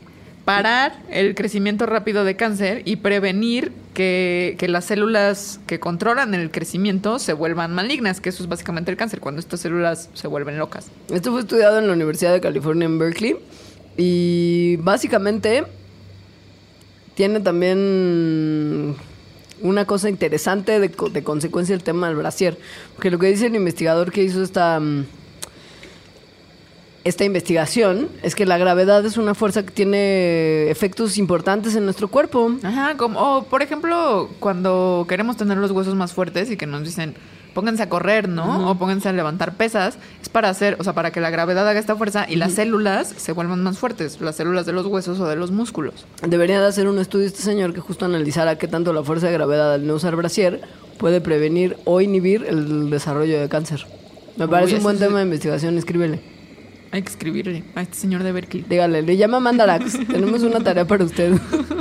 parar 0.45 0.93
el 1.09 1.35
crecimiento 1.35 1.85
rápido 1.85 2.23
de 2.25 2.35
cáncer 2.35 2.81
y 2.85 2.97
prevenir 2.97 3.71
que, 3.93 4.55
que 4.59 4.67
las 4.67 4.85
células 4.85 5.59
que 5.67 5.79
controlan 5.79 6.33
el 6.33 6.51
crecimiento 6.51 7.19
se 7.19 7.33
vuelvan 7.33 7.73
malignas, 7.73 8.19
que 8.19 8.29
eso 8.29 8.43
es 8.43 8.49
básicamente 8.49 8.91
el 8.91 8.97
cáncer, 8.97 9.19
cuando 9.19 9.39
estas 9.39 9.61
células 9.61 10.09
se 10.13 10.27
vuelven 10.27 10.57
locas. 10.57 10.87
Esto 11.11 11.31
fue 11.31 11.41
estudiado 11.41 11.79
en 11.79 11.87
la 11.87 11.93
Universidad 11.93 12.33
de 12.33 12.41
California 12.41 12.85
en 12.85 12.99
Berkeley 12.99 13.37
y 13.97 14.77
básicamente 14.77 15.65
tiene 17.15 17.39
también 17.39 18.95
una 19.61 19.85
cosa 19.85 20.09
interesante 20.09 20.79
de, 20.79 20.89
de 20.89 21.23
consecuencia 21.23 21.75
el 21.75 21.83
tema 21.83 22.07
del 22.07 22.17
brasier. 22.17 22.57
Porque 22.95 23.11
lo 23.11 23.19
que 23.19 23.27
dice 23.27 23.47
el 23.47 23.55
investigador 23.55 24.11
que 24.11 24.23
hizo 24.23 24.43
esta, 24.43 24.79
mm, 24.79 25.05
esta 27.03 27.23
investigación 27.23 28.09
es 28.23 28.35
que 28.35 28.45
la 28.45 28.57
gravedad 28.57 29.05
es 29.05 29.17
una 29.17 29.35
fuerza 29.35 29.63
que 29.63 29.71
tiene 29.71 30.69
efectos 30.69 31.17
importantes 31.17 31.75
en 31.75 31.85
nuestro 31.85 32.07
cuerpo. 32.07 32.51
Ajá, 32.63 32.97
como, 32.97 33.45
por 33.45 33.61
ejemplo, 33.61 34.29
cuando 34.39 35.05
queremos 35.07 35.37
tener 35.37 35.57
los 35.57 35.71
huesos 35.71 35.95
más 35.95 36.13
fuertes 36.13 36.49
y 36.49 36.57
que 36.57 36.65
nos 36.65 36.83
dicen, 36.83 37.15
pónganse 37.53 37.83
a 37.83 37.89
correr, 37.89 38.27
¿no? 38.29 38.69
O 38.69 38.75
pónganse 38.75 39.09
a 39.09 39.13
levantar 39.13 39.55
pesas, 39.55 39.97
es 40.21 40.29
para 40.29 40.49
hacer, 40.49 40.77
o 40.79 40.83
sea, 40.83 40.93
para 40.93 41.11
que 41.11 41.21
la 41.21 41.29
gravedad 41.29 41.67
haga 41.67 41.79
esta 41.79 41.95
fuerza 41.95 42.25
y 42.27 42.35
las 42.35 42.53
células 42.53 43.13
se 43.15 43.31
vuelvan 43.31 43.63
más 43.63 43.77
fuertes, 43.77 44.19
las 44.21 44.35
células 44.35 44.65
de 44.65 44.73
los 44.73 44.85
huesos 44.85 45.19
o 45.19 45.27
de 45.27 45.35
los 45.35 45.51
músculos. 45.51 46.05
Debería 46.27 46.59
de 46.59 46.67
hacer 46.67 46.87
un 46.87 46.99
estudio 46.99 47.25
este 47.25 47.41
señor 47.41 47.73
que 47.73 47.81
justo 47.81 48.05
analizara 48.05 48.57
qué 48.57 48.67
tanto 48.67 48.93
la 48.93 49.03
fuerza 49.03 49.27
de 49.27 49.33
gravedad 49.33 49.73
al 49.73 49.87
no 49.87 49.95
usar 49.95 50.15
brasier 50.15 50.61
puede 50.97 51.21
prevenir 51.21 51.77
o 51.85 52.01
inhibir 52.01 52.45
el 52.47 52.89
desarrollo 52.89 53.39
de 53.39 53.49
cáncer. 53.49 53.85
Me 54.37 54.45
Uy, 54.45 54.51
parece 54.51 54.73
un 54.73 54.77
eso 54.77 54.83
buen 54.83 54.99
tema 54.99 55.19
de 55.19 55.25
investigación, 55.25 55.77
escríbele. 55.77 56.33
Hay 56.91 57.01
que 57.01 57.09
escribirle 57.09 57.63
a 57.73 57.81
este 57.81 57.95
señor 57.95 58.21
de 58.21 58.31
Berkeley. 58.31 58.65
Dígale, 58.69 59.01
le 59.01 59.17
llama 59.17 59.39
Mandarax. 59.39 60.07
Tenemos 60.07 60.43
una 60.43 60.59
tarea 60.59 60.85
para 60.85 61.03
usted. 61.03 61.33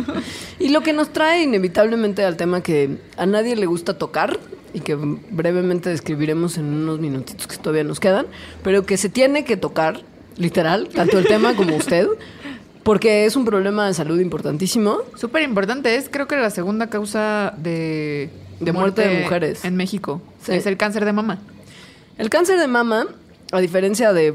y 0.59 0.71
lo 0.71 0.81
que 0.81 0.95
nos 0.95 1.13
trae 1.13 1.43
inevitablemente 1.43 2.25
al 2.25 2.39
tema 2.39 2.63
que 2.63 2.97
a 3.19 3.27
nadie 3.27 3.55
le 3.55 3.67
gusta 3.67 3.99
tocar 3.99 4.41
y 4.75 4.81
que 4.81 4.95
brevemente 4.95 5.91
describiremos 5.91 6.59
en 6.59 6.67
unos 6.67 6.99
minutitos 7.01 7.47
que 7.47 7.57
todavía 7.57 7.85
nos 7.85 8.01
quedan, 8.01 8.27
pero 8.63 8.85
que 8.87 8.97
se 8.97 9.09
tiene 9.09 9.45
que 9.45 9.57
tocar, 9.57 10.01
literal, 10.37 10.89
tanto 10.89 11.19
el 11.19 11.27
tema 11.27 11.55
como 11.57 11.77
usted, 11.77 12.07
porque 12.83 13.27
es 13.27 13.37
un 13.37 13.45
problema 13.45 13.87
de 13.87 13.95
salud 13.95 14.19
importantísimo. 14.19 14.99
Súper 15.17 15.43
importante, 15.43 15.95
es 15.97 16.09
creo 16.09 16.27
que 16.27 16.37
la 16.37 16.51
segunda 16.51 16.89
causa 16.89 17.55
de, 17.59 18.31
De 18.61 18.73
muerte 18.73 19.07
de 19.07 19.23
mujeres. 19.23 19.65
en 19.65 19.77
México. 19.77 20.21
Sí. 20.45 20.53
Es 20.53 20.67
el 20.67 20.77
cáncer 20.77 21.05
de 21.05 21.13
mama. 21.13 21.39
El 22.19 22.29
cáncer 22.31 22.59
de 22.59 22.69
mama, 22.69 23.07
a 23.53 23.61
diferencia 23.61 24.13
de 24.13 24.35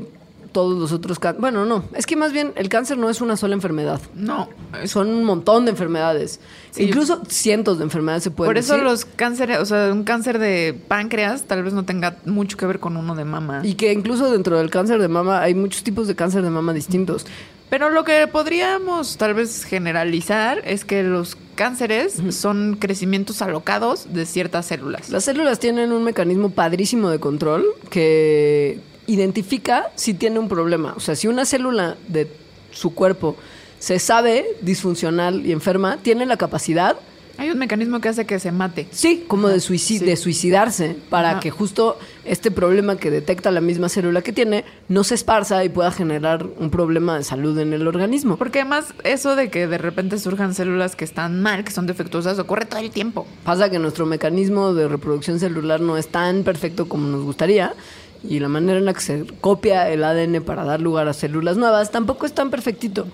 todos 0.58 0.76
los 0.80 0.92
otros 0.92 1.20
cánceres, 1.20 1.40
bueno, 1.40 1.66
no, 1.68 1.84
es 1.94 2.08
que 2.08 2.16
más 2.16 2.34
bien 2.34 2.52
el 2.56 2.68
cáncer 2.68 2.98
no 2.98 3.12
es 3.12 3.22
una 3.22 3.38
sola 3.38 3.54
enfermedad. 3.54 4.02
No, 4.16 4.50
es- 4.82 4.90
Son 4.90 5.08
un 5.08 5.24
montón 5.24 5.66
de 5.66 5.72
enfermedades. 5.72 6.40
Sí. 6.72 6.82
Incluso 6.86 7.22
cientos 7.28 7.78
de 7.78 7.84
enfermedades 7.84 8.24
se 8.24 8.32
pueden 8.32 8.50
por 8.50 8.58
eso 8.58 8.74
decir. 8.74 8.84
los 8.84 9.06
cánceres, 9.06 9.60
o 9.60 9.66
sea, 9.68 9.94
un 9.94 10.04
cáncer 10.04 10.40
de 10.40 10.74
páncreas 10.88 11.44
tal 11.44 11.62
vez 11.62 11.74
no 11.74 11.86
tenga 11.86 12.18
mucho 12.26 12.58
que 12.58 12.66
ver 12.66 12.80
con 12.80 12.98
uno 12.98 13.14
de 13.14 13.24
mama. 13.24 13.62
Y 13.64 13.76
que 13.76 13.94
incluso 13.94 14.32
dentro 14.32 14.58
del 14.58 14.72
cáncer 14.72 15.00
de 15.00 15.08
mama 15.08 15.42
hay 15.44 15.54
muchos 15.54 15.84
tipos 15.84 16.08
de 16.08 16.16
cáncer 16.16 16.42
de 16.42 16.50
mama 16.50 16.74
distintos. 16.74 17.28
Pero 17.70 17.90
lo 17.92 18.04
que 18.04 18.26
podríamos 18.28 19.18
tal 19.18 19.36
vez 19.36 19.64
generalizar 19.64 20.62
es 20.66 20.86
que 20.86 21.04
los 21.04 21.38
cánceres 21.54 22.20
son 22.32 22.78
crecimientos 22.80 23.42
alocados 23.44 24.08
de 24.14 24.26
ciertas 24.26 24.66
células. 24.66 25.10
Las 25.10 25.26
células 25.26 25.60
tienen 25.60 25.92
un 25.92 26.04
mecanismo 26.04 26.50
padrísimo 26.50 27.10
de 27.10 27.20
control 27.20 27.66
que 27.90 28.80
identifica 29.08 29.92
si 29.96 30.14
tiene 30.14 30.40
un 30.40 30.48
problema. 30.48 30.94
O 30.96 31.00
sea, 31.00 31.16
si 31.16 31.28
una 31.28 31.46
célula 31.46 31.96
de 32.08 32.28
su 32.72 32.94
cuerpo 32.94 33.36
se 33.80 34.00
sabe 34.00 34.46
disfuncional 34.62 35.46
y 35.46 35.52
enferma, 35.52 35.98
tiene 36.02 36.26
la 36.26 36.38
capacidad 36.38 36.98
Hay 37.40 37.52
un 37.52 37.60
mecanismo 37.60 38.02
que 38.02 38.10
hace 38.10 38.26
que 38.26 38.40
se 38.40 38.52
mate. 38.52 38.88
Sí, 38.90 39.24
como 39.28 39.48
de, 39.48 39.58
suici- 39.58 40.00
sí. 40.00 40.06
de 40.06 40.16
suicidarse 40.18 40.96
para 41.12 41.40
que 41.40 41.52
justo 41.52 42.00
este 42.26 42.50
problema 42.50 42.98
que 42.98 43.12
detecta 43.12 43.52
la 43.52 43.62
misma 43.62 43.90
célula 43.90 44.24
que 44.24 44.34
tiene 44.34 44.66
no 44.90 45.04
se 45.04 45.14
esparza 45.14 45.64
y 45.64 45.70
pueda 45.70 45.92
generar 45.92 46.48
un 46.58 46.72
problema 46.72 47.16
de 47.16 47.24
salud 47.24 47.56
en 47.60 47.74
el 47.74 47.88
organismo. 47.88 48.38
Porque 48.38 48.62
además 48.62 48.86
eso 49.04 49.36
de 49.36 49.52
que 49.52 49.68
de 49.68 49.78
repente 49.78 50.18
surjan 50.18 50.56
células 50.56 50.96
que 50.96 51.06
están 51.06 51.40
mal, 51.40 51.64
que 51.64 51.72
son 51.72 51.86
defectuosas, 51.86 52.40
ocurre 52.40 52.66
todo 52.66 52.80
el 52.80 52.90
tiempo. 52.90 53.28
Pasa 53.44 53.70
que 53.70 53.78
nuestro 53.78 54.08
mecanismo 54.08 54.74
de 54.74 54.88
reproducción 54.88 55.40
celular 55.40 55.80
no 55.80 55.96
es 55.96 56.08
tan 56.08 56.42
perfecto 56.44 56.90
como 56.90 57.08
nos 57.08 57.24
gustaría 57.24 57.76
y 58.24 58.40
la 58.40 58.48
manera 58.48 58.80
en 58.80 58.86
la 58.86 58.94
que 58.94 59.02
se 59.02 59.26
copia 59.42 59.90
el 59.90 60.04
ADN 60.04 60.44
para 60.44 60.64
dar 60.64 60.82
lugar 60.82 61.08
a 61.08 61.14
células 61.14 61.58
nuevas 61.58 61.92
tampoco 61.92 62.26
es 62.26 62.34
tan 62.34 62.50
perfectito. 62.50 63.08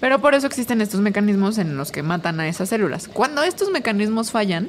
Pero 0.00 0.20
por 0.20 0.34
eso 0.34 0.46
existen 0.46 0.80
estos 0.80 1.00
mecanismos 1.00 1.58
en 1.58 1.76
los 1.76 1.90
que 1.90 2.02
matan 2.02 2.40
a 2.40 2.48
esas 2.48 2.68
células. 2.68 3.08
Cuando 3.08 3.42
estos 3.42 3.70
mecanismos 3.70 4.30
fallan, 4.30 4.68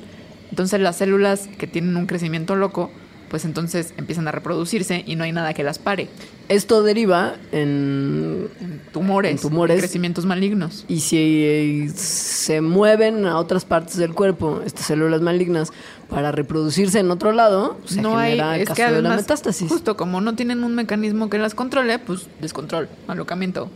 entonces 0.50 0.80
las 0.80 0.98
células 0.98 1.48
que 1.58 1.68
tienen 1.68 1.96
un 1.96 2.08
crecimiento 2.08 2.56
loco, 2.56 2.92
pues 3.30 3.46
entonces 3.46 3.94
empiezan 3.98 4.28
a 4.28 4.32
reproducirse 4.32 5.04
y 5.06 5.16
no 5.16 5.24
hay 5.24 5.32
nada 5.32 5.54
que 5.54 5.64
las 5.64 5.80
pare. 5.80 6.10
Esto 6.50 6.82
deriva 6.82 7.36
en 7.52 8.50
En 8.60 8.82
tumores, 8.92 9.32
En 9.32 9.38
tumores. 9.40 9.76
en 9.76 9.80
crecimientos 9.82 10.26
malignos. 10.26 10.86
Y 10.88 11.02
si 11.02 11.18
eh, 11.18 11.90
se 11.96 12.62
mueven 12.62 13.26
a 13.26 13.38
otras 13.38 13.66
partes 13.66 13.98
del 13.98 14.14
cuerpo, 14.14 14.62
estas 14.66 14.88
células 14.88 15.22
malignas, 15.22 15.72
para 16.10 16.32
reproducirse 16.32 17.00
en 17.00 17.12
otro 17.12 17.32
lado, 17.32 17.78
se 17.86 18.02
no 18.02 18.18
hay, 18.18 18.32
genera 18.32 18.56
el 18.56 18.62
es 18.64 18.68
caso 18.68 18.76
que 18.78 18.84
de 18.84 18.92
la 18.92 18.98
además, 18.98 19.18
metástasis. 19.18 19.70
justo 19.70 19.96
como 19.96 20.22
no 20.22 20.36
tienen 20.36 20.64
un 20.64 20.74
mecanismo 20.74 21.30
que 21.30 21.38
las 21.38 21.54
controle, 21.54 22.00
pues 22.00 22.28
descontrol, 22.42 22.90
alocamiento. 23.08 23.70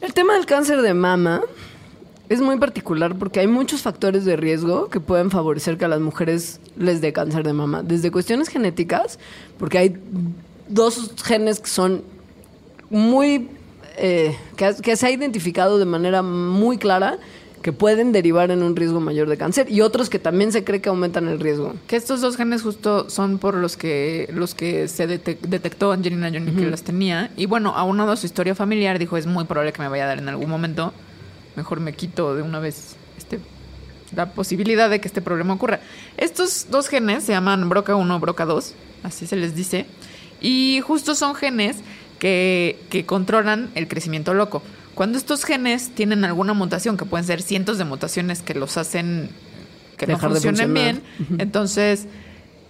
El 0.00 0.14
tema 0.14 0.34
del 0.34 0.46
cáncer 0.46 0.80
de 0.82 0.94
mama 0.94 1.42
es 2.28 2.40
muy 2.40 2.58
particular 2.58 3.14
porque 3.16 3.40
hay 3.40 3.46
muchos 3.46 3.82
factores 3.82 4.24
de 4.24 4.36
riesgo 4.36 4.88
que 4.88 5.00
pueden 5.00 5.30
favorecer 5.30 5.78
que 5.78 5.84
a 5.84 5.88
las 5.88 6.00
mujeres 6.00 6.60
les 6.78 7.00
dé 7.00 7.12
cáncer 7.12 7.44
de 7.44 7.52
mama. 7.52 7.82
Desde 7.82 8.10
cuestiones 8.10 8.48
genéticas, 8.48 9.18
porque 9.58 9.78
hay 9.78 9.96
dos 10.68 11.12
genes 11.24 11.60
que 11.60 11.68
son 11.68 12.02
muy... 12.90 13.48
eh, 13.98 14.36
que, 14.56 14.74
que 14.82 14.96
se 14.96 15.06
ha 15.06 15.10
identificado 15.10 15.78
de 15.78 15.84
manera 15.84 16.22
muy 16.22 16.78
clara 16.78 17.18
que 17.62 17.72
pueden 17.72 18.12
derivar 18.12 18.52
en 18.52 18.62
un 18.62 18.76
riesgo 18.76 19.00
mayor 19.00 19.28
de 19.28 19.36
cáncer 19.36 19.68
y 19.68 19.80
otros 19.80 20.08
que 20.08 20.20
también 20.20 20.52
se 20.52 20.62
cree 20.62 20.80
que 20.80 20.88
aumentan 20.88 21.26
el 21.26 21.40
riesgo. 21.40 21.74
Que 21.88 21.96
estos 21.96 22.20
dos 22.20 22.36
genes 22.36 22.62
justo 22.62 23.10
son 23.10 23.38
por 23.38 23.54
los 23.56 23.76
que 23.76 24.28
los 24.32 24.54
que 24.54 24.86
se 24.86 25.08
dete- 25.08 25.38
detectó 25.40 25.90
Angelina 25.90 26.28
Jolie 26.30 26.54
que 26.54 26.70
las 26.70 26.82
tenía. 26.82 27.32
Y 27.36 27.46
bueno, 27.46 27.70
aunado 27.74 28.12
a 28.12 28.16
su 28.16 28.26
historia 28.26 28.54
familiar, 28.54 29.00
dijo, 29.00 29.16
es 29.16 29.26
muy 29.26 29.44
probable 29.46 29.72
que 29.72 29.82
me 29.82 29.88
vaya 29.88 30.04
a 30.04 30.06
dar 30.08 30.18
en 30.18 30.28
algún 30.28 30.48
momento. 30.48 30.92
Mejor 31.56 31.80
me 31.80 31.94
quito 31.94 32.36
de 32.36 32.42
una 32.42 32.60
vez 32.60 32.96
este, 33.18 33.40
la 34.14 34.30
posibilidad 34.32 34.88
de 34.90 35.00
que 35.00 35.08
este 35.08 35.22
problema 35.22 35.54
ocurra. 35.54 35.80
Estos 36.16 36.66
dos 36.70 36.88
genes 36.88 37.24
se 37.24 37.32
llaman 37.32 37.68
BRCA1, 37.68 38.20
BRCA2, 38.20 38.72
así 39.02 39.26
se 39.26 39.36
les 39.36 39.54
dice. 39.54 39.86
Y 40.40 40.80
justo 40.82 41.14
son 41.14 41.34
genes 41.34 41.78
que, 42.18 42.78
que 42.90 43.06
controlan 43.06 43.70
el 43.74 43.88
crecimiento 43.88 44.34
loco. 44.34 44.62
Cuando 44.94 45.18
estos 45.18 45.44
genes 45.44 45.90
tienen 45.94 46.24
alguna 46.24 46.54
mutación, 46.54 46.96
que 46.96 47.04
pueden 47.04 47.26
ser 47.26 47.42
cientos 47.42 47.78
de 47.78 47.84
mutaciones 47.84 48.42
que 48.42 48.54
los 48.54 48.76
hacen 48.76 49.30
que 49.96 50.06
Dejar 50.06 50.30
no 50.30 50.36
funcionen 50.36 50.74
bien, 50.74 51.02
entonces, 51.38 52.06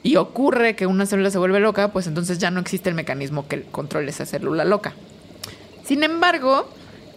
y 0.03 0.17
ocurre 0.17 0.77
que 0.77 0.87
una 0.87 1.07
célula 1.07 1.31
se 1.31 1.39
vuelve 1.39 1.61
loca, 1.61 1.93
pues 1.93 2.07
entonces 2.07 2.39
ya 2.39 2.51
no 2.51 2.61
existe 2.61 2.89
el 2.89 2.95
mecanismo 2.95 3.49
que 3.49 3.63
controle 3.63 4.11
esa 4.11 4.27
célula 4.27 4.65
loca. 4.65 4.95
Sin 5.85 6.03
embargo, 6.03 6.69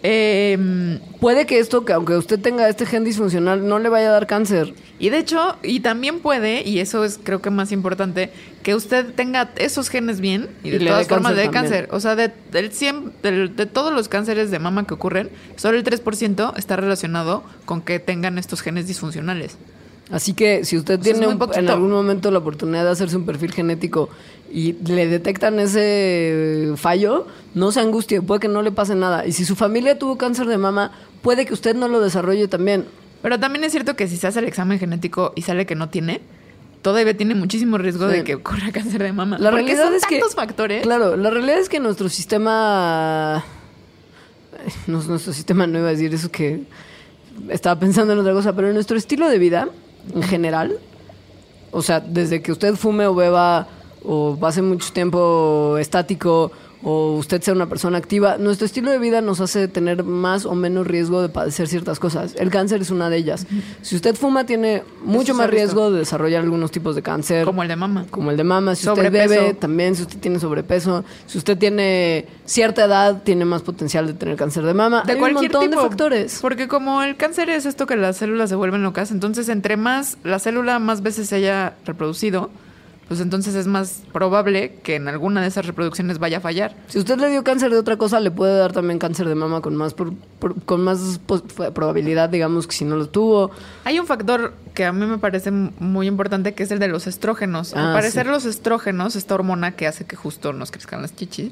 eh, 0.03 0.99
Puede 1.19 1.45
que 1.45 1.59
esto, 1.59 1.83
que 1.83 1.91
aunque 1.93 2.15
usted 2.15 2.39
tenga 2.39 2.69
este 2.69 2.85
gen 2.85 3.03
disfuncional, 3.03 3.67
no 3.67 3.77
le 3.79 3.89
vaya 3.89 4.07
a 4.09 4.11
dar 4.13 4.25
cáncer. 4.27 4.73
y 4.99 5.09
de 5.09 5.17
hecho, 5.17 5.57
y 5.63 5.81
también 5.81 6.19
puede, 6.19 6.61
y 6.67 6.79
eso 6.79 7.03
es 7.03 7.19
creo 7.21 7.41
que 7.41 7.49
más 7.49 7.71
importante, 7.73 8.31
que 8.63 8.73
usted 8.75 9.13
tenga 9.13 9.51
esos 9.57 9.89
genes 9.89 10.21
bien 10.21 10.47
y 10.63 10.69
de 10.69 10.77
Y 10.77 10.85
todas 10.87 11.07
formas 11.07 11.31
también. 11.33 11.51
cáncer. 11.51 11.89
O 11.91 11.99
sea, 11.99 12.15
de, 12.15 12.31
del 12.51 12.71
100, 12.71 13.11
del- 13.21 13.55
de 13.55 13.65
todos 13.65 13.93
los 13.93 14.07
cánceres 14.07 14.49
de 14.51 14.59
mama 14.59 14.85
que 14.87 14.93
ocurren, 14.93 15.29
solo 15.57 15.77
el 15.77 15.83
3% 15.83 16.53
está 16.57 16.75
relacionado 16.77 17.43
con 17.65 17.81
que 17.81 17.99
tengan 17.99 18.37
estos 18.37 18.61
genes 18.61 18.87
disfuncionales. 18.87 19.57
Así 20.11 20.33
que 20.33 20.65
si 20.65 20.75
usted 20.77 20.99
tiene 20.99 21.27
un- 21.27 21.39
en 21.53 21.69
algún 21.69 21.91
momento 21.91 22.31
la 22.31 22.39
oportunidad 22.39 22.83
de 22.85 22.89
hacerse 22.91 23.15
un 23.15 23.25
perfil 23.25 23.51
genético 23.53 24.09
y 24.51 24.73
le 24.73 25.07
detectan 25.07 25.59
ese 25.59 26.71
fallo, 26.75 27.27
no 27.53 27.71
se 27.71 27.79
angustie, 27.79 28.21
puede 28.21 28.41
que 28.41 28.47
no 28.47 28.61
le 28.61 28.71
pase 28.71 28.95
nada. 28.95 29.25
Y 29.25 29.31
si 29.31 29.45
su 29.45 29.55
familia 29.55 29.97
tuvo 29.99 30.17
cáncer 30.17 30.47
de 30.47 30.57
mama, 30.57 30.91
puede 31.21 31.45
que 31.45 31.53
usted 31.53 31.75
no 31.75 31.87
lo 31.87 31.99
desarrolle 32.01 32.47
también. 32.47 32.85
Pero 33.21 33.39
también 33.39 33.63
es 33.65 33.71
cierto 33.71 33.95
que 33.95 34.07
si 34.07 34.17
se 34.17 34.27
hace 34.27 34.39
el 34.39 34.45
examen 34.45 34.79
genético 34.79 35.33
y 35.35 35.41
sale 35.41 35.65
que 35.65 35.75
no 35.75 35.89
tiene, 35.89 36.21
todavía 36.81 37.15
tiene 37.17 37.35
muchísimo 37.35 37.77
riesgo 37.77 38.09
Sí. 38.09 38.17
de 38.17 38.23
que 38.23 38.35
ocurra 38.35 38.71
cáncer 38.73 39.03
de 39.03 39.11
mama. 39.13 39.37
La 39.37 39.51
Porque 39.51 39.65
realidad 39.65 39.85
son 39.85 39.95
es 39.95 40.05
que 40.05 40.21
factores. 40.35 40.83
Claro, 40.83 41.17
la 41.17 41.29
realidad 41.29 41.59
es 41.59 41.69
que 41.69 41.79
nuestro 41.79 42.07
sistema 42.09 43.43
no, 44.87 45.01
nuestro 45.03 45.33
sistema 45.33 45.67
no 45.67 45.79
iba 45.79 45.87
a 45.87 45.91
decir 45.91 46.13
eso 46.13 46.31
que 46.31 46.63
estaba 47.49 47.79
pensando 47.79 48.13
en 48.13 48.19
otra 48.19 48.33
cosa, 48.33 48.53
pero 48.55 48.71
nuestro 48.73 48.97
estilo 48.97 49.29
de 49.29 49.39
vida 49.39 49.69
en 50.13 50.23
general, 50.23 50.77
o 51.71 51.81
sea, 51.81 51.99
desde 51.99 52.41
que 52.41 52.51
usted 52.51 52.75
fume 52.75 53.05
o 53.07 53.15
beba 53.15 53.67
o 54.03 54.37
pase 54.39 54.61
mucho 54.61 54.91
tiempo 54.91 55.77
estático 55.77 56.51
o 56.81 57.15
usted 57.15 57.41
sea 57.41 57.53
una 57.53 57.67
persona 57.67 57.97
activa, 57.97 58.37
nuestro 58.37 58.65
estilo 58.65 58.89
de 58.89 58.99
vida 58.99 59.19
nos 59.19 59.41
hace 59.41 59.67
tener 59.67 60.03
más 60.03 60.45
o 60.45 60.55
menos 60.55 60.87
riesgo 60.87 61.21
de 61.21 61.27
padecer 61.27 61.67
ciertas 61.67 61.99
cosas. 61.99 62.35
El 62.37 62.49
cáncer 62.49 62.81
es 62.81 62.89
una 62.89 63.09
de 63.09 63.17
ellas. 63.17 63.47
Si 63.81 63.97
usted 63.97 64.15
fuma, 64.15 64.45
tiene 64.45 64.83
mucho 65.03 65.33
más 65.33 65.49
riesgo 65.49 65.91
de 65.91 65.99
desarrollar 65.99 66.41
algunos 66.43 66.71
tipos 66.71 66.95
de 66.95 67.01
cáncer. 67.01 67.43
Como 67.45 67.63
el 67.63 67.67
de 67.67 67.75
mama. 67.75 68.05
Como 68.09 68.31
el 68.31 68.37
de 68.37 68.45
mama, 68.45 68.75
si 68.75 68.87
usted 68.87 69.11
bebe, 69.11 69.53
también 69.55 69.95
si 69.95 70.03
usted 70.03 70.19
tiene 70.19 70.39
sobrepeso, 70.39 71.03
si 71.25 71.37
usted 71.37 71.57
tiene 71.57 72.25
cierta 72.45 72.85
edad, 72.85 73.23
tiene 73.23 73.43
más 73.43 73.61
potencial 73.61 74.07
de 74.07 74.13
tener 74.13 74.37
cáncer 74.37 74.63
de 74.63 74.73
mama. 74.73 75.03
De 75.05 75.13
Hay 75.13 75.21
un 75.21 75.33
montón 75.33 75.69
tipo. 75.69 75.81
de 75.81 75.87
factores. 75.89 76.39
Porque 76.41 76.69
como 76.69 77.03
el 77.03 77.17
cáncer 77.17 77.49
es 77.49 77.65
esto 77.65 77.87
que 77.87 77.97
las 77.97 78.17
células 78.17 78.49
se 78.49 78.55
vuelven 78.55 78.83
locas, 78.83 79.11
entonces 79.11 79.49
entre 79.49 79.75
más 79.75 80.17
la 80.23 80.39
célula 80.39 80.79
más 80.79 81.01
veces 81.01 81.27
se 81.27 81.35
haya 81.35 81.75
reproducido, 81.85 82.49
pues 83.09 83.19
entonces 83.19 83.55
es 83.55 83.67
más 83.67 84.03
probable 84.13 84.75
que 84.83 84.95
en 84.95 85.07
alguna 85.09 85.41
de 85.41 85.47
esas 85.47 85.65
reproducciones 85.65 86.19
vaya 86.19 86.37
a 86.37 86.41
fallar. 86.41 86.75
Si 86.87 86.99
usted 86.99 87.17
le 87.17 87.29
dio 87.29 87.43
cáncer 87.43 87.71
de 87.71 87.77
otra 87.77 87.97
cosa, 87.97 88.19
le 88.21 88.31
puede 88.31 88.57
dar 88.57 88.71
también 88.71 88.99
cáncer 88.99 89.27
de 89.27 89.35
mama 89.35 89.59
con 89.61 89.75
más 89.75 89.93
por- 89.93 90.13
por- 90.39 90.61
con 90.63 90.81
más 90.83 91.19
probabilidad, 91.73 92.29
digamos, 92.29 92.67
que 92.67 92.73
si 92.75 92.85
no 92.85 92.95
lo 92.95 93.09
tuvo. 93.09 93.51
Hay 93.83 93.99
un 93.99 94.05
factor 94.07 94.53
que 94.73 94.85
a 94.85 94.93
mí 94.93 95.05
me 95.05 95.17
parece 95.17 95.51
muy 95.51 96.07
importante 96.07 96.53
que 96.53 96.63
es 96.63 96.71
el 96.71 96.79
de 96.79 96.87
los 96.87 97.07
estrógenos. 97.07 97.73
Ah, 97.75 97.87
Al 97.89 97.93
parecer 97.95 98.25
sí. 98.27 98.31
los 98.31 98.45
estrógenos, 98.45 99.15
esta 99.15 99.35
hormona 99.35 99.71
que 99.75 99.87
hace 99.87 100.05
que 100.05 100.15
justo 100.15 100.53
nos 100.53 100.71
crezcan 100.71 101.01
las 101.01 101.15
chichis, 101.15 101.51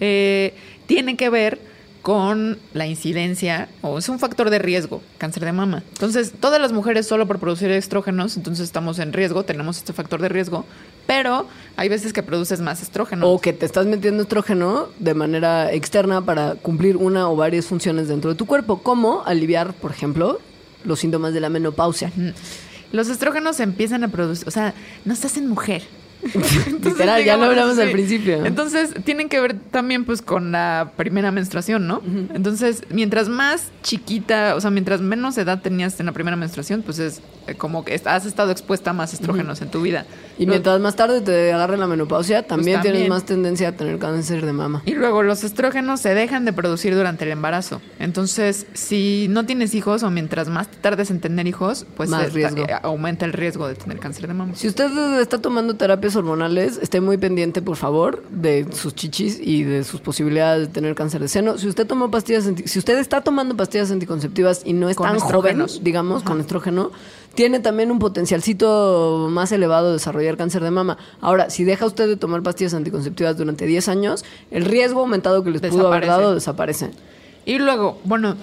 eh, 0.00 0.54
tiene 0.86 1.16
que 1.16 1.28
ver 1.28 1.58
con 2.02 2.58
la 2.74 2.86
incidencia 2.86 3.68
o 3.80 3.98
es 3.98 4.08
un 4.08 4.18
factor 4.18 4.50
de 4.50 4.58
riesgo, 4.58 5.00
cáncer 5.18 5.44
de 5.44 5.52
mama. 5.52 5.84
Entonces, 5.92 6.32
todas 6.38 6.60
las 6.60 6.72
mujeres 6.72 7.06
solo 7.06 7.26
por 7.26 7.38
producir 7.38 7.70
estrógenos, 7.70 8.36
entonces 8.36 8.64
estamos 8.64 8.98
en 8.98 9.12
riesgo, 9.12 9.44
tenemos 9.44 9.78
este 9.78 9.92
factor 9.92 10.20
de 10.20 10.28
riesgo, 10.28 10.66
pero 11.06 11.46
hay 11.76 11.88
veces 11.88 12.12
que 12.12 12.22
produces 12.22 12.60
más 12.60 12.82
estrógenos. 12.82 13.28
O 13.28 13.40
que 13.40 13.52
te 13.52 13.66
estás 13.66 13.86
metiendo 13.86 14.24
estrógeno 14.24 14.88
de 14.98 15.14
manera 15.14 15.72
externa 15.72 16.20
para 16.20 16.56
cumplir 16.56 16.96
una 16.96 17.30
o 17.30 17.36
varias 17.36 17.66
funciones 17.66 18.08
dentro 18.08 18.30
de 18.30 18.36
tu 18.36 18.46
cuerpo, 18.46 18.82
como 18.82 19.22
aliviar, 19.24 19.72
por 19.72 19.92
ejemplo, 19.92 20.40
los 20.84 20.98
síntomas 20.98 21.32
de 21.32 21.40
la 21.40 21.48
menopausia. 21.48 22.10
Los 22.90 23.08
estrógenos 23.08 23.60
empiezan 23.60 24.02
a 24.04 24.08
producir, 24.08 24.46
o 24.48 24.50
sea, 24.50 24.74
no 25.04 25.14
estás 25.14 25.36
en 25.36 25.48
mujer. 25.48 25.82
Entonces, 26.66 26.92
Literal, 26.92 27.24
ya 27.24 27.36
lo 27.36 27.44
hablamos 27.44 27.78
al 27.78 27.90
principio. 27.90 28.44
Entonces, 28.44 28.94
tienen 29.04 29.28
que 29.28 29.40
ver 29.40 29.54
también 29.70 30.04
pues 30.04 30.22
con 30.22 30.52
la 30.52 30.92
primera 30.96 31.30
menstruación, 31.30 31.86
¿no? 31.86 32.02
Entonces, 32.34 32.84
mientras 32.90 33.28
más 33.28 33.70
chiquita, 33.82 34.54
o 34.56 34.60
sea, 34.60 34.70
mientras 34.70 35.00
menos 35.00 35.36
edad 35.38 35.60
tenías 35.62 35.98
en 36.00 36.06
la 36.06 36.12
primera 36.12 36.36
menstruación, 36.36 36.82
pues 36.82 36.98
es 36.98 37.20
eh, 37.46 37.54
como 37.54 37.84
que 37.84 38.00
has 38.04 38.26
estado 38.26 38.50
expuesta 38.50 38.90
a 38.90 38.92
más 38.92 39.12
estrógenos 39.12 39.60
en 39.62 39.70
tu 39.70 39.82
vida. 39.82 40.06
Y 40.38 40.46
mientras 40.46 40.80
más 40.80 40.96
tarde 40.96 41.20
te 41.20 41.52
agarre 41.52 41.76
la 41.76 41.86
menopausia, 41.86 42.46
también, 42.46 42.80
tienes 42.80 43.00
también. 43.00 43.08
más 43.10 43.24
tendencia 43.24 43.68
a 43.68 43.72
tener 43.72 43.98
cáncer 43.98 44.46
de 44.46 44.52
mama. 44.52 44.82
Y 44.86 44.94
luego 44.94 45.22
los 45.22 45.44
estrógenos 45.44 46.00
se 46.00 46.14
dejan 46.14 46.44
de 46.44 46.52
producir 46.52 46.94
durante 46.94 47.24
el 47.24 47.32
embarazo. 47.32 47.80
Entonces, 47.98 48.66
si 48.74 49.26
no 49.28 49.44
tienes 49.46 49.74
hijos 49.74 50.02
o 50.02 50.10
mientras 50.10 50.48
más 50.48 50.68
te 50.68 50.78
tardes 50.78 51.10
en 51.10 51.20
tener 51.20 51.46
hijos, 51.46 51.86
pues 51.96 52.10
Más 52.10 52.26
eh, 52.26 52.30
riesgo. 52.30 52.64
eh, 52.64 52.74
aumenta 52.82 53.24
el 53.24 53.32
riesgo 53.32 53.68
de 53.68 53.74
tener 53.74 53.98
cáncer 53.98 54.28
de 54.28 54.34
mama. 54.34 54.54
Si 54.54 54.68
usted 54.68 55.20
está 55.20 55.38
tomando 55.38 55.74
terapias 55.74 56.11
hormonales, 56.16 56.78
esté 56.82 57.00
muy 57.00 57.16
pendiente, 57.18 57.62
por 57.62 57.76
favor, 57.76 58.22
de 58.30 58.66
sus 58.72 58.94
chichis 58.94 59.38
y 59.40 59.64
de 59.64 59.84
sus 59.84 60.00
posibilidades 60.00 60.68
de 60.68 60.72
tener 60.74 60.94
cáncer 60.94 61.20
de 61.20 61.28
seno. 61.28 61.58
Si 61.58 61.68
usted 61.68 61.86
tomó 61.86 62.10
pastillas, 62.10 62.48
si 62.64 62.78
usted 62.78 62.98
está 62.98 63.20
tomando 63.22 63.56
pastillas 63.56 63.90
anticonceptivas 63.90 64.62
y 64.64 64.72
no 64.72 64.88
es 64.88 64.96
Con 64.96 65.08
tan 65.08 65.18
joven, 65.20 65.64
digamos, 65.82 66.22
con 66.22 66.40
estrógeno, 66.40 66.90
tiene 67.34 67.60
también 67.60 67.90
un 67.90 67.98
potencialcito 67.98 69.28
más 69.30 69.52
elevado 69.52 69.88
de 69.88 69.92
desarrollar 69.94 70.36
cáncer 70.36 70.62
de 70.62 70.70
mama. 70.70 70.98
Ahora, 71.20 71.50
si 71.50 71.64
deja 71.64 71.86
usted 71.86 72.06
de 72.06 72.16
tomar 72.16 72.42
pastillas 72.42 72.74
anticonceptivas 72.74 73.36
durante 73.36 73.66
10 73.66 73.88
años, 73.88 74.24
el 74.50 74.64
riesgo 74.64 75.00
aumentado 75.00 75.42
que 75.42 75.50
les 75.50 75.60
pudo 75.60 75.88
haber 75.88 76.06
dado 76.06 76.34
desaparece. 76.34 76.90
Y 77.44 77.58
luego, 77.58 77.98
bueno, 78.04 78.36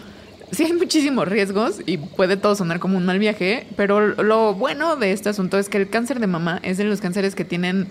sí 0.52 0.64
hay 0.64 0.74
muchísimos 0.74 1.28
riesgos 1.28 1.80
y 1.86 1.97
puede 1.97 2.38
todo 2.38 2.56
sonar 2.56 2.80
como 2.80 2.97
un 2.97 3.06
mal 3.06 3.20
viaje, 3.20 3.68
pero 3.76 4.00
lo 4.22 4.54
bueno 4.54 4.95
de 4.95 5.12
este 5.12 5.30
asunto 5.30 5.58
es 5.58 5.70
que 5.70 5.78
el 5.78 5.89
cáncer 5.89 6.20
de 6.20 6.28
mama 6.28 6.60
es 6.64 6.78
de 6.78 6.84
los 6.86 7.02
cánceres 7.02 7.36
que 7.36 7.45
tienen 7.45 7.88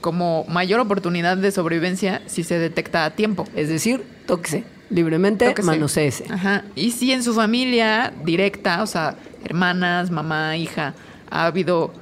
como 0.00 0.44
mayor 0.48 0.80
oportunidad 0.80 1.36
de 1.36 1.52
sobrevivencia 1.52 2.22
si 2.26 2.42
se 2.44 2.58
detecta 2.58 3.04
a 3.04 3.10
tiempo. 3.10 3.46
Es 3.54 3.68
decir, 3.68 4.02
tóquese 4.26 4.64
libremente, 4.90 5.46
Tóquese. 5.46 5.66
manoséese. 5.66 6.24
Ajá. 6.28 6.64
Y 6.74 6.90
si 6.90 7.12
en 7.12 7.22
su 7.22 7.34
familia 7.34 8.12
directa, 8.24 8.82
o 8.82 8.86
sea, 8.86 9.16
hermanas, 9.44 10.10
mamá, 10.10 10.56
hija, 10.56 10.94
ha 11.30 11.46
habido 11.46 11.92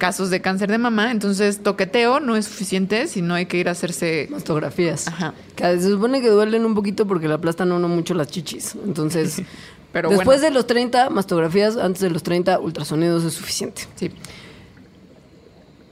casos 0.00 0.30
de 0.30 0.40
cáncer 0.40 0.68
de 0.68 0.78
mama, 0.78 1.12
entonces 1.12 1.62
toqueteo 1.62 2.18
no 2.18 2.34
es 2.34 2.46
suficiente, 2.46 3.06
sino 3.06 3.34
hay 3.34 3.46
que 3.46 3.58
ir 3.58 3.68
a 3.68 3.72
hacerse... 3.72 4.26
Mastografías. 4.30 5.06
Ajá. 5.06 5.34
Que 5.54 5.78
se 5.78 5.88
supone 5.90 6.20
que 6.20 6.28
duelen 6.28 6.64
un 6.64 6.74
poquito 6.74 7.06
porque 7.06 7.28
le 7.28 7.34
aplastan 7.34 7.70
a 7.70 7.76
uno 7.76 7.86
mucho 7.86 8.14
las 8.14 8.28
chichis. 8.28 8.74
Entonces, 8.84 9.42
Pero 9.92 10.08
después 10.08 10.40
bueno. 10.40 10.42
de 10.42 10.50
los 10.50 10.66
30, 10.66 11.10
mastografías, 11.10 11.76
antes 11.76 12.00
de 12.00 12.10
los 12.10 12.22
30, 12.22 12.58
ultrasonidos 12.60 13.24
es 13.24 13.34
suficiente. 13.34 13.82
Sí. 13.96 14.10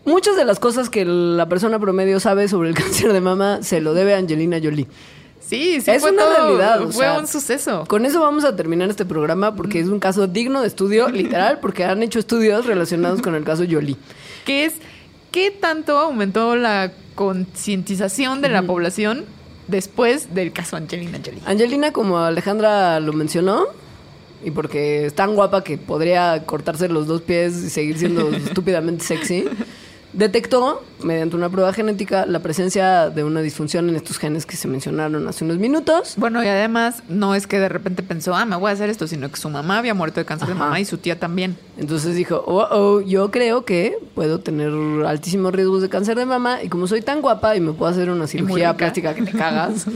Muchas 0.04 0.36
de 0.36 0.44
las 0.44 0.58
cosas 0.58 0.88
que 0.88 1.04
la 1.04 1.48
persona 1.48 1.78
promedio 1.78 2.18
sabe 2.18 2.48
sobre 2.48 2.70
el 2.70 2.74
cáncer 2.82 3.12
de 3.12 3.20
mama 3.20 3.62
se 3.62 3.80
lo 3.80 3.94
debe 3.94 4.14
a 4.14 4.18
Angelina 4.18 4.58
Jolie. 4.62 4.86
Sí, 5.40 5.80
sí. 5.80 5.90
Es 5.90 6.02
fue 6.02 6.10
una 6.12 6.22
todo- 6.24 6.34
realidad, 6.34 6.82
o 6.82 6.86
Fue 6.92 7.04
sea, 7.04 7.18
un 7.18 7.26
suceso. 7.26 7.84
Con 7.88 8.04
eso 8.04 8.20
vamos 8.20 8.44
a 8.44 8.54
terminar 8.56 8.90
este 8.90 9.04
programa 9.04 9.54
porque 9.56 9.80
es 9.80 9.86
un 9.88 9.98
caso 10.00 10.26
digno 10.26 10.60
de 10.62 10.68
estudio, 10.68 11.08
literal, 11.10 11.58
porque 11.60 11.84
han 11.84 12.02
hecho 12.02 12.18
estudios 12.18 12.66
relacionados 12.66 13.22
con 13.22 13.34
el 13.34 13.44
caso 13.44 13.64
Jolie. 13.68 13.96
que 14.44 14.64
es 14.66 14.74
qué 15.30 15.50
tanto 15.50 15.98
aumentó 15.98 16.56
la 16.56 16.92
concientización 17.14 18.40
de 18.40 18.48
la 18.48 18.62
población 18.62 19.24
después 19.66 20.34
del 20.34 20.52
caso 20.52 20.76
Angelina 20.76 21.18
Jolie. 21.24 21.40
Angelina, 21.46 21.92
como 21.92 22.18
Alejandra 22.18 23.00
lo 23.00 23.12
mencionó, 23.12 23.66
y 24.44 24.50
porque 24.52 25.06
es 25.06 25.14
tan 25.14 25.34
guapa 25.34 25.64
que 25.64 25.76
podría 25.78 26.44
cortarse 26.46 26.88
los 26.88 27.06
dos 27.06 27.22
pies 27.22 27.56
y 27.56 27.70
seguir 27.70 27.98
siendo 27.98 28.28
estúpidamente 28.34 29.04
sexy, 29.04 29.44
detectó, 30.12 30.82
mediante 31.02 31.36
una 31.36 31.50
prueba 31.50 31.72
genética, 31.72 32.26
la 32.26 32.40
presencia 32.40 33.10
de 33.10 33.24
una 33.24 33.40
disfunción 33.40 33.88
en 33.88 33.96
estos 33.96 34.18
genes 34.18 34.46
que 34.46 34.56
se 34.56 34.66
mencionaron 34.68 35.26
hace 35.28 35.44
unos 35.44 35.58
minutos. 35.58 36.14
Bueno, 36.16 36.42
y 36.42 36.48
además 36.48 37.02
no 37.08 37.34
es 37.34 37.46
que 37.46 37.58
de 37.58 37.68
repente 37.68 38.02
pensó, 38.02 38.34
ah, 38.34 38.44
me 38.46 38.56
voy 38.56 38.70
a 38.70 38.74
hacer 38.74 38.90
esto, 38.90 39.06
sino 39.06 39.30
que 39.30 39.36
su 39.36 39.50
mamá 39.50 39.78
había 39.78 39.94
muerto 39.94 40.20
de 40.20 40.26
cáncer 40.26 40.48
de 40.48 40.54
mamá 40.54 40.80
y 40.80 40.84
su 40.84 40.98
tía 40.98 41.18
también. 41.18 41.56
Entonces 41.76 42.14
dijo, 42.14 42.42
oh, 42.46 42.66
oh, 42.70 43.00
yo 43.00 43.30
creo 43.30 43.64
que 43.64 43.98
puedo 44.14 44.40
tener 44.40 44.72
altísimos 45.06 45.52
riesgos 45.52 45.82
de 45.82 45.88
cáncer 45.88 46.16
de 46.16 46.26
mama 46.26 46.62
y 46.62 46.68
como 46.68 46.86
soy 46.86 47.02
tan 47.02 47.20
guapa 47.20 47.56
y 47.56 47.60
me 47.60 47.72
puedo 47.72 47.90
hacer 47.90 48.10
una 48.10 48.26
cirugía 48.26 48.76
plástica 48.76 49.14
que 49.14 49.22
te 49.22 49.32
cagas, 49.38 49.86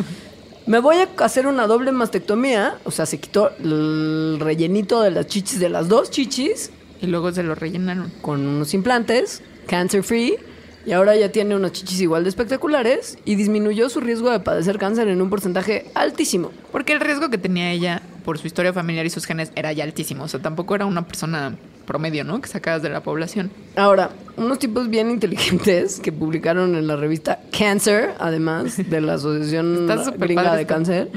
me 0.66 0.78
voy 0.78 0.96
a 0.96 1.08
hacer 1.24 1.46
una 1.46 1.66
doble 1.66 1.90
mastectomía, 1.90 2.76
o 2.84 2.90
sea, 2.90 3.06
se 3.06 3.18
quitó 3.18 3.50
el 3.58 4.38
rellenito 4.40 5.02
de 5.02 5.10
las 5.10 5.26
chichis 5.26 5.58
de 5.58 5.68
las 5.68 5.88
dos 5.88 6.10
chichis 6.10 6.70
Y 7.00 7.06
luego 7.06 7.32
se 7.32 7.42
lo 7.42 7.54
rellenaron. 7.54 8.12
con 8.20 8.46
unos 8.46 8.72
implantes, 8.74 9.42
cancer 9.66 10.02
free, 10.02 10.38
y 10.84 10.92
ahora 10.92 11.14
ya 11.16 11.30
tiene 11.30 11.54
unas 11.54 11.72
chichis 11.72 12.00
igual 12.00 12.24
de 12.24 12.30
espectaculares 12.30 13.16
y 13.24 13.36
disminuyó 13.36 13.88
su 13.88 14.00
riesgo 14.00 14.30
de 14.30 14.40
padecer 14.40 14.78
cáncer 14.78 15.08
en 15.08 15.22
un 15.22 15.30
porcentaje 15.30 15.90
altísimo. 15.94 16.50
Porque 16.72 16.92
el 16.92 17.00
riesgo 17.00 17.30
que 17.30 17.38
tenía 17.38 17.70
ella 17.70 18.02
por 18.24 18.38
su 18.38 18.46
historia 18.46 18.72
familiar 18.72 19.06
y 19.06 19.10
sus 19.10 19.24
genes 19.24 19.52
era 19.54 19.72
ya 19.72 19.84
altísimo. 19.84 20.24
O 20.24 20.28
sea, 20.28 20.40
tampoco 20.40 20.74
era 20.74 20.86
una 20.86 21.06
persona 21.06 21.56
promedio, 21.86 22.24
¿no? 22.24 22.40
Que 22.40 22.48
sacabas 22.48 22.82
de 22.82 22.88
la 22.88 23.00
población. 23.00 23.50
Ahora, 23.76 24.10
unos 24.36 24.58
tipos 24.58 24.88
bien 24.88 25.10
inteligentes 25.10 26.00
que 26.00 26.10
publicaron 26.10 26.74
en 26.74 26.86
la 26.86 26.96
revista 26.96 27.40
Cancer, 27.56 28.14
además 28.18 28.76
de 28.76 29.00
la 29.00 29.14
Asociación 29.14 29.86
Gringa 30.18 30.56
de. 30.56 30.66
Cáncer, 30.66 31.10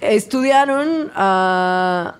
estudiaron 0.00 1.10
a 1.14 2.16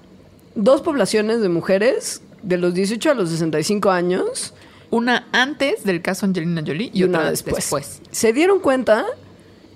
dos 0.54 0.80
poblaciones 0.80 1.40
de 1.40 1.48
mujeres 1.48 2.22
de 2.42 2.56
los 2.56 2.72
18 2.72 3.10
a 3.10 3.14
los 3.14 3.30
65 3.30 3.90
años 3.90 4.54
Una 4.90 5.28
antes 5.32 5.84
del 5.84 6.00
caso 6.00 6.26
Angelina 6.26 6.62
Jolie 6.66 6.90
y, 6.94 7.04
otra 7.04 7.30
después. 7.30 7.56
después. 7.56 8.00
Se 8.10 8.32
dieron 8.32 8.60
cuenta 8.60 9.04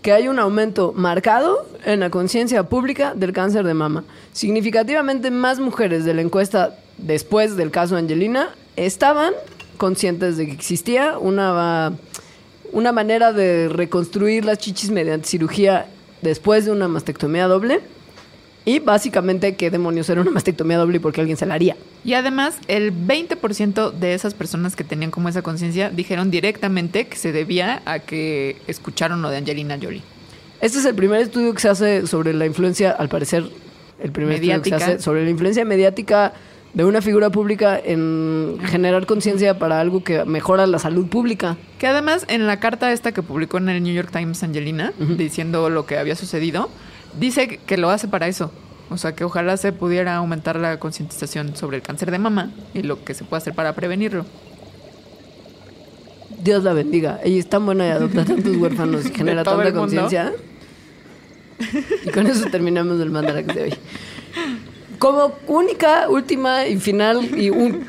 que 0.02 0.12
hay 0.12 0.28
un 0.28 0.38
aumento 0.38 0.92
marcado 0.96 1.66
en 1.84 2.00
la 2.00 2.10
conciencia 2.10 2.64
pública 2.68 3.14
del 3.14 3.32
cáncer 3.32 3.64
de 3.64 3.74
mama. 3.74 4.04
Significativamente 4.32 5.30
más 5.30 5.60
mujeres 5.60 6.04
de 6.04 6.14
la 6.14 6.22
encuesta 6.22 6.76
después 6.98 7.56
del 7.56 7.70
caso 7.70 7.96
Angelina 7.96 8.50
estaban 8.76 9.32
conscientes 9.76 10.36
de 10.36 10.46
que 10.46 10.52
existía 10.52 11.18
una, 11.18 11.92
una 12.72 12.92
manera 12.92 13.32
de 13.32 13.68
reconstruir 13.68 14.44
las 14.44 14.58
chichis 14.58 14.90
mediante 14.90 15.28
cirugía 15.28 15.86
después 16.20 16.64
de 16.64 16.72
una 16.72 16.88
mastectomía 16.88 17.46
doble. 17.46 17.80
Y 18.64 18.78
básicamente, 18.78 19.56
¿qué 19.56 19.70
demonios 19.70 20.08
era 20.08 20.20
una 20.20 20.30
mastectomía 20.30 20.78
doble 20.78 20.98
y 20.98 21.00
por 21.00 21.12
qué 21.12 21.20
alguien 21.20 21.36
se 21.36 21.46
la 21.46 21.54
haría? 21.54 21.76
Y 22.04 22.14
además, 22.14 22.58
el 22.68 22.92
20% 22.92 23.92
de 23.92 24.14
esas 24.14 24.34
personas 24.34 24.76
que 24.76 24.84
tenían 24.84 25.10
como 25.10 25.28
esa 25.28 25.42
conciencia 25.42 25.90
dijeron 25.90 26.30
directamente 26.30 27.06
que 27.06 27.16
se 27.16 27.32
debía 27.32 27.82
a 27.84 27.98
que 27.98 28.56
escucharon 28.68 29.20
lo 29.20 29.30
de 29.30 29.38
Angelina 29.38 29.78
Jolie. 29.82 30.02
Este 30.60 30.78
es 30.78 30.84
el 30.84 30.94
primer 30.94 31.20
estudio 31.20 31.52
que 31.54 31.60
se 31.60 31.68
hace 31.68 32.06
sobre 32.06 32.32
la 32.34 32.46
influencia, 32.46 32.92
al 32.92 33.08
parecer, 33.08 33.44
el 34.00 34.12
primer 34.12 34.34
estudio 34.34 34.62
que 34.62 34.68
se 34.68 34.74
hace 34.76 34.98
sobre 35.00 35.24
la 35.24 35.30
influencia 35.30 35.64
mediática 35.64 36.32
de 36.72 36.84
una 36.84 37.02
figura 37.02 37.30
pública 37.30 37.78
en 37.84 38.58
generar 38.64 39.06
conciencia 39.06 39.58
para 39.58 39.80
algo 39.80 40.04
que 40.04 40.24
mejora 40.24 40.66
la 40.66 40.78
salud 40.78 41.06
pública. 41.06 41.56
Que 41.78 41.88
además 41.88 42.24
en 42.28 42.46
la 42.46 42.60
carta 42.60 42.92
esta 42.92 43.12
que 43.12 43.22
publicó 43.22 43.58
en 43.58 43.68
el 43.68 43.82
New 43.82 43.92
York 43.92 44.10
Times 44.12 44.42
Angelina, 44.42 44.92
diciendo 44.98 45.68
lo 45.68 45.84
que 45.84 45.98
había 45.98 46.14
sucedido, 46.14 46.70
dice 47.18 47.58
que- 47.66 47.76
lo 47.76 47.90
hace 47.90 48.08
para 48.08 48.28
eso. 48.28 48.50
O 48.90 48.98
sea, 48.98 49.14
que 49.14 49.24
ojalá 49.24 49.56
se 49.56 49.72
pudiera 49.72 50.16
aumentar 50.16 50.56
la 50.56 50.78
concientización 50.78 51.56
sobre 51.56 51.78
el 51.78 51.82
cáncer 51.82 52.10
de 52.10 52.18
mama 52.18 52.50
y 52.74 52.82
lo 52.82 53.02
que 53.04 53.14
se 53.14 53.24
puede 53.24 53.38
hacer 53.40 53.54
para 53.54 53.74
prevenirlo. 53.74 54.26
Dios 56.42 56.64
la 56.64 56.72
bendiga. 56.72 57.20
Ella 57.24 57.38
es 57.38 57.48
tan 57.48 57.64
buena 57.64 57.86
y 57.86 57.90
adopta 57.90 58.24
tantos 58.24 58.56
huérfanos 58.56 59.06
y 59.06 59.10
genera 59.14 59.44
tanta 59.44 59.72
conciencia. 59.72 60.32
Y 62.04 62.10
con 62.10 62.26
eso 62.26 62.46
terminamos 62.50 63.00
el 63.00 63.10
mandarax 63.10 63.54
de 63.54 63.62
hoy. 63.62 63.74
Como 64.98 65.32
única, 65.46 66.08
última 66.08 66.66
y 66.66 66.76
final 66.78 67.38
y 67.38 67.50
un 67.50 67.86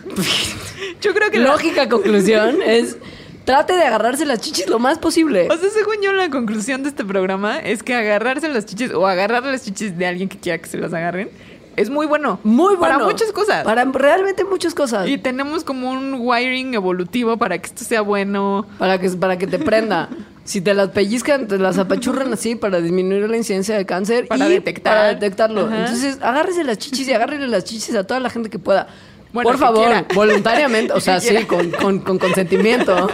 Yo 1.02 1.14
creo 1.14 1.32
que 1.32 1.40
la- 1.40 1.48
lógica 1.52 1.90
conclusión 1.90 2.62
es 2.66 2.98
trate 3.46 3.74
de 3.74 3.84
agarrarse 3.84 4.26
las 4.26 4.40
chichis 4.42 4.68
lo 4.68 4.80
más 4.80 4.98
posible. 5.00 5.48
O 5.50 5.58
sea, 5.58 5.70
según 5.70 5.96
yo, 6.02 6.12
la 6.14 6.30
conclusión 6.30 6.84
de 6.84 6.90
este 6.90 7.04
programa 7.06 7.60
es 7.60 7.84
que 7.84 7.94
agarrarse 7.94 8.48
las 8.50 8.66
chichis 8.66 8.94
o 8.94 9.08
agarrar 9.08 9.44
las 9.44 9.64
chichis 9.64 9.98
de 9.98 10.06
alguien 10.06 10.30
que 10.30 10.38
quiera 10.38 10.58
que 10.58 10.68
se 10.68 10.78
las 10.78 10.94
agarren 10.94 11.30
es 11.76 11.90
muy 11.90 12.06
bueno. 12.06 12.40
Muy 12.44 12.76
bueno. 12.76 12.98
Para 12.98 13.00
muchas 13.00 13.32
cosas. 13.32 13.64
Para 13.64 13.86
realmente 13.86 14.44
muchas 14.44 14.74
cosas. 14.74 15.08
Y 15.08 15.18
tenemos 15.18 15.64
como 15.64 15.90
un 15.90 16.16
wiring 16.20 16.74
evolutivo 16.76 17.38
para 17.38 17.58
que 17.58 17.68
esto 17.68 17.84
sea 17.84 18.02
bueno. 18.02 18.66
Para 18.78 19.00
que, 19.00 19.10
para 19.12 19.38
que 19.38 19.48
te 19.48 19.60
prenda. 19.60 20.10
Si 20.46 20.60
te 20.60 20.74
las 20.74 20.90
pellizcan, 20.90 21.48
te 21.48 21.58
las 21.58 21.78
apachurran 21.78 22.34
así 22.34 22.56
para 22.56 22.82
disminuir 22.82 23.30
la 23.30 23.38
incidencia 23.38 23.78
de 23.78 23.86
cáncer 23.86 24.28
Para 24.28 24.50
y 24.50 24.52
detectar. 24.52 24.94
para 24.94 25.08
detectarlo. 25.14 25.68
Ajá. 25.68 25.86
Entonces, 25.86 26.18
agárrese 26.22 26.66
las 26.66 26.78
chichis 26.80 27.08
y 27.08 27.14
agárrele 27.14 27.48
las 27.48 27.64
chichis 27.64 27.96
a 27.96 28.04
toda 28.04 28.20
la 28.20 28.30
gente 28.30 28.50
que 28.50 28.60
pueda. 28.60 28.88
Bueno, 29.34 29.50
Por 29.50 29.58
favor, 29.60 29.86
quiera. 29.88 30.06
voluntariamente, 30.14 30.94
o 30.94 31.00
sea, 31.02 31.20
sí, 31.20 31.36
con, 31.46 31.72
con- 31.72 32.00
con 32.00 32.20
consentimiento. 32.20 33.10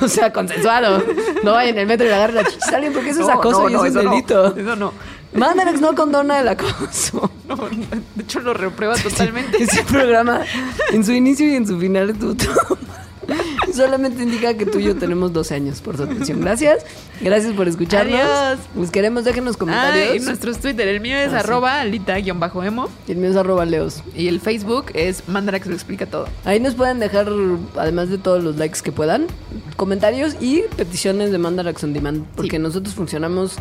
O 0.00 0.08
sea, 0.08 0.32
consensuado. 0.32 1.02
No 1.42 1.52
vaya 1.52 1.70
en 1.70 1.78
el 1.78 1.86
metro 1.86 2.06
y 2.06 2.08
le 2.10 2.14
agarre 2.16 2.32
las 2.34 2.48
chichis 2.48 2.72
a 2.72 2.76
alguien 2.76 2.92
porque 2.92 3.10
eso 3.10 3.20
es 3.20 3.26
No, 3.28 3.32
acoso 3.34 3.62
no, 3.62 3.68
y 3.68 3.72
no, 3.74 3.84
eso 3.84 4.00
es 4.00 4.04
delito. 4.10 4.56
Eso 4.56 4.76
no. 4.76 4.92
Mandarax 5.32 5.80
no 5.80 5.94
condona 5.94 6.40
el 6.40 6.48
acoso. 6.48 7.30
No, 7.46 7.56
De 7.56 8.22
hecho, 8.22 8.40
lo 8.40 8.52
reprueba 8.54 8.94
totalmente. 8.96 9.62
Este 9.62 9.82
programa, 9.84 10.42
en 10.92 11.04
su 11.04 11.12
inicio 11.12 11.46
y 11.46 11.54
en 11.56 11.66
su 11.66 11.78
final, 11.78 12.14
todo 12.18 12.34
mal. 12.88 12.99
Solamente 13.74 14.22
indica 14.22 14.54
que 14.54 14.66
tú 14.66 14.78
y 14.78 14.84
yo 14.84 14.96
tenemos 14.96 15.32
12 15.32 15.54
años 15.54 15.80
por 15.80 15.96
su 15.96 16.02
atención. 16.04 16.40
Gracias. 16.40 16.84
Gracias 17.20 17.52
por 17.54 17.68
escucharnos. 17.68 18.18
Adiós. 18.20 18.58
Los 18.74 18.90
queremos. 18.90 19.24
Déjenos 19.24 19.54
Ah, 19.56 19.58
comentarios. 19.58 20.16
y 20.16 20.20
nuestros 20.20 20.58
Twitter. 20.58 20.88
El 20.88 21.00
mío 21.00 21.16
es 21.16 21.28
Ah, 21.28 21.40
sí. 21.40 21.46
arroba 21.46 21.80
alita-emo. 21.80 22.88
Y 23.06 23.12
el 23.12 23.18
mío 23.18 23.30
es 23.30 23.36
arroba 23.36 23.64
leos. 23.64 24.02
Y 24.16 24.28
el 24.28 24.40
Facebook 24.40 24.86
es 24.94 25.28
Mandarax 25.28 25.66
lo 25.66 25.74
explica 25.74 26.06
todo. 26.06 26.26
Ahí 26.44 26.60
nos 26.60 26.74
pueden 26.74 26.98
dejar, 26.98 27.28
además 27.76 28.08
de 28.08 28.18
todos 28.18 28.42
los 28.42 28.56
likes 28.56 28.80
que 28.82 28.92
puedan, 28.92 29.26
comentarios 29.76 30.36
y 30.40 30.62
peticiones 30.76 31.30
de 31.30 31.38
Mandarax 31.38 31.84
on 31.84 31.92
Demand. 31.92 32.24
Porque 32.36 32.58
nosotros 32.58 32.94
funcionamos 32.94 33.54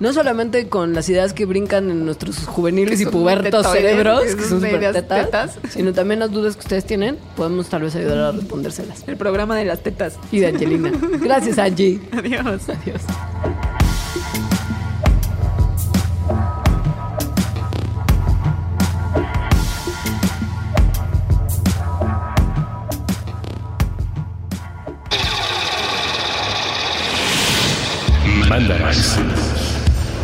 no 0.00 0.12
solamente 0.12 0.68
con 0.68 0.92
las 0.92 1.08
ideas 1.08 1.32
que 1.32 1.46
brincan 1.46 1.90
en 1.90 2.04
nuestros 2.04 2.46
juveniles 2.46 3.00
y 3.00 3.06
pubertos 3.06 3.66
cerebros, 3.66 4.22
que 4.34 4.42
son 4.42 4.60
tetas, 4.60 5.06
tetas. 5.08 5.58
sino 5.70 5.92
también 5.92 6.20
las 6.20 6.30
dudas 6.30 6.56
que 6.56 6.60
ustedes 6.60 6.84
tienen. 6.84 7.18
Podemos 7.36 7.68
tal 7.68 7.82
vez 7.82 7.94
ayudar 7.96 8.18
a 8.18 8.32
respondérselas. 8.32 9.04
El 9.06 9.16
programa 9.16 9.56
de 9.56 9.64
las 9.64 9.82
tetas. 9.82 10.18
Y 10.32 10.40
de 10.40 10.48
Angelina. 10.48 10.92
Gracias, 11.20 11.58
Angie. 11.58 12.00
Adiós. 12.12 12.68
Adiós. 12.68 13.02